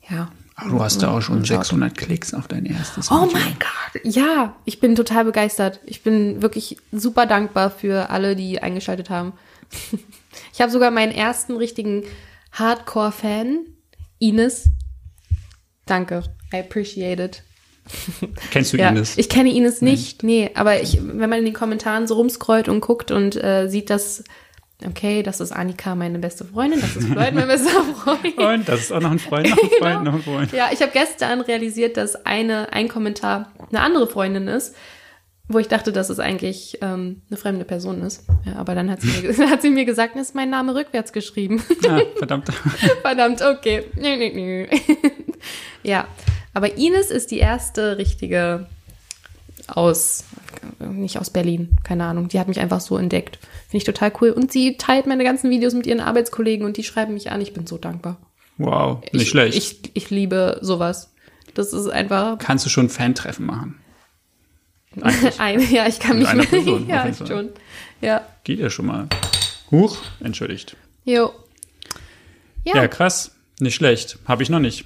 Ja. 0.10 0.30
Aber 0.60 0.70
du 0.72 0.80
hast 0.84 1.04
da 1.04 1.12
auch 1.16 1.22
schon 1.22 1.38
Und 1.38 1.48
schaut. 1.48 1.58
600 1.66 1.96
Klicks 1.96 2.34
auf 2.34 2.48
dein 2.48 2.66
erstes 2.66 3.12
Oh 3.12 3.28
Video. 3.28 3.38
mein 3.38 3.56
Gott, 3.60 4.02
ja, 4.04 4.56
ich 4.66 4.80
bin 4.80 4.96
total 4.96 5.24
begeistert. 5.26 5.80
Ich 5.86 6.02
bin 6.02 6.42
wirklich 6.42 6.78
super 6.92 7.28
dankbar 7.28 7.70
für 7.70 8.10
alle, 8.10 8.36
die 8.36 8.62
eingeschaltet 8.62 9.10
haben. 9.10 9.34
Ich 10.54 10.62
habe 10.62 10.72
sogar 10.72 10.92
meinen 10.92 11.12
ersten 11.12 11.56
richtigen 11.58 12.04
Hardcore-Fan, 12.52 13.60
Ines. 14.20 14.70
Danke, 15.88 16.24
I 16.54 16.58
appreciate 16.60 17.22
it. 17.24 17.44
Kennst 18.52 18.74
du 18.74 18.78
Ja, 18.78 18.90
Ines? 18.90 19.18
ich 19.18 19.30
kenne 19.30 19.50
Ines 19.54 19.82
nicht, 19.82 20.22
nee, 20.24 20.52
aber 20.56 20.82
ich, 20.82 21.00
wenn 21.02 21.30
man 21.30 21.40
in 21.40 21.46
den 21.46 21.54
Kommentaren 21.54 22.06
so 22.06 22.16
rumscrollt 22.16 22.68
und 22.68 22.82
guckt 22.82 23.12
und 23.12 23.42
äh, 23.42 23.70
sieht, 23.70 23.90
dass, 23.90 24.26
okay, 24.86 25.24
das 25.24 25.40
ist 25.40 25.54
Annika, 25.54 25.96
meine 25.96 26.20
beste 26.20 26.44
Freundin, 26.44 26.82
das 26.82 26.98
ist 26.98 27.08
Floyd, 27.08 27.34
mein 27.34 27.48
bester 27.48 27.82
Freund. 27.96 28.38
Und 28.38 28.68
das 28.68 28.82
ist 28.82 28.92
auch 28.92 29.00
noch 29.00 29.12
ein 29.12 29.20
Freund, 29.20 29.50
noch 29.50 29.58
ein 29.58 29.70
Freund, 29.80 30.00
Genau. 30.00 30.02
noch 30.04 30.14
ein 30.16 30.22
Freund. 30.22 30.52
Ja, 30.52 30.70
ich 30.74 30.82
habe 30.82 30.92
gestern 30.92 31.40
realisiert, 31.40 31.96
dass 31.96 32.26
eine, 32.26 32.74
ein 32.74 32.90
Kommentar 32.90 33.54
eine 33.70 33.80
andere 33.80 34.08
Freundin 34.08 34.50
ist, 34.50 34.76
wo 35.48 35.60
ich 35.60 35.70
dachte, 35.70 35.94
dass 35.94 36.10
es 36.10 36.20
eigentlich 36.20 36.80
ähm, 36.82 37.22
eine 37.30 37.38
fremde 37.38 37.64
Person 37.64 38.02
ist. 38.02 38.26
Ja, 38.46 38.58
aber 38.58 38.76
dann 38.76 38.92
hat 38.92 39.00
sie 39.02 39.08
mir, 39.22 39.50
hat 39.50 39.62
sie 39.62 39.70
mir 39.70 39.86
gesagt, 39.86 40.18
ist 40.18 40.36
mein 40.36 40.50
Name 40.50 40.76
rückwärts 40.76 41.14
geschrieben. 41.14 41.64
Ah, 41.88 42.02
verdammt. 42.18 42.50
Verdammt, 43.02 43.42
okay. 43.42 43.86
Nö, 43.96 44.18
nö, 44.18 44.30
nö. 44.34 44.66
Ja, 45.84 46.08
aber 46.54 46.78
Ines 46.78 47.12
ist 47.12 47.32
die 47.32 47.40
erste 47.40 47.98
richtige 47.98 48.68
aus, 49.68 50.24
nicht 50.80 51.20
aus 51.20 51.30
Berlin, 51.30 51.78
keine 51.84 52.06
Ahnung. 52.06 52.30
Die 52.30 52.40
hat 52.40 52.48
mich 52.48 52.60
einfach 52.60 52.82
so 52.82 52.98
entdeckt. 52.98 53.38
Finde 53.70 53.78
ich 53.78 53.84
total 53.84 54.12
cool. 54.22 54.32
Und 54.32 54.52
sie 54.52 54.78
teilt 54.78 55.08
meine 55.08 55.24
ganzen 55.24 55.50
Videos 55.50 55.74
mit 55.74 55.86
ihren 55.86 56.00
Arbeitskollegen 56.00 56.66
und 56.66 56.78
die 56.78 56.84
schreiben 56.84 57.14
mich 57.14 57.32
an. 57.32 57.42
Ich 57.42 57.54
bin 57.54 57.68
so 57.68 57.78
dankbar. 57.78 58.18
Wow, 58.58 59.02
nicht 59.12 59.24
ich, 59.24 59.30
schlecht. 59.30 59.58
Ich, 59.58 59.92
ich 59.94 60.10
liebe 60.10 60.58
sowas. 60.62 61.14
Das 61.54 61.74
ist 61.74 61.88
einfach 61.88 62.38
Kannst 62.38 62.66
du 62.66 62.70
schon 62.70 62.90
Fan-Treffen 62.90 63.46
machen? 63.46 63.80
ein, 65.38 65.72
ja, 65.72 65.88
ich 65.88 66.00
kann 66.00 66.18
Mit 66.18 66.22
mich 66.22 66.30
einer 66.30 66.46
Person, 66.48 66.88
ja, 66.88 67.14
schon. 67.14 67.50
Ja. 68.02 68.22
Geht 68.44 68.60
ja 68.60 68.70
schon 68.70 68.88
mal. 68.88 69.08
Huch, 69.70 69.98
entschuldigt. 70.22 70.76
Jo. 71.04 71.32
Ja, 72.64 72.76
Ja, 72.76 72.88
krass. 72.88 73.32
Nicht 73.60 73.76
schlecht. 73.76 74.20
Habe 74.26 74.44
ich 74.44 74.50
noch 74.50 74.60
nicht. 74.60 74.86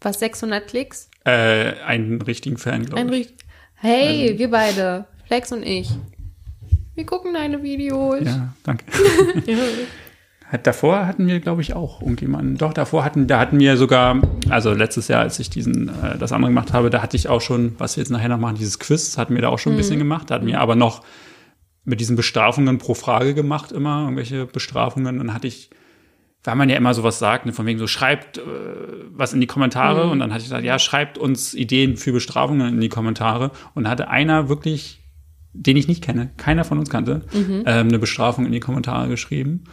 Was 0.00 0.18
600 0.20 0.66
Klicks? 0.66 1.10
Äh, 1.24 1.74
einen 1.86 2.20
richtigen 2.22 2.56
Fan, 2.56 2.86
glaube 2.86 3.16
ich. 3.16 3.34
Hey, 3.74 4.34
wir 4.38 4.50
beide, 4.50 5.06
Flex 5.26 5.52
und 5.52 5.62
ich. 5.64 5.90
Wir 6.94 7.06
gucken 7.06 7.32
deine 7.34 7.62
Videos. 7.62 8.22
Ja, 8.24 8.52
danke. 8.64 8.84
Hat- 10.46 10.66
Davor 10.66 11.06
hatten 11.06 11.26
wir, 11.28 11.38
glaube 11.40 11.62
ich, 11.62 11.74
auch 11.74 12.00
irgendjemanden. 12.02 12.56
Doch, 12.58 12.72
davor 12.72 13.04
hatten, 13.04 13.26
da 13.28 13.38
hatten 13.38 13.58
wir 13.60 13.76
sogar, 13.76 14.20
also 14.48 14.72
letztes 14.72 15.06
Jahr, 15.08 15.20
als 15.20 15.38
ich 15.38 15.48
diesen, 15.48 15.88
äh, 15.88 16.18
das 16.18 16.32
andere 16.32 16.50
gemacht 16.50 16.72
habe, 16.72 16.90
da 16.90 17.02
hatte 17.02 17.16
ich 17.16 17.28
auch 17.28 17.40
schon, 17.40 17.74
was 17.78 17.96
wir 17.96 18.02
jetzt 18.02 18.10
nachher 18.10 18.28
noch 18.28 18.38
machen, 18.38 18.56
dieses 18.56 18.78
Quiz, 18.80 19.16
hatten 19.16 19.34
wir 19.34 19.42
da 19.42 19.48
auch 19.48 19.58
schon 19.60 19.74
ein 19.74 19.76
bisschen 19.76 19.98
gemacht. 20.00 20.28
Da 20.30 20.34
hatten 20.34 20.46
wir 20.46 20.60
aber 20.60 20.74
noch 20.74 21.04
mit 21.84 22.00
diesen 22.00 22.16
Bestrafungen 22.16 22.78
pro 22.78 22.94
Frage 22.94 23.32
gemacht, 23.34 23.70
immer, 23.72 24.02
irgendwelche 24.02 24.46
Bestrafungen. 24.46 25.18
Dann 25.18 25.32
hatte 25.32 25.46
ich, 25.46 25.70
weil 26.44 26.56
man 26.56 26.68
ja 26.68 26.76
immer 26.76 26.94
sowas 26.94 27.18
sagt, 27.18 27.46
ne, 27.46 27.52
von 27.52 27.66
wegen 27.66 27.78
so, 27.78 27.86
schreibt 27.86 28.38
äh, 28.38 28.42
was 29.10 29.32
in 29.32 29.40
die 29.40 29.46
Kommentare. 29.46 30.08
Und 30.08 30.20
dann 30.20 30.30
hatte 30.30 30.40
ich 30.40 30.46
gesagt, 30.46 30.64
ja, 30.64 30.78
schreibt 30.78 31.18
uns 31.18 31.54
Ideen 31.54 31.96
für 31.96 32.12
Bestrafungen 32.12 32.74
in 32.74 32.80
die 32.80 32.88
Kommentare. 32.88 33.50
Und 33.74 33.88
hatte 33.88 34.08
einer 34.08 34.48
wirklich, 34.48 35.02
den 35.52 35.76
ich 35.76 35.88
nicht 35.88 36.02
kenne, 36.02 36.30
keiner 36.36 36.64
von 36.64 36.78
uns 36.78 36.88
kannte, 36.88 37.22
ähm, 37.34 37.64
eine 37.66 37.98
Bestrafung 37.98 38.46
in 38.46 38.52
die 38.52 38.60
Kommentare 38.60 39.08
geschrieben. 39.08 39.64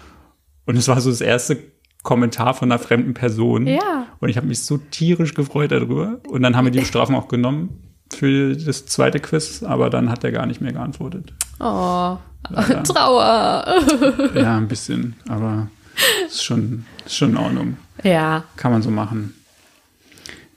Und 0.65 0.75
es 0.75 0.87
war 0.87 0.99
so 0.99 1.09
das 1.09 1.21
erste 1.21 1.57
Kommentar 2.03 2.53
von 2.53 2.71
einer 2.71 2.79
fremden 2.79 3.13
Person. 3.13 3.67
Ja. 3.67 4.07
Und 4.19 4.29
ich 4.29 4.37
habe 4.37 4.47
mich 4.47 4.61
so 4.61 4.77
tierisch 4.77 5.33
gefreut 5.33 5.71
darüber. 5.71 6.19
Und 6.27 6.41
dann 6.41 6.57
haben 6.57 6.65
wir 6.65 6.71
die 6.71 6.79
Bestrafung 6.79 7.15
auch 7.15 7.29
genommen 7.29 7.81
für 8.13 8.55
das 8.55 8.85
zweite 8.85 9.19
Quiz, 9.19 9.63
aber 9.63 9.89
dann 9.89 10.09
hat 10.09 10.23
er 10.23 10.31
gar 10.31 10.45
nicht 10.45 10.61
mehr 10.61 10.73
geantwortet. 10.73 11.33
Oh, 11.59 12.17
Leider. 12.49 12.83
Trauer. 12.83 13.65
Ja, 14.35 14.57
ein 14.57 14.67
bisschen, 14.67 15.15
aber 15.27 15.69
ist 16.27 16.43
schon, 16.43 16.85
ist 17.05 17.15
schon 17.15 17.31
in 17.31 17.37
Ordnung. 17.37 17.77
ja. 18.03 18.43
Kann 18.55 18.71
man 18.71 18.81
so 18.81 18.89
machen. 18.91 19.33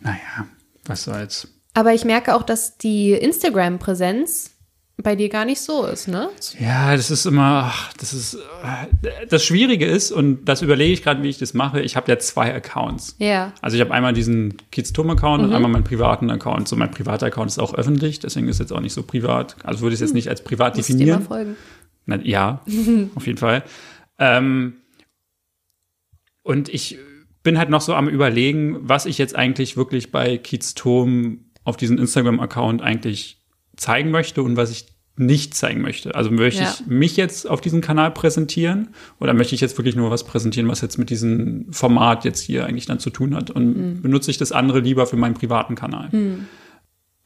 Naja, 0.01 0.47
was 0.87 1.05
soll's. 1.05 1.49
Aber 1.75 1.95
ich 1.95 2.05
merke 2.05 2.35
auch, 2.35 2.43
dass 2.43 2.79
die 2.79 3.13
Instagram-Präsenz 3.13 4.51
bei 5.03 5.17
dir 5.17 5.31
gar 5.31 5.47
nicht 5.47 5.61
so 5.63 5.87
ist, 5.87 6.09
ne? 6.09 6.29
Ja, 6.59 6.95
das 6.95 7.11
ist 7.11 7.25
immer, 7.25 7.71
ach, 7.73 7.93
das 7.95 8.13
ist, 8.13 8.35
äh, 8.35 9.27
das 9.31 9.43
Schwierige 9.45 9.87
ist, 9.87 10.13
und 10.13 10.45
das 10.45 10.61
überlege 10.61 10.93
ich 10.93 11.03
gerade, 11.03 11.23
wie 11.23 11.29
ich 11.31 11.39
das 11.39 11.55
mache, 11.55 11.81
ich 11.81 11.97
habe 11.97 12.11
ja 12.13 12.19
zwei 12.19 12.55
Accounts. 12.55 13.17
Ja. 13.19 13.53
Also 13.63 13.77
ich 13.77 13.81
habe 13.81 13.95
einmal 13.95 14.13
diesen 14.13 14.59
Kidsturm-Account 14.73 15.43
und 15.45 15.55
einmal 15.55 15.71
meinen 15.71 15.85
privaten 15.85 16.29
Account. 16.31 16.69
So 16.69 16.77
mein 16.77 16.91
privater 16.91 17.27
Account 17.27 17.51
ist 17.51 17.59
auch 17.59 17.73
öffentlich, 17.73 18.19
deswegen 18.21 18.49
ist 18.49 18.61
jetzt 18.61 18.73
auch 18.75 18.81
nicht 18.81 18.93
so 18.93 19.03
privat. 19.03 19.57
Also 19.65 19.81
würde 19.81 19.95
ich 19.95 20.01
es 20.03 20.09
jetzt 20.09 20.15
nicht 20.15 20.29
als 20.29 20.45
privat 20.45 20.77
Musst 20.77 20.89
dir 20.91 20.95
mal 20.95 20.99
definieren. 20.99 21.23
folgen. 21.27 21.57
Na, 22.05 22.17
ja, 22.23 22.61
auf 23.15 23.27
jeden 23.27 23.39
Fall. 23.39 23.63
Ähm, 24.19 24.75
und 26.51 26.69
ich 26.69 26.99
bin 27.43 27.59
halt 27.59 27.71
noch 27.71 27.81
so 27.81 27.95
am 27.95 28.09
überlegen, 28.09 28.77
was 28.83 29.07
ich 29.07 29.17
jetzt 29.19 29.35
eigentlich 29.35 29.77
wirklich 29.77 30.11
bei 30.13 30.37
Kidsturm 30.37 31.45
auf 31.65 31.77
diesem 31.77 31.99
Instagram-Account 31.99 32.83
eigentlich 32.83 33.39
zeigen 33.77 34.11
möchte 34.11 34.43
und 34.43 34.57
was 34.57 34.71
ich 34.71 34.87
nicht 35.17 35.55
zeigen 35.55 35.81
möchte. 35.83 36.15
Also 36.15 36.31
möchte 36.31 36.63
Ja. 36.63 36.75
ich 36.75 36.87
mich 36.87 37.17
jetzt 37.17 37.49
auf 37.49 37.61
diesem 37.61 37.81
Kanal 37.83 38.11
präsentieren 38.11 38.89
oder 39.19 39.35
möchte 39.35 39.55
ich 39.55 39.61
jetzt 39.61 39.77
wirklich 39.79 39.95
nur 39.97 40.11
was 40.11 40.25
präsentieren, 40.25 40.69
was 40.69 40.81
jetzt 40.81 40.99
mit 40.99 41.11
diesem 41.11 41.67
Format 41.73 42.25
jetzt 42.25 42.41
hier 42.41 42.65
eigentlich 42.67 42.87
dann 42.87 42.99
zu 42.99 43.11
tun 43.11 43.35
hat 43.35 43.51
und 43.51 44.01
benutze 44.03 44.31
ich 44.31 44.39
das 44.39 44.51
andere 44.53 44.81
lieber 44.81 45.07
für 45.07 45.17
meinen 45.17 45.35
privaten 45.35 45.75
Kanal. 45.75 46.09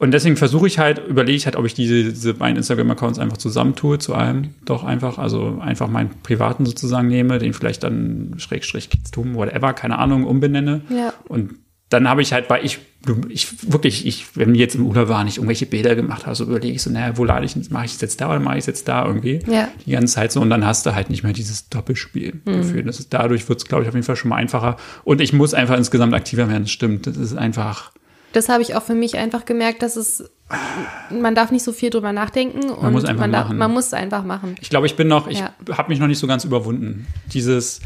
Und 0.05 0.11
deswegen 0.11 0.37
versuche 0.37 0.67
ich 0.67 0.79
halt, 0.79 1.01
überlege 1.09 1.35
ich 1.35 1.47
halt, 1.47 1.57
ob 1.57 1.65
ich 1.65 1.73
diese, 1.73 2.05
diese 2.05 2.35
beiden 2.35 2.59
Instagram-Accounts 2.59 3.19
einfach 3.19 3.39
zusammentue 3.39 3.99
zu 3.99 4.13
einem. 4.13 4.51
Doch 4.67 4.85
einfach, 4.85 5.17
also 5.17 5.61
einfach 5.63 5.89
meinen 5.89 6.11
privaten 6.23 6.67
sozusagen 6.67 7.09
nehme, 7.09 7.39
den 7.39 7.55
vielleicht 7.55 7.85
dann 7.85 8.35
Schrägstrich 8.37 8.91
Kidstum, 8.91 9.35
whatever, 9.35 9.73
keine 9.73 9.99
Ahnung, 9.99 10.25
umbenenne. 10.25 10.83
Ja. 10.91 11.15
Und 11.27 11.55
dann 11.89 12.07
habe 12.07 12.21
ich 12.21 12.35
halt, 12.35 12.51
weil 12.51 12.67
ich, 12.67 12.81
ich 13.31 13.73
wirklich, 13.73 14.07
ich, 14.07 14.37
wenn 14.37 14.53
wir 14.53 14.61
jetzt 14.61 14.75
im 14.75 14.85
Urlaub 14.85 15.09
waren, 15.09 15.27
ich 15.27 15.39
irgendwelche 15.39 15.65
Bilder 15.65 15.95
gemacht 15.95 16.27
habe, 16.27 16.37
so 16.37 16.45
überlege 16.45 16.75
ich 16.75 16.83
so, 16.83 16.91
naja, 16.91 17.17
wo 17.17 17.25
lade 17.25 17.47
ich, 17.47 17.71
mache 17.71 17.87
ich 17.87 17.95
es 17.95 18.01
jetzt 18.03 18.21
da 18.21 18.29
oder 18.29 18.41
mache 18.41 18.57
ich 18.57 18.65
es 18.65 18.67
jetzt 18.67 18.87
da 18.87 19.07
irgendwie? 19.07 19.41
Ja. 19.51 19.69
Die 19.87 19.93
ganze 19.93 20.17
Zeit 20.17 20.33
so 20.33 20.43
und 20.43 20.51
dann 20.51 20.67
hast 20.67 20.85
du 20.85 20.95
halt 20.95 21.09
nicht 21.09 21.23
mehr 21.23 21.33
dieses 21.33 21.71
Doppelspielgefühl. 21.71 22.83
Das 22.83 23.01
ist, 23.01 23.15
dadurch 23.15 23.49
wird 23.49 23.59
es, 23.59 23.65
glaube 23.65 23.85
ich, 23.85 23.89
auf 23.89 23.95
jeden 23.95 24.05
Fall 24.05 24.17
schon 24.17 24.29
mal 24.29 24.37
einfacher. 24.37 24.77
Und 25.03 25.23
ich 25.23 25.33
muss 25.33 25.55
einfach 25.55 25.79
insgesamt 25.79 26.13
aktiver 26.13 26.47
werden, 26.51 26.65
das 26.65 26.73
stimmt. 26.73 27.07
Das 27.07 27.17
ist 27.17 27.39
einfach, 27.39 27.91
Das 28.35 28.49
habe 28.49 28.63
ich 28.63 28.75
auch 28.75 28.83
für 28.83 28.95
mich 28.95 29.17
einfach 29.17 29.45
gemerkt, 29.45 29.83
dass 29.83 29.97
es, 29.97 30.31
man 31.11 31.35
darf 31.35 31.51
nicht 31.51 31.63
so 31.63 31.73
viel 31.73 31.89
drüber 31.91 32.13
nachdenken 32.13 32.69
und 32.71 32.93
muss 32.93 33.05
einfach 33.05 33.23
man, 33.23 33.33
darf, 33.33 33.45
machen. 33.47 33.59
man 33.59 33.73
muss 33.73 33.87
es 33.87 33.95
einfach 33.95 34.25
machen. 34.25 34.57
Ich 34.61 34.69
glaube, 34.71 34.87
ich 34.87 34.97
bin 34.97 35.09
noch, 35.09 35.29
ich 35.29 35.39
Ja. 35.39 35.55
habe 35.73 35.89
mich 35.89 35.99
noch 36.01 36.07
nicht 36.09 36.19
so 36.19 36.27
ganz 36.27 36.45
überwunden. 36.45 37.07
Dieses, 37.33 37.81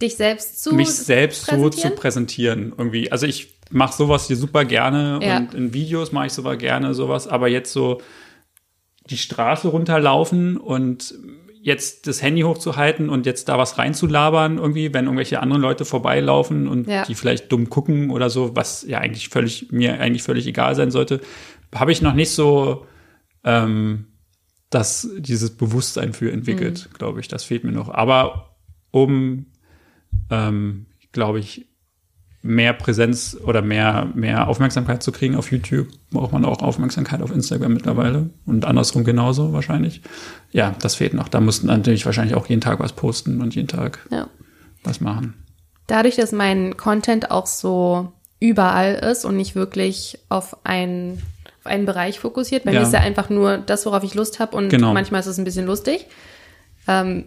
dich 0.00 0.16
selbst 0.16 0.62
zu 0.62 0.74
mich 0.74 0.90
selbst 0.90 1.46
so 1.46 1.52
zu 1.70 1.90
präsentieren? 1.90 1.94
präsentieren 1.96 2.74
irgendwie. 2.76 3.10
Also 3.10 3.26
ich 3.26 3.54
mache 3.70 3.96
sowas 3.96 4.26
hier 4.26 4.36
super 4.36 4.64
gerne 4.64 5.20
Ja. 5.22 5.38
und 5.38 5.54
in 5.54 5.72
Videos 5.72 6.12
mache 6.12 6.26
ich 6.26 6.32
super 6.32 6.56
gerne 6.56 6.94
sowas, 6.94 7.26
aber 7.26 7.48
jetzt 7.48 7.72
so 7.72 8.00
die 9.10 9.18
Straße 9.18 9.68
runterlaufen 9.68 10.56
und 10.56 11.14
jetzt 11.66 12.06
das 12.06 12.20
Handy 12.20 12.42
hochzuhalten 12.42 13.08
und 13.08 13.24
jetzt 13.24 13.48
da 13.48 13.56
was 13.56 13.78
reinzulabern 13.78 14.58
irgendwie, 14.58 14.92
wenn 14.92 15.06
irgendwelche 15.06 15.40
anderen 15.40 15.62
Leute 15.62 15.86
vorbeilaufen 15.86 16.68
und 16.68 16.86
Ja. 16.86 17.04
die 17.06 17.14
vielleicht 17.14 17.50
dumm 17.50 17.70
gucken 17.70 18.10
oder 18.10 18.28
so, 18.28 18.54
was 18.54 18.82
ja 18.86 18.98
eigentlich 18.98 19.30
völlig 19.30 19.72
mir 19.72 19.98
eigentlich 19.98 20.22
völlig 20.22 20.46
egal 20.46 20.74
sein 20.74 20.90
sollte, 20.90 21.22
habe 21.74 21.90
ich 21.90 22.02
noch 22.02 22.12
nicht 22.12 22.30
so 22.32 22.84
ähm, 23.44 24.08
das 24.68 25.08
dieses 25.18 25.56
Bewusstsein 25.56 26.12
für 26.12 26.30
entwickelt, 26.30 26.88
Mhm. 26.92 26.98
glaube 26.98 27.20
ich. 27.20 27.28
Das 27.28 27.44
fehlt 27.44 27.64
mir 27.64 27.72
noch. 27.72 27.88
Aber 27.88 28.56
um 28.90 29.46
ähm, 30.30 30.86
glaube 31.12 31.38
ich, 31.38 31.66
mehr 32.46 32.74
Präsenz 32.74 33.36
oder 33.42 33.62
mehr, 33.62 34.06
mehr 34.14 34.48
Aufmerksamkeit 34.48 35.02
zu 35.02 35.12
kriegen 35.12 35.34
auf 35.34 35.50
YouTube, 35.50 35.88
braucht 36.10 36.30
man 36.32 36.44
auch 36.44 36.60
Aufmerksamkeit 36.60 37.22
auf 37.22 37.32
Instagram 37.32 37.72
mittlerweile 37.72 38.28
und 38.44 38.66
andersrum 38.66 39.02
genauso 39.02 39.54
wahrscheinlich. 39.54 40.02
Ja, 40.52 40.74
das 40.82 40.94
fehlt 40.94 41.14
noch. 41.14 41.28
Da 41.28 41.40
mussten 41.40 41.68
natürlich 41.68 42.04
wahrscheinlich 42.04 42.34
auch 42.36 42.46
jeden 42.46 42.60
Tag 42.60 42.80
was 42.80 42.92
posten 42.92 43.40
und 43.40 43.54
jeden 43.54 43.68
Tag 43.68 44.06
Ja. 44.10 44.28
was 44.84 45.00
machen. 45.00 45.32
Dadurch, 45.86 46.16
dass 46.16 46.32
mein 46.32 46.76
Content 46.76 47.30
auch 47.30 47.46
so 47.46 48.12
überall 48.40 48.94
ist 48.94 49.24
und 49.24 49.36
nicht 49.38 49.54
wirklich 49.54 50.18
auf 50.28 50.58
einen, 50.66 51.22
auf 51.60 51.66
einen 51.66 51.86
Bereich 51.86 52.20
fokussiert. 52.20 52.64
Bei 52.64 52.72
Ja. 52.72 52.80
mir 52.80 52.86
ist 52.86 52.92
ja 52.92 53.00
einfach 53.00 53.30
nur 53.30 53.56
das, 53.56 53.86
worauf 53.86 54.04
ich 54.04 54.14
Lust 54.14 54.38
habe 54.38 54.54
und 54.54 54.68
Genau. 54.68 54.92
manchmal 54.92 55.20
ist 55.20 55.26
es 55.28 55.38
ein 55.38 55.44
bisschen 55.44 55.64
lustig. 55.66 56.06
Ähm, 56.86 57.24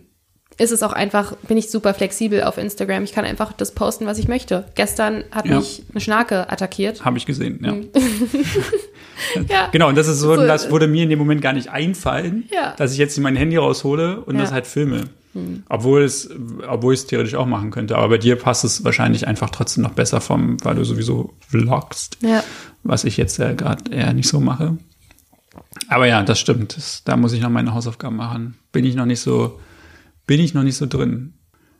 ist 0.60 0.72
es 0.72 0.82
auch 0.82 0.94
einfach, 0.94 1.36
bin 1.48 1.58
ich 1.58 1.70
super 1.70 1.94
flexibel 1.94 2.42
auf 2.44 2.58
Instagram. 2.58 3.04
Ich 3.04 3.14
kann 3.14 3.26
einfach 3.26 3.54
das 3.54 3.74
posten, 3.74 4.06
was 4.08 4.18
ich 4.18 4.28
möchte. 4.28 4.66
Gestern 4.76 5.24
hat 5.32 5.46
Ja. 5.46 5.58
mich 5.58 5.84
eine 5.92 6.02
Schnarke 6.02 6.50
attackiert. 6.50 7.06
Habe 7.06 7.18
ich 7.18 7.26
gesehen, 7.26 7.60
ja. 7.64 7.76
Ja. 9.50 9.70
Genau, 9.72 9.90
und 9.90 9.98
das 9.98 10.08
ist 10.08 10.20
so, 10.20 10.36
So, 10.36 10.46
das 10.46 10.70
würde 10.72 10.88
mir 10.88 11.04
in 11.04 11.10
dem 11.10 11.18
Moment 11.20 11.42
gar 11.42 11.54
nicht 11.54 11.70
einfallen, 11.70 12.46
Ja. 12.54 12.74
dass 12.78 12.92
ich 12.92 12.98
jetzt 13.00 13.18
mein 13.20 13.36
Handy 13.36 13.58
raushole 13.58 14.22
und. 14.22 14.36
Hm. 14.36 14.42
das 14.42 14.52
halt 14.52 14.68
filme. 14.68 15.06
Obwohl 15.70 16.02
es, 16.02 16.32
obwohl 16.68 16.96
ich 16.96 17.02
es 17.02 17.06
theoretisch 17.06 17.36
auch 17.36 17.46
machen 17.46 17.70
könnte. 17.70 17.96
Aber 17.96 18.10
bei 18.10 18.18
dir 18.18 18.38
passt 18.38 18.64
es 18.64 18.84
wahrscheinlich 18.84 19.28
einfach 19.28 19.52
trotzdem 19.52 19.84
noch 19.84 19.92
besser 19.92 20.20
vom, 20.20 20.58
weil 20.64 20.74
du 20.74 20.84
sowieso 20.84 21.34
vlogst. 21.48 22.18
Was 22.82 23.04
ich 23.04 23.18
jetzt 23.18 23.38
ja 23.38 23.54
gerade 23.54 23.92
eher 23.92 24.14
nicht 24.14 24.28
so 24.30 24.40
mache. 24.40 24.78
Aber 25.90 26.08
ja, 26.08 26.24
das 26.24 26.40
stimmt. 26.40 26.76
Das, 26.76 27.04
da 27.06 27.18
muss 27.18 27.34
ich 27.34 27.42
noch 27.42 27.52
meine 27.52 27.72
Hausaufgaben 27.76 28.16
machen. 28.16 28.56
Bin 28.72 28.84
ich 28.84 28.96
noch 28.96 29.06
nicht 29.06 29.20
so, 29.20 29.60
bin 30.28 30.40
ich 30.40 30.54
noch 30.54 30.64
nicht 30.64 30.78
so 30.78 30.86
drin. 30.86 31.34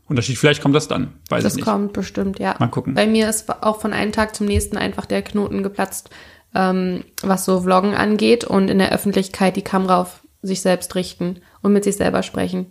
Unterschied, 0.08 0.38
vielleicht 0.38 0.62
kommt 0.62 0.74
das 0.76 0.88
dann, 0.88 1.14
weiß 1.30 1.44
Das 1.44 1.54
ich 1.54 1.58
nicht. 1.58 1.66
kommt 1.66 1.92
bestimmt, 1.94 2.40
ja. 2.40 2.56
Mal 2.60 2.68
gucken. 2.68 2.94
Bei 2.94 3.06
mir 3.06 3.30
ist 3.30 3.50
auch 3.64 3.82
von 3.82 3.92
einem 3.94 4.14
Tag 4.14 4.36
zum 4.36 4.48
nächsten 4.48 4.78
einfach 4.78 5.06
der 5.06 5.22
Knoten 5.22 5.64
geplatzt, 5.64 6.10
ähm, 6.56 7.04
was 7.22 7.44
so 7.44 7.62
Vloggen 7.62 7.94
angeht 7.94 8.46
und 8.46 8.70
in 8.70 8.80
der 8.80 8.94
Öffentlichkeit 8.94 9.58
die 9.58 9.64
Kamera 9.64 10.00
auf 10.02 10.22
sich 10.42 10.62
selbst 10.62 10.96
richten 10.96 11.42
und 11.62 11.74
mit 11.74 11.84
sich 11.84 11.98
selber 11.98 12.24
sprechen. 12.24 12.68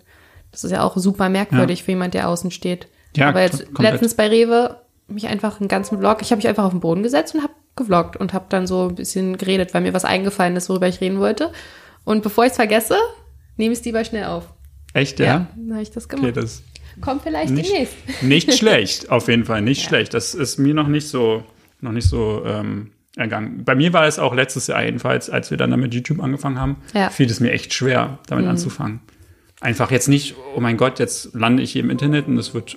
Das 0.50 0.64
ist 0.64 0.70
ja 0.70 0.82
auch 0.82 0.96
super 0.96 1.28
merkwürdig 1.28 1.80
Ja. 1.80 1.84
für 1.84 1.90
jemand, 1.92 2.14
der 2.14 2.28
außen 2.30 2.50
steht. 2.50 2.88
Ja, 3.14 3.28
Aber 3.28 3.42
jetzt 3.42 3.66
komplett. 3.66 3.92
letztens 3.92 4.14
bei 4.14 4.28
Rewe 4.28 4.80
mich 5.08 5.26
einfach 5.26 5.60
einen 5.60 5.68
ganzen 5.68 5.98
Vlog, 5.98 6.22
ich 6.22 6.30
habe 6.30 6.38
mich 6.38 6.48
einfach 6.48 6.64
auf 6.64 6.70
den 6.72 6.80
Boden 6.80 7.02
gesetzt 7.02 7.34
und 7.34 7.42
habe 7.42 7.52
gevloggt 7.76 8.16
und 8.16 8.32
habe 8.32 8.46
dann 8.48 8.66
so 8.66 8.88
ein 8.88 8.94
bisschen 8.94 9.36
geredet, 9.36 9.74
weil 9.74 9.82
mir 9.82 9.92
was 9.92 10.06
eingefallen 10.06 10.56
ist, 10.56 10.70
worüber 10.70 10.88
ich 10.88 11.02
reden 11.02 11.18
wollte. 11.20 11.52
Und 12.04 12.22
bevor 12.22 12.44
ich 12.44 12.52
es 12.52 12.56
vergesse, 12.56 12.96
nehme 13.58 13.72
ich 13.74 13.80
es 13.80 13.84
lieber 13.84 14.02
schnell 14.04 14.24
auf. 14.24 14.54
Echt, 14.96 15.20
ja? 15.20 15.46
dann 15.56 15.72
habe 15.72 15.82
ich 15.82 15.90
das 15.90 16.08
gemacht. 16.08 16.24
Okay, 16.30 16.40
das 16.40 16.62
Kommt 17.00 17.22
vielleicht 17.22 17.50
nicht, 17.52 17.70
demnächst. 17.70 18.22
nicht 18.22 18.54
schlecht, 18.54 19.10
auf 19.10 19.28
jeden 19.28 19.44
Fall, 19.44 19.60
nicht 19.62 19.82
Ja. 19.82 19.88
schlecht. 19.88 20.14
Das 20.14 20.34
ist 20.34 20.58
mir 20.58 20.72
noch 20.72 20.88
nicht 20.88 21.08
so, 21.08 21.44
noch 21.80 21.92
nicht 21.92 22.08
so 22.08 22.42
ähm, 22.46 22.92
ergangen. 23.16 23.64
Bei 23.64 23.74
mir 23.74 23.92
war 23.92 24.06
es 24.06 24.18
auch 24.18 24.34
letztes 24.34 24.66
Jahr 24.68 24.82
jedenfalls, 24.82 25.28
als 25.28 25.50
wir 25.50 25.58
dann 25.58 25.70
damit 25.70 25.92
YouTube 25.92 26.22
angefangen 26.22 26.58
haben, 26.58 26.76
Ja. 26.94 27.06
Mhm. 27.08 27.10
fiel 27.12 27.30
es 27.30 27.40
mir 27.40 27.52
echt 27.52 27.74
schwer, 27.74 28.18
damit 28.28 28.46
anzufangen. 28.46 29.00
Einfach 29.60 29.90
jetzt 29.90 30.08
nicht, 30.08 30.34
oh 30.54 30.60
mein 30.60 30.76
Gott, 30.78 30.98
jetzt 30.98 31.34
lande 31.34 31.62
ich 31.62 31.72
hier 31.72 31.82
im 31.82 31.90
Internet 31.90 32.26
und 32.28 32.38
es 32.38 32.54
wird 32.54 32.76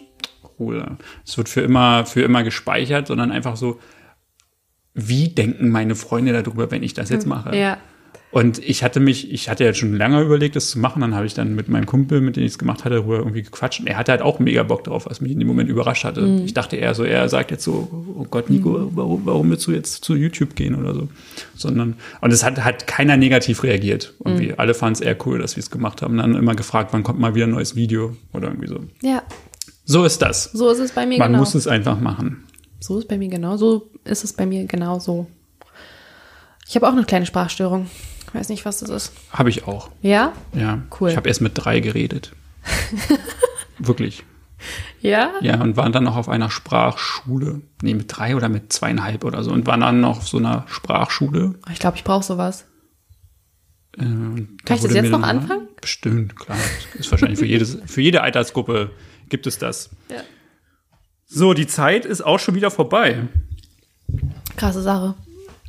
cool. 0.59 0.97
Es 1.25 1.37
wird 1.37 1.47
für 1.47 1.61
immer, 1.61 2.05
für 2.05 2.21
immer 2.21 2.43
gespeichert, 2.43 3.07
sondern 3.07 3.31
einfach 3.31 3.55
so, 3.55 3.79
wie 4.93 5.29
denken 5.29 5.69
meine 5.69 5.95
Freunde 5.95 6.33
darüber, 6.33 6.71
wenn 6.71 6.83
ich 6.83 6.93
das 6.93 7.09
jetzt 7.09 7.25
mache? 7.27 7.55
Ja. 7.55 7.77
Und 8.31 8.59
ich 8.59 8.83
hatte 8.83 8.99
mich, 8.99 9.31
ich 9.31 9.49
hatte 9.49 9.63
jetzt 9.63 9.79
schon 9.79 9.95
lange 9.95 10.21
überlegt, 10.21 10.55
das 10.55 10.69
zu 10.69 10.77
machen. 10.77 11.01
Dann 11.01 11.15
habe 11.15 11.25
ich 11.25 11.33
dann 11.33 11.55
mit 11.55 11.67
meinem 11.67 11.87
Kumpel, 11.87 12.21
mit 12.21 12.35
dem 12.35 12.43
ich 12.43 12.51
es 12.51 12.57
gemacht 12.59 12.85
hatte, 12.85 12.95
darüber 12.95 13.17
irgendwie 13.17 13.41
gequatscht. 13.41 13.79
Und 13.79 13.87
er 13.87 13.97
hatte 13.97 14.11
halt 14.11 14.21
auch 14.21 14.37
mega 14.37 14.61
Bock 14.61 14.83
drauf, 14.83 15.07
was 15.09 15.19
mich 15.19 15.31
in 15.31 15.39
dem 15.39 15.47
Moment 15.47 15.67
überrascht 15.67 16.03
hatte. 16.03 16.21
Mhm. 16.21 16.45
Ich 16.45 16.53
dachte 16.53 16.75
eher 16.75 16.93
so, 16.93 17.03
er 17.03 17.27
sagt 17.27 17.49
jetzt 17.49 17.63
so, 17.63 17.89
oh 18.15 18.25
Gott, 18.29 18.51
Nico, 18.51 18.91
warum, 18.93 19.25
warum 19.25 19.49
willst 19.49 19.65
du 19.65 19.71
jetzt 19.71 20.05
zu 20.05 20.13
YouTube 20.15 20.55
gehen 20.55 20.75
oder 20.75 20.93
so? 20.93 21.07
Sondern, 21.55 21.95
und 22.21 22.31
es 22.31 22.43
hat, 22.43 22.63
hat 22.63 22.85
keiner 22.85 23.17
negativ 23.17 23.63
reagiert. 23.63 24.13
Irgendwie. 24.23 24.49
Mhm. 24.49 24.55
Alle 24.57 24.75
fanden 24.75 24.93
es 24.93 25.01
eher 25.01 25.17
cool, 25.25 25.39
dass 25.39 25.55
wir 25.55 25.61
es 25.61 25.71
gemacht 25.71 26.03
haben. 26.03 26.17
Dann 26.17 26.35
immer 26.35 26.53
gefragt, 26.53 26.93
wann 26.93 27.01
kommt 27.01 27.19
mal 27.19 27.33
wieder 27.33 27.47
ein 27.47 27.51
neues 27.51 27.75
Video 27.75 28.15
oder 28.33 28.49
irgendwie 28.49 28.67
so. 28.67 28.79
Ja, 29.01 29.23
So 29.85 30.05
ist 30.05 30.21
das. 30.21 30.51
so 30.51 30.69
ist 30.69 30.77
es 30.79 30.91
bei 30.91 31.07
mir 31.07 31.17
Man 31.17 31.29
genau. 31.29 31.39
muss 31.39 31.55
es 31.55 31.65
einfach 31.65 31.99
machen. 31.99 32.43
So 32.79 32.97
ist 32.99 33.05
es 33.05 33.07
bei 33.07 33.17
mir 33.17 33.29
genau. 33.29 33.57
So 33.57 33.89
ist 34.05 34.23
es 34.23 34.33
bei 34.33 34.45
mir 34.45 34.65
genau 34.65 34.99
so. 34.99 35.25
Ich 36.67 36.75
habe 36.75 36.87
auch 36.87 36.91
eine 36.93 37.03
kleine 37.05 37.25
Sprachstörung. 37.25 37.87
Ich 38.29 38.35
weiß 38.35 38.49
nicht, 38.49 38.63
was 38.65 38.79
das 38.79 38.89
ist. 38.89 39.13
Habe 39.31 39.49
ich 39.49 39.67
auch. 39.67 39.89
Ja? 40.01 40.33
Ja. 40.53 40.83
Cool. 40.99 41.09
Ich 41.09 41.17
habe 41.17 41.27
erst 41.27 41.41
mit 41.41 41.53
drei 41.55 41.79
geredet. 41.79 42.33
Wirklich. 43.79 44.23
Ja? 45.01 45.31
Ja, 45.41 45.61
und 45.61 45.77
waren 45.77 45.91
dann 45.91 46.03
noch 46.03 46.15
auf 46.15 46.29
einer 46.29 46.51
Sprachschule. 46.51 47.61
Nee, 47.81 47.95
mit 47.95 48.05
drei 48.07 48.35
oder 48.35 48.47
mit 48.49 48.71
zweieinhalb 48.71 49.23
oder 49.23 49.43
so. 49.43 49.51
Und 49.51 49.65
waren 49.65 49.81
dann 49.81 50.01
noch 50.01 50.17
auf 50.17 50.27
so 50.27 50.37
einer 50.37 50.65
Sprachschule. 50.67 51.55
Ich 51.71 51.79
glaube, 51.79 51.97
ich 51.97 52.03
brauche 52.03 52.23
sowas. 52.23 52.65
Äh, 53.97 54.03
da 54.03 54.05
Kann 54.05 54.77
ich 54.77 54.83
das 54.83 54.93
jetzt 54.93 55.09
noch 55.09 55.23
anfangen? 55.23 55.67
Bestimmt, 55.81 56.35
klar. 56.37 56.57
Ist 56.99 57.09
wahrscheinlich 57.09 57.39
für, 57.39 57.45
jedes, 57.45 57.79
für 57.87 58.01
jede 58.01 58.21
Altersgruppe 58.21 58.91
gibt 59.29 59.47
es 59.47 59.57
das. 59.57 59.89
Ja. 60.11 60.21
So, 61.25 61.53
die 61.53 61.67
Zeit 61.67 62.05
ist 62.05 62.21
auch 62.21 62.39
schon 62.39 62.53
wieder 62.53 62.69
vorbei. 62.69 63.27
Krasse 64.55 64.81
Sache. 64.81 65.15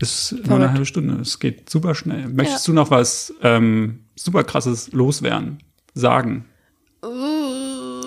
Ist 0.01 0.33
nur 0.33 0.45
Verrückt. 0.45 0.63
eine 0.63 0.73
halbe 0.73 0.87
Stunde. 0.87 1.15
Es 1.21 1.39
geht 1.39 1.69
super 1.69 1.95
schnell. 1.95 2.29
Möchtest 2.29 2.67
du 2.67 2.73
noch 2.73 2.91
was 2.91 3.35
ähm, 3.43 4.07
super 4.17 4.45
krasses 4.45 4.93
loswerden? 4.93 5.59
Sagen? 5.95 6.47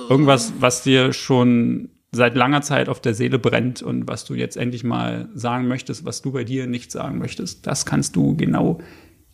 Irgendwas, 0.09 0.53
was 0.59 0.83
dir 0.83 1.13
schon 1.13 1.89
seit 2.11 2.35
langer 2.35 2.61
Zeit 2.61 2.89
auf 2.89 2.99
der 2.99 3.13
Seele 3.13 3.39
brennt 3.39 3.81
und 3.81 4.07
was 4.07 4.25
du 4.25 4.33
jetzt 4.33 4.57
endlich 4.57 4.83
mal 4.83 5.29
sagen 5.33 5.67
möchtest, 5.67 6.05
was 6.05 6.21
du 6.21 6.31
bei 6.31 6.43
dir 6.43 6.67
nicht 6.67 6.91
sagen 6.91 7.17
möchtest. 7.17 7.65
Das 7.67 7.85
kannst 7.85 8.15
du 8.15 8.35
genau 8.35 8.79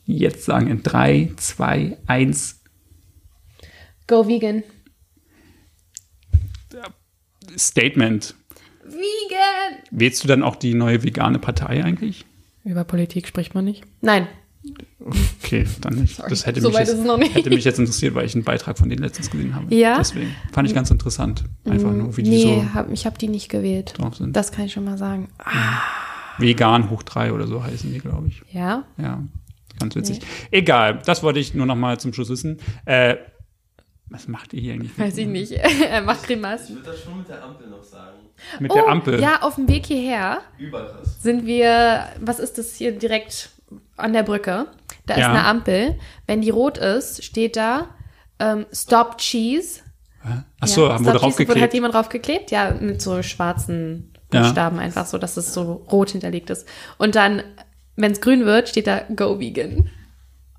jetzt 0.06 0.46
sagen. 0.46 0.68
In 0.68 0.84
drei, 0.84 1.32
zwei, 1.38 1.98
eins. 2.08 2.62
Go 4.08 4.28
vegan. 4.28 4.64
Statement. 7.58 8.36
Vegan! 8.84 9.84
Wählst 9.92 10.24
du 10.24 10.28
dann 10.28 10.44
auch 10.44 10.56
die 10.56 10.74
neue 10.74 11.04
vegane 11.04 11.40
Partei 11.40 11.84
eigentlich? 11.84 12.26
Über 12.70 12.84
Politik 12.84 13.28
spricht 13.28 13.56
man 13.56 13.66
nicht. 13.66 13.84
Nein. 14.02 14.28
Okay, 15.44 15.66
dann 15.82 15.96
nicht. 15.96 16.20
Das 16.20 16.46
hätte 16.46 16.62
so 16.62 16.70
mich, 16.70 16.78
jetzt, 16.78 17.34
hätte 17.34 17.50
mich 17.50 17.64
jetzt 17.64 17.80
interessiert, 17.80 18.14
weil 18.14 18.28
ich 18.28 18.36
einen 18.36 18.44
Beitrag 18.44 18.78
von 18.78 18.90
denen 18.90 19.02
letztens 19.02 19.32
gesehen 19.32 19.56
habe. 19.56 19.74
Ja? 19.74 19.98
Deswegen 19.98 20.36
fand 20.52 20.68
ich 20.68 20.76
ganz 20.76 20.92
interessant. 20.92 21.46
Einfach 21.66 21.92
nur, 21.92 22.16
wie 22.16 22.22
die 22.22 22.30
nee, 22.30 22.44
so 22.44 22.74
hab, 22.76 22.92
ich 22.92 23.08
habe 23.08 23.18
die 23.18 23.28
nicht 23.28 23.50
gewählt. 23.50 23.96
Das 24.28 24.52
kann 24.52 24.66
ich 24.66 24.74
schon 24.74 24.84
mal 24.84 25.00
sagen. 25.00 25.30
Vegan 26.38 26.92
hoch 26.92 27.02
drei 27.02 27.34
oder 27.34 27.48
so 27.48 27.64
heißen 27.64 27.92
die, 27.92 27.98
glaube 27.98 28.28
ich. 28.28 28.44
Ja? 28.52 28.84
Ja, 28.98 29.24
ganz 29.80 29.96
witzig. 29.96 30.20
Egal, 30.52 31.00
das 31.04 31.24
wollte 31.24 31.40
ich 31.40 31.56
nur 31.56 31.66
noch 31.66 31.76
mal 31.76 32.00
zum 32.00 32.14
Schluss 32.14 32.30
wissen. 32.30 32.60
Äh, 32.86 33.16
was 34.10 34.28
macht 34.28 34.54
ihr 34.54 34.62
hier 34.62 34.74
eigentlich? 34.74 34.98
Weiß 34.98 35.18
ich 35.18 35.28
nicht. 35.28 35.52
er 35.90 36.02
macht 36.02 36.22
Ich 36.22 36.28
Grimassen. 36.28 36.76
würde 36.76 36.92
das 36.92 37.02
schon 37.04 37.18
mit 37.20 37.28
der 37.30 37.44
Ampel 37.44 37.68
noch 37.68 37.84
sagen. 37.84 38.18
Mit 38.60 38.74
der 38.74 38.88
Ampel. 38.88 39.16
Oh, 39.20 39.22
Ja, 39.22 39.42
auf 39.42 39.56
dem 39.56 39.68
Weg 39.68 39.86
hierher 39.86 40.42
Überkrass. 40.58 41.22
sind 41.22 41.46
wir, 41.46 42.06
was 42.20 42.40
ist 42.40 42.58
das 42.58 42.74
hier 42.76 42.98
direkt 42.98 43.50
an 43.98 44.14
der 44.14 44.24
Brücke? 44.24 44.68
Da 45.06 45.14
ist 45.16 45.20
Ja. 45.22 45.30
eine 45.32 45.44
Ampel. 45.46 46.00
Wenn 46.28 46.42
die 46.42 46.50
rot 46.50 46.78
ist, 46.78 47.24
steht 47.24 47.56
da 47.58 47.90
ähm, 48.40 48.66
Stop 48.72 49.18
Cheese. 49.18 49.82
Ach 50.60 50.68
so, 50.68 50.88
ja, 50.88 50.94
haben 50.94 51.06
wir 51.06 51.12
wurde 51.14 51.20
draufgeklebt. 51.20 51.62
hat 51.62 51.74
jemand 51.74 51.94
draufgeklebt? 51.94 52.52
Ja, 52.52 52.72
mit 52.80 53.02
so 53.02 53.22
schwarzen 53.24 54.14
Ja. 54.34 54.42
Buchstaben 54.44 54.80
einfach 54.80 55.06
so, 55.06 55.18
dass 55.18 55.38
es 55.38 55.54
so 55.54 55.84
rot 55.92 56.12
hinterlegt 56.12 56.50
ist. 56.50 56.68
Und 56.98 57.16
dann, 57.16 57.44
wenn 57.96 58.12
es 58.12 58.22
grün 58.22 58.46
wird, 58.46 58.70
steht 58.70 58.88
da 58.88 59.02
Go 59.16 59.40
Vegan. 59.40 59.90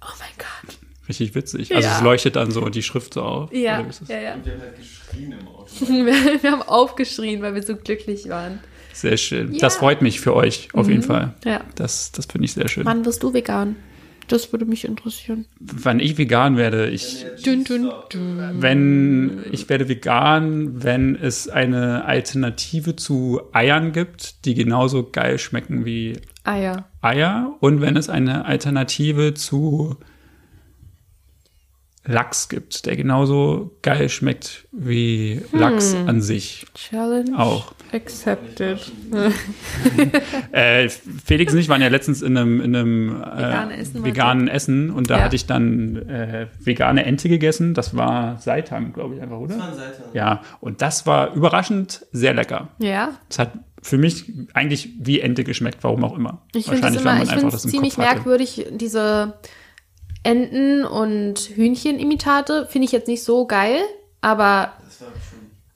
Oh 0.02 0.14
mein 0.18 0.28
Gott. 0.38 0.78
Richtig 1.10 1.34
witzig. 1.34 1.74
Also 1.74 1.88
Ja. 1.88 1.96
es 1.96 2.02
leuchtet 2.02 2.36
dann 2.36 2.50
so 2.52 2.68
die 2.68 2.82
Schrift 2.82 3.14
so 3.14 3.22
auf. 3.22 3.52
Ja, 3.52 3.74
Oder 3.80 3.84
wie 3.86 3.90
ist 3.90 4.00
das? 4.02 4.08
ja, 4.08 4.20
ja. 4.20 4.34
Und 4.34 4.46
wir 4.46 4.52
haben 4.52 4.60
halt 4.62 4.76
geschrien 4.76 5.32
im 5.38 5.48
Auto. 5.48 5.70
Wir, 5.88 6.42
wir 6.42 6.50
haben 6.52 6.62
aufgeschrien, 6.62 7.42
weil 7.42 7.54
wir 7.54 7.62
so 7.62 7.76
glücklich 7.76 8.28
waren. 8.28 8.60
Sehr 8.92 9.16
schön. 9.16 9.48
Ja. 9.48 9.54
Mhm. 9.54 9.58
Das 9.58 9.76
freut 9.76 10.02
mich 10.02 10.20
für 10.20 10.34
euch 10.34 10.68
auf 10.72 10.88
jeden 10.88 11.02
Fall. 11.02 11.34
Ja. 11.44 11.60
Das, 11.74 12.12
das 12.12 12.26
finde 12.26 12.44
ich 12.46 12.52
sehr 12.52 12.68
schön. 12.68 12.84
Wann 12.84 13.04
wirst 13.04 13.22
du 13.24 13.34
vegan? 13.34 13.76
Das 14.28 14.52
würde 14.52 14.64
mich 14.64 14.84
interessieren. 14.84 15.46
Wann 15.58 15.98
ich 15.98 16.16
vegan 16.16 16.56
werde, 16.56 16.88
ich, 16.88 17.26
Dün, 17.44 17.64
dün, 17.64 17.90
dün. 18.12 18.38
wenn, 18.62 19.44
ich 19.50 19.68
werde 19.68 19.88
vegan, 19.88 20.84
wenn 20.84 21.16
es 21.16 21.48
eine 21.48 22.04
Alternative 22.04 22.94
zu 22.94 23.40
Eiern 23.52 23.90
gibt, 23.90 24.44
die 24.44 24.54
genauso 24.54 25.08
geil 25.10 25.40
schmecken 25.40 25.84
wie 25.84 26.12
Eier. 26.44 26.84
Eier 27.02 27.56
und 27.58 27.80
wenn 27.80 27.96
es 27.96 28.08
eine 28.08 28.44
Alternative 28.44 29.34
zu 29.34 29.96
Lachs 32.06 32.48
gibt, 32.48 32.86
der 32.86 32.96
genauso 32.96 33.76
geil 33.82 34.08
schmeckt 34.08 34.66
wie 34.72 35.42
Lachs 35.52 35.94
an 36.06 36.22
sich. 36.22 36.64
Challenge 36.74 37.38
Auch. 37.38 37.74
accepted. 37.92 38.90
Äh, 40.52 40.88
Felix 40.88 41.52
und 41.52 41.58
ich 41.58 41.68
waren 41.68 41.82
ja 41.82 41.88
letztens 41.88 42.22
in 42.22 42.36
einem, 42.36 42.60
in 42.60 42.74
einem 42.74 43.10
äh, 43.22 43.36
Vegane 43.36 43.76
Essen, 43.76 44.04
veganen 44.04 44.48
Essen 44.48 44.90
und 44.90 45.10
da 45.10 45.18
Ja. 45.18 45.24
hatte 45.24 45.36
ich 45.36 45.46
dann 45.46 45.96
äh, 46.08 46.46
vegane 46.58 47.04
Ente 47.04 47.28
gegessen. 47.28 47.74
Das 47.74 47.96
war 47.96 48.38
Seitan, 48.38 48.92
glaube 48.92 49.16
ich 49.16 49.22
einfach, 49.22 49.38
oder? 49.38 49.54
An 49.62 49.74
Seite. 49.74 50.04
Ja, 50.12 50.42
und 50.60 50.82
das 50.82 51.06
war 51.06 51.34
überraschend 51.34 52.06
sehr 52.12 52.34
lecker. 52.34 52.68
Ja, 52.78 53.10
Es 53.28 53.38
hat 53.38 53.52
für 53.82 53.96
mich 53.98 54.32
eigentlich 54.54 54.90
wie 54.98 55.20
Ente 55.20 55.44
geschmeckt, 55.44 55.78
warum 55.82 56.04
auch 56.04 56.16
immer. 56.16 56.42
ich 56.54 56.66
finde 56.66 56.88
es 56.88 56.96
immer, 56.96 57.22
ich 57.22 57.30
finde 57.30 57.54
es 57.54 57.62
ziemlich 57.62 57.96
hatte. 57.98 58.14
merkwürdig, 58.14 58.66
diese 58.72 59.34
Enten- 60.22 60.84
und 60.84 61.38
Hühnchenimitate 61.54 62.66
finde 62.70 62.84
ich 62.86 62.92
jetzt 62.92 63.08
nicht 63.08 63.24
so 63.24 63.46
geil, 63.46 63.78
aber 64.20 64.72
Das 64.84 65.00
war 65.00 65.08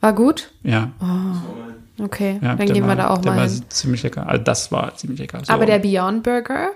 war 0.01 0.13
gut. 0.15 0.53
Ja, 0.63 0.93
mein- 1.01 1.75
Okay, 2.07 2.41
ja 2.43 2.57
dann 2.57 2.67
gehen 2.67 2.83
war, 2.83 2.91
wir 2.91 2.97
da 2.97 3.11
auch 3.11 3.19
der 3.19 3.33
mal 3.33 3.39
war 3.43 3.49
hin. 3.49 3.63
ziemlich 3.69 4.03
lecker. 4.03 4.29
Also 4.29 4.43
das 4.43 4.73
war 4.73 4.95
ziemlich 4.97 5.21
lecker. 5.21 5.41
So. 5.45 5.53
Aber 5.53 5.65
der 5.65 5.79
Beyond 5.79 6.25
Burger, 6.25 6.71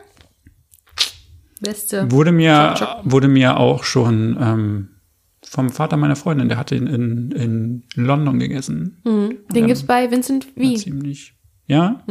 beste. 1.61 2.11
wurde 2.11 2.33
mir, 2.33 2.75
wurde 3.05 3.29
mir 3.29 3.57
auch 3.57 3.85
schon 3.85 4.37
ähm, 4.41 4.89
vom 5.45 5.71
Vater 5.71 5.97
meiner 5.97 6.17
Freundin, 6.17 6.49
der 6.49 6.57
hat 6.59 6.71
ihn 6.73 6.87
in, 6.87 7.31
in 7.33 7.83
London 7.97 8.39
gegessen. 8.39 9.01
Mhm. 9.05 9.39
Den 9.53 9.67
gibt's 9.67 9.83
bei 9.83 10.11
Vincent 10.11 10.47
Wie. 10.57 10.77
Ziemlich. 10.77 11.35
Ja? 11.67 12.03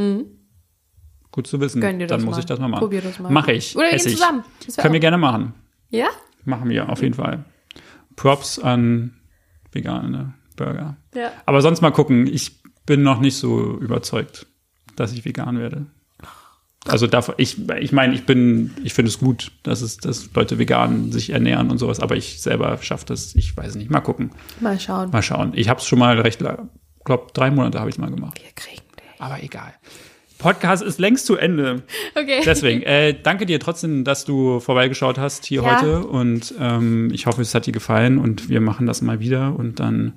Gut 1.37 1.45
zu 1.45 1.61
wissen. 1.61 1.81
Gönn 1.81 1.99
dir 1.99 2.07
das 2.07 2.17
Dann 2.17 2.25
muss 2.25 2.37
mal. 2.37 2.39
ich 2.39 2.45
das 2.47 2.57
mal 2.59 2.67
machen. 2.67 2.79
Probier 2.79 2.99
das 2.99 3.19
mal. 3.19 3.31
Mache 3.31 3.51
ich. 3.51 3.75
Oder 3.77 3.91
gehen 3.91 3.99
zusammen. 3.99 4.43
Können 4.75 4.93
wir 4.93 4.99
gerne 4.99 5.19
machen. 5.19 5.53
Ja? 5.91 6.07
Machen 6.45 6.67
wir 6.67 6.89
auf 6.89 7.03
jeden 7.03 7.13
Fall. 7.13 7.45
Props 8.15 8.57
an 8.57 9.13
vegane 9.71 10.33
Burger. 10.55 10.97
Ja. 11.13 11.31
Aber 11.45 11.61
sonst 11.61 11.81
mal 11.81 11.91
gucken. 11.91 12.25
Ich 12.25 12.59
bin 12.87 13.03
noch 13.03 13.19
nicht 13.19 13.37
so 13.37 13.77
überzeugt, 13.77 14.47
dass 14.95 15.13
ich 15.13 15.25
vegan 15.25 15.59
werde. 15.59 15.85
Also 16.87 17.05
davon, 17.05 17.35
ich, 17.37 17.69
ich 17.69 17.91
meine, 17.91 18.15
ich 18.15 18.25
bin, 18.25 18.73
ich 18.83 18.95
finde 18.95 19.09
es 19.09 19.19
gut, 19.19 19.51
dass 19.61 19.81
es, 19.81 19.97
dass 19.97 20.33
Leute 20.33 20.57
vegan 20.57 21.11
sich 21.11 21.29
ernähren 21.29 21.69
und 21.69 21.77
sowas, 21.77 21.99
aber 21.99 22.15
ich 22.15 22.41
selber 22.41 22.75
schaffe 22.81 23.05
das, 23.05 23.35
ich 23.35 23.55
weiß 23.55 23.75
nicht. 23.75 23.91
Mal 23.91 24.01
gucken. 24.01 24.31
Mal 24.59 24.79
schauen. 24.79 25.11
Mal 25.11 25.21
schauen. 25.21 25.51
Ich 25.53 25.69
habe 25.69 25.79
es 25.81 25.85
schon 25.85 25.99
mal 25.99 26.19
recht, 26.19 26.39
glaube 26.39 27.27
drei 27.35 27.51
Monate 27.51 27.79
habe 27.79 27.91
ich 27.91 27.99
mal 27.99 28.09
gemacht. 28.09 28.41
Wir 28.41 28.51
kriegen 28.55 28.81
den. 28.97 29.21
Aber 29.21 29.43
egal. 29.43 29.75
Podcast 30.37 30.83
ist 30.83 30.99
längst 30.99 31.25
zu 31.25 31.35
Ende. 31.35 31.83
Okay. 32.15 32.41
Deswegen, 32.45 32.83
äh, 32.83 33.15
danke 33.21 33.45
dir 33.45 33.59
trotzdem, 33.59 34.03
dass 34.03 34.25
du 34.25 34.59
vorbeigeschaut 34.59 35.17
hast 35.17 35.45
hier 35.45 35.63
Ja. 35.63 35.77
heute. 35.81 36.05
Und 36.05 36.53
ähm, 36.59 37.09
ich 37.13 37.25
hoffe, 37.25 37.41
es 37.41 37.53
hat 37.55 37.65
dir 37.65 37.71
gefallen 37.73 38.17
und 38.17 38.49
wir 38.49 38.61
machen 38.61 38.85
das 38.87 39.01
mal 39.01 39.19
wieder 39.19 39.55
und 39.57 39.79
dann 39.79 40.13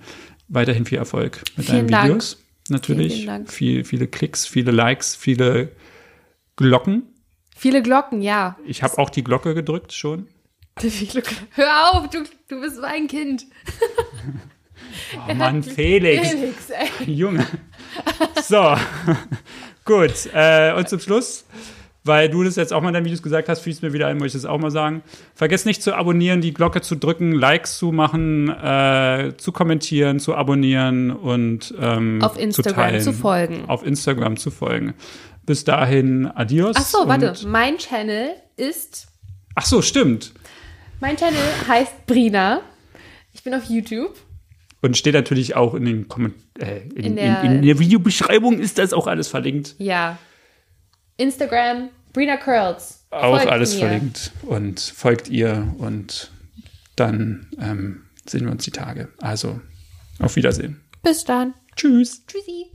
weiterhin 0.48 0.84
viel 0.84 0.98
Erfolg 0.98 1.42
mit 1.56 1.66
Vielen 1.66 1.78
deinen 1.86 1.88
Dank. 1.88 2.04
Videos. 2.08 2.42
Natürlich. 2.68 3.12
Vielen, 3.12 3.24
vielen 3.24 3.26
Dank. 3.26 3.52
Viel, 3.52 3.84
viele 3.84 4.06
Klicks, 4.06 4.46
viele 4.46 4.70
Likes, 4.72 5.16
viele 5.16 5.72
Glocken. 6.56 7.02
Viele 7.56 7.82
Glocken, 7.82 8.22
ja. 8.22 8.56
Ich 8.66 8.82
habe 8.82 8.98
auch 8.98 9.10
die 9.10 9.24
Glocke 9.24 9.54
gedrückt 9.54 9.92
schon. 9.92 10.28
Hör 11.52 11.90
auf, 11.92 12.08
du, 12.10 12.24
du 12.48 12.60
bist 12.60 12.80
mein 12.80 13.06
Kind. 13.06 13.46
Oh 15.28 15.34
Mann, 15.34 15.62
Felix. 15.62 16.30
Felix, 16.30 16.70
ey. 16.70 17.12
Junge. 17.12 17.46
So, 18.42 18.74
gut. 19.84 20.12
Äh, 20.32 20.72
und 20.74 20.88
zum 20.88 21.00
Schluss, 21.00 21.44
weil 22.04 22.28
du 22.30 22.42
das 22.44 22.56
jetzt 22.56 22.72
auch 22.72 22.80
mal 22.80 22.88
in 22.88 22.94
deinen 22.94 23.04
Videos 23.04 23.22
gesagt 23.22 23.48
hast, 23.48 23.60
fiel 23.60 23.72
es 23.72 23.82
mir 23.82 23.92
wieder 23.92 24.06
ein, 24.06 24.16
möchte 24.18 24.38
ich 24.38 24.42
das 24.42 24.50
auch 24.50 24.58
mal 24.58 24.70
sagen. 24.70 25.02
Vergesst 25.34 25.66
nicht 25.66 25.82
zu 25.82 25.94
abonnieren, 25.94 26.40
die 26.40 26.54
Glocke 26.54 26.80
zu 26.80 26.96
drücken, 26.96 27.32
Likes 27.32 27.76
zu 27.78 27.92
machen, 27.92 28.48
äh, 28.48 29.34
zu 29.36 29.52
kommentieren, 29.52 30.18
zu 30.20 30.34
abonnieren 30.34 31.10
und 31.10 31.74
ähm, 31.80 32.22
Auf 32.22 32.38
Instagram 32.38 32.74
teilen. 32.74 33.00
zu 33.02 33.12
folgen. 33.12 33.64
Auf 33.68 33.84
Instagram 33.84 34.36
zu 34.36 34.50
folgen. 34.50 34.94
Bis 35.44 35.64
dahin, 35.64 36.26
adios. 36.26 36.76
Ach 36.78 36.84
so, 36.84 37.06
warte. 37.08 37.34
Mein 37.46 37.76
Channel 37.78 38.30
ist, 38.56 39.08
Ach 39.54 39.66
so, 39.66 39.82
stimmt. 39.82 40.32
mein 41.00 41.16
Channel 41.16 41.38
heißt 41.68 42.06
Brina. 42.06 42.60
Ich 43.32 43.42
bin 43.42 43.54
auf 43.54 43.64
YouTube. 43.64 44.14
Und 44.82 44.96
steht 44.96 45.14
natürlich 45.14 45.56
auch 45.56 45.74
in 45.74 45.84
den 45.84 46.08
Komment 46.08 46.36
äh, 46.58 46.80
in, 46.94 47.04
in, 47.04 47.16
der, 47.16 47.42
in, 47.42 47.52
in, 47.56 47.62
der, 47.62 47.78
Videobeschreibung 47.78 48.58
ist 48.58 48.78
das 48.78 48.92
auch 48.92 49.06
alles 49.06 49.28
verlinkt. 49.28 49.74
Ja. 49.78 50.18
Instagram, 51.18 51.90
Brina 52.14 52.38
Curls. 52.38 53.06
Auch 53.10 53.44
alles 53.46 53.74
mir. 53.74 53.80
verlinkt. 53.80 54.32
Und 54.42 54.80
folgt 54.80 55.28
ihr 55.28 55.74
und 55.78 56.30
dann 56.96 57.48
ähm, 57.60 58.06
sehen 58.26 58.46
wir 58.46 58.52
uns 58.52 58.64
die 58.64 58.70
Tage. 58.70 59.08
Also, 59.20 59.60
auf 60.18 60.36
Wiedersehen. 60.36 60.80
Bis 61.02 61.24
dann. 61.24 61.54
Tschüss. 61.76 62.24
Tschüssi. 62.26 62.70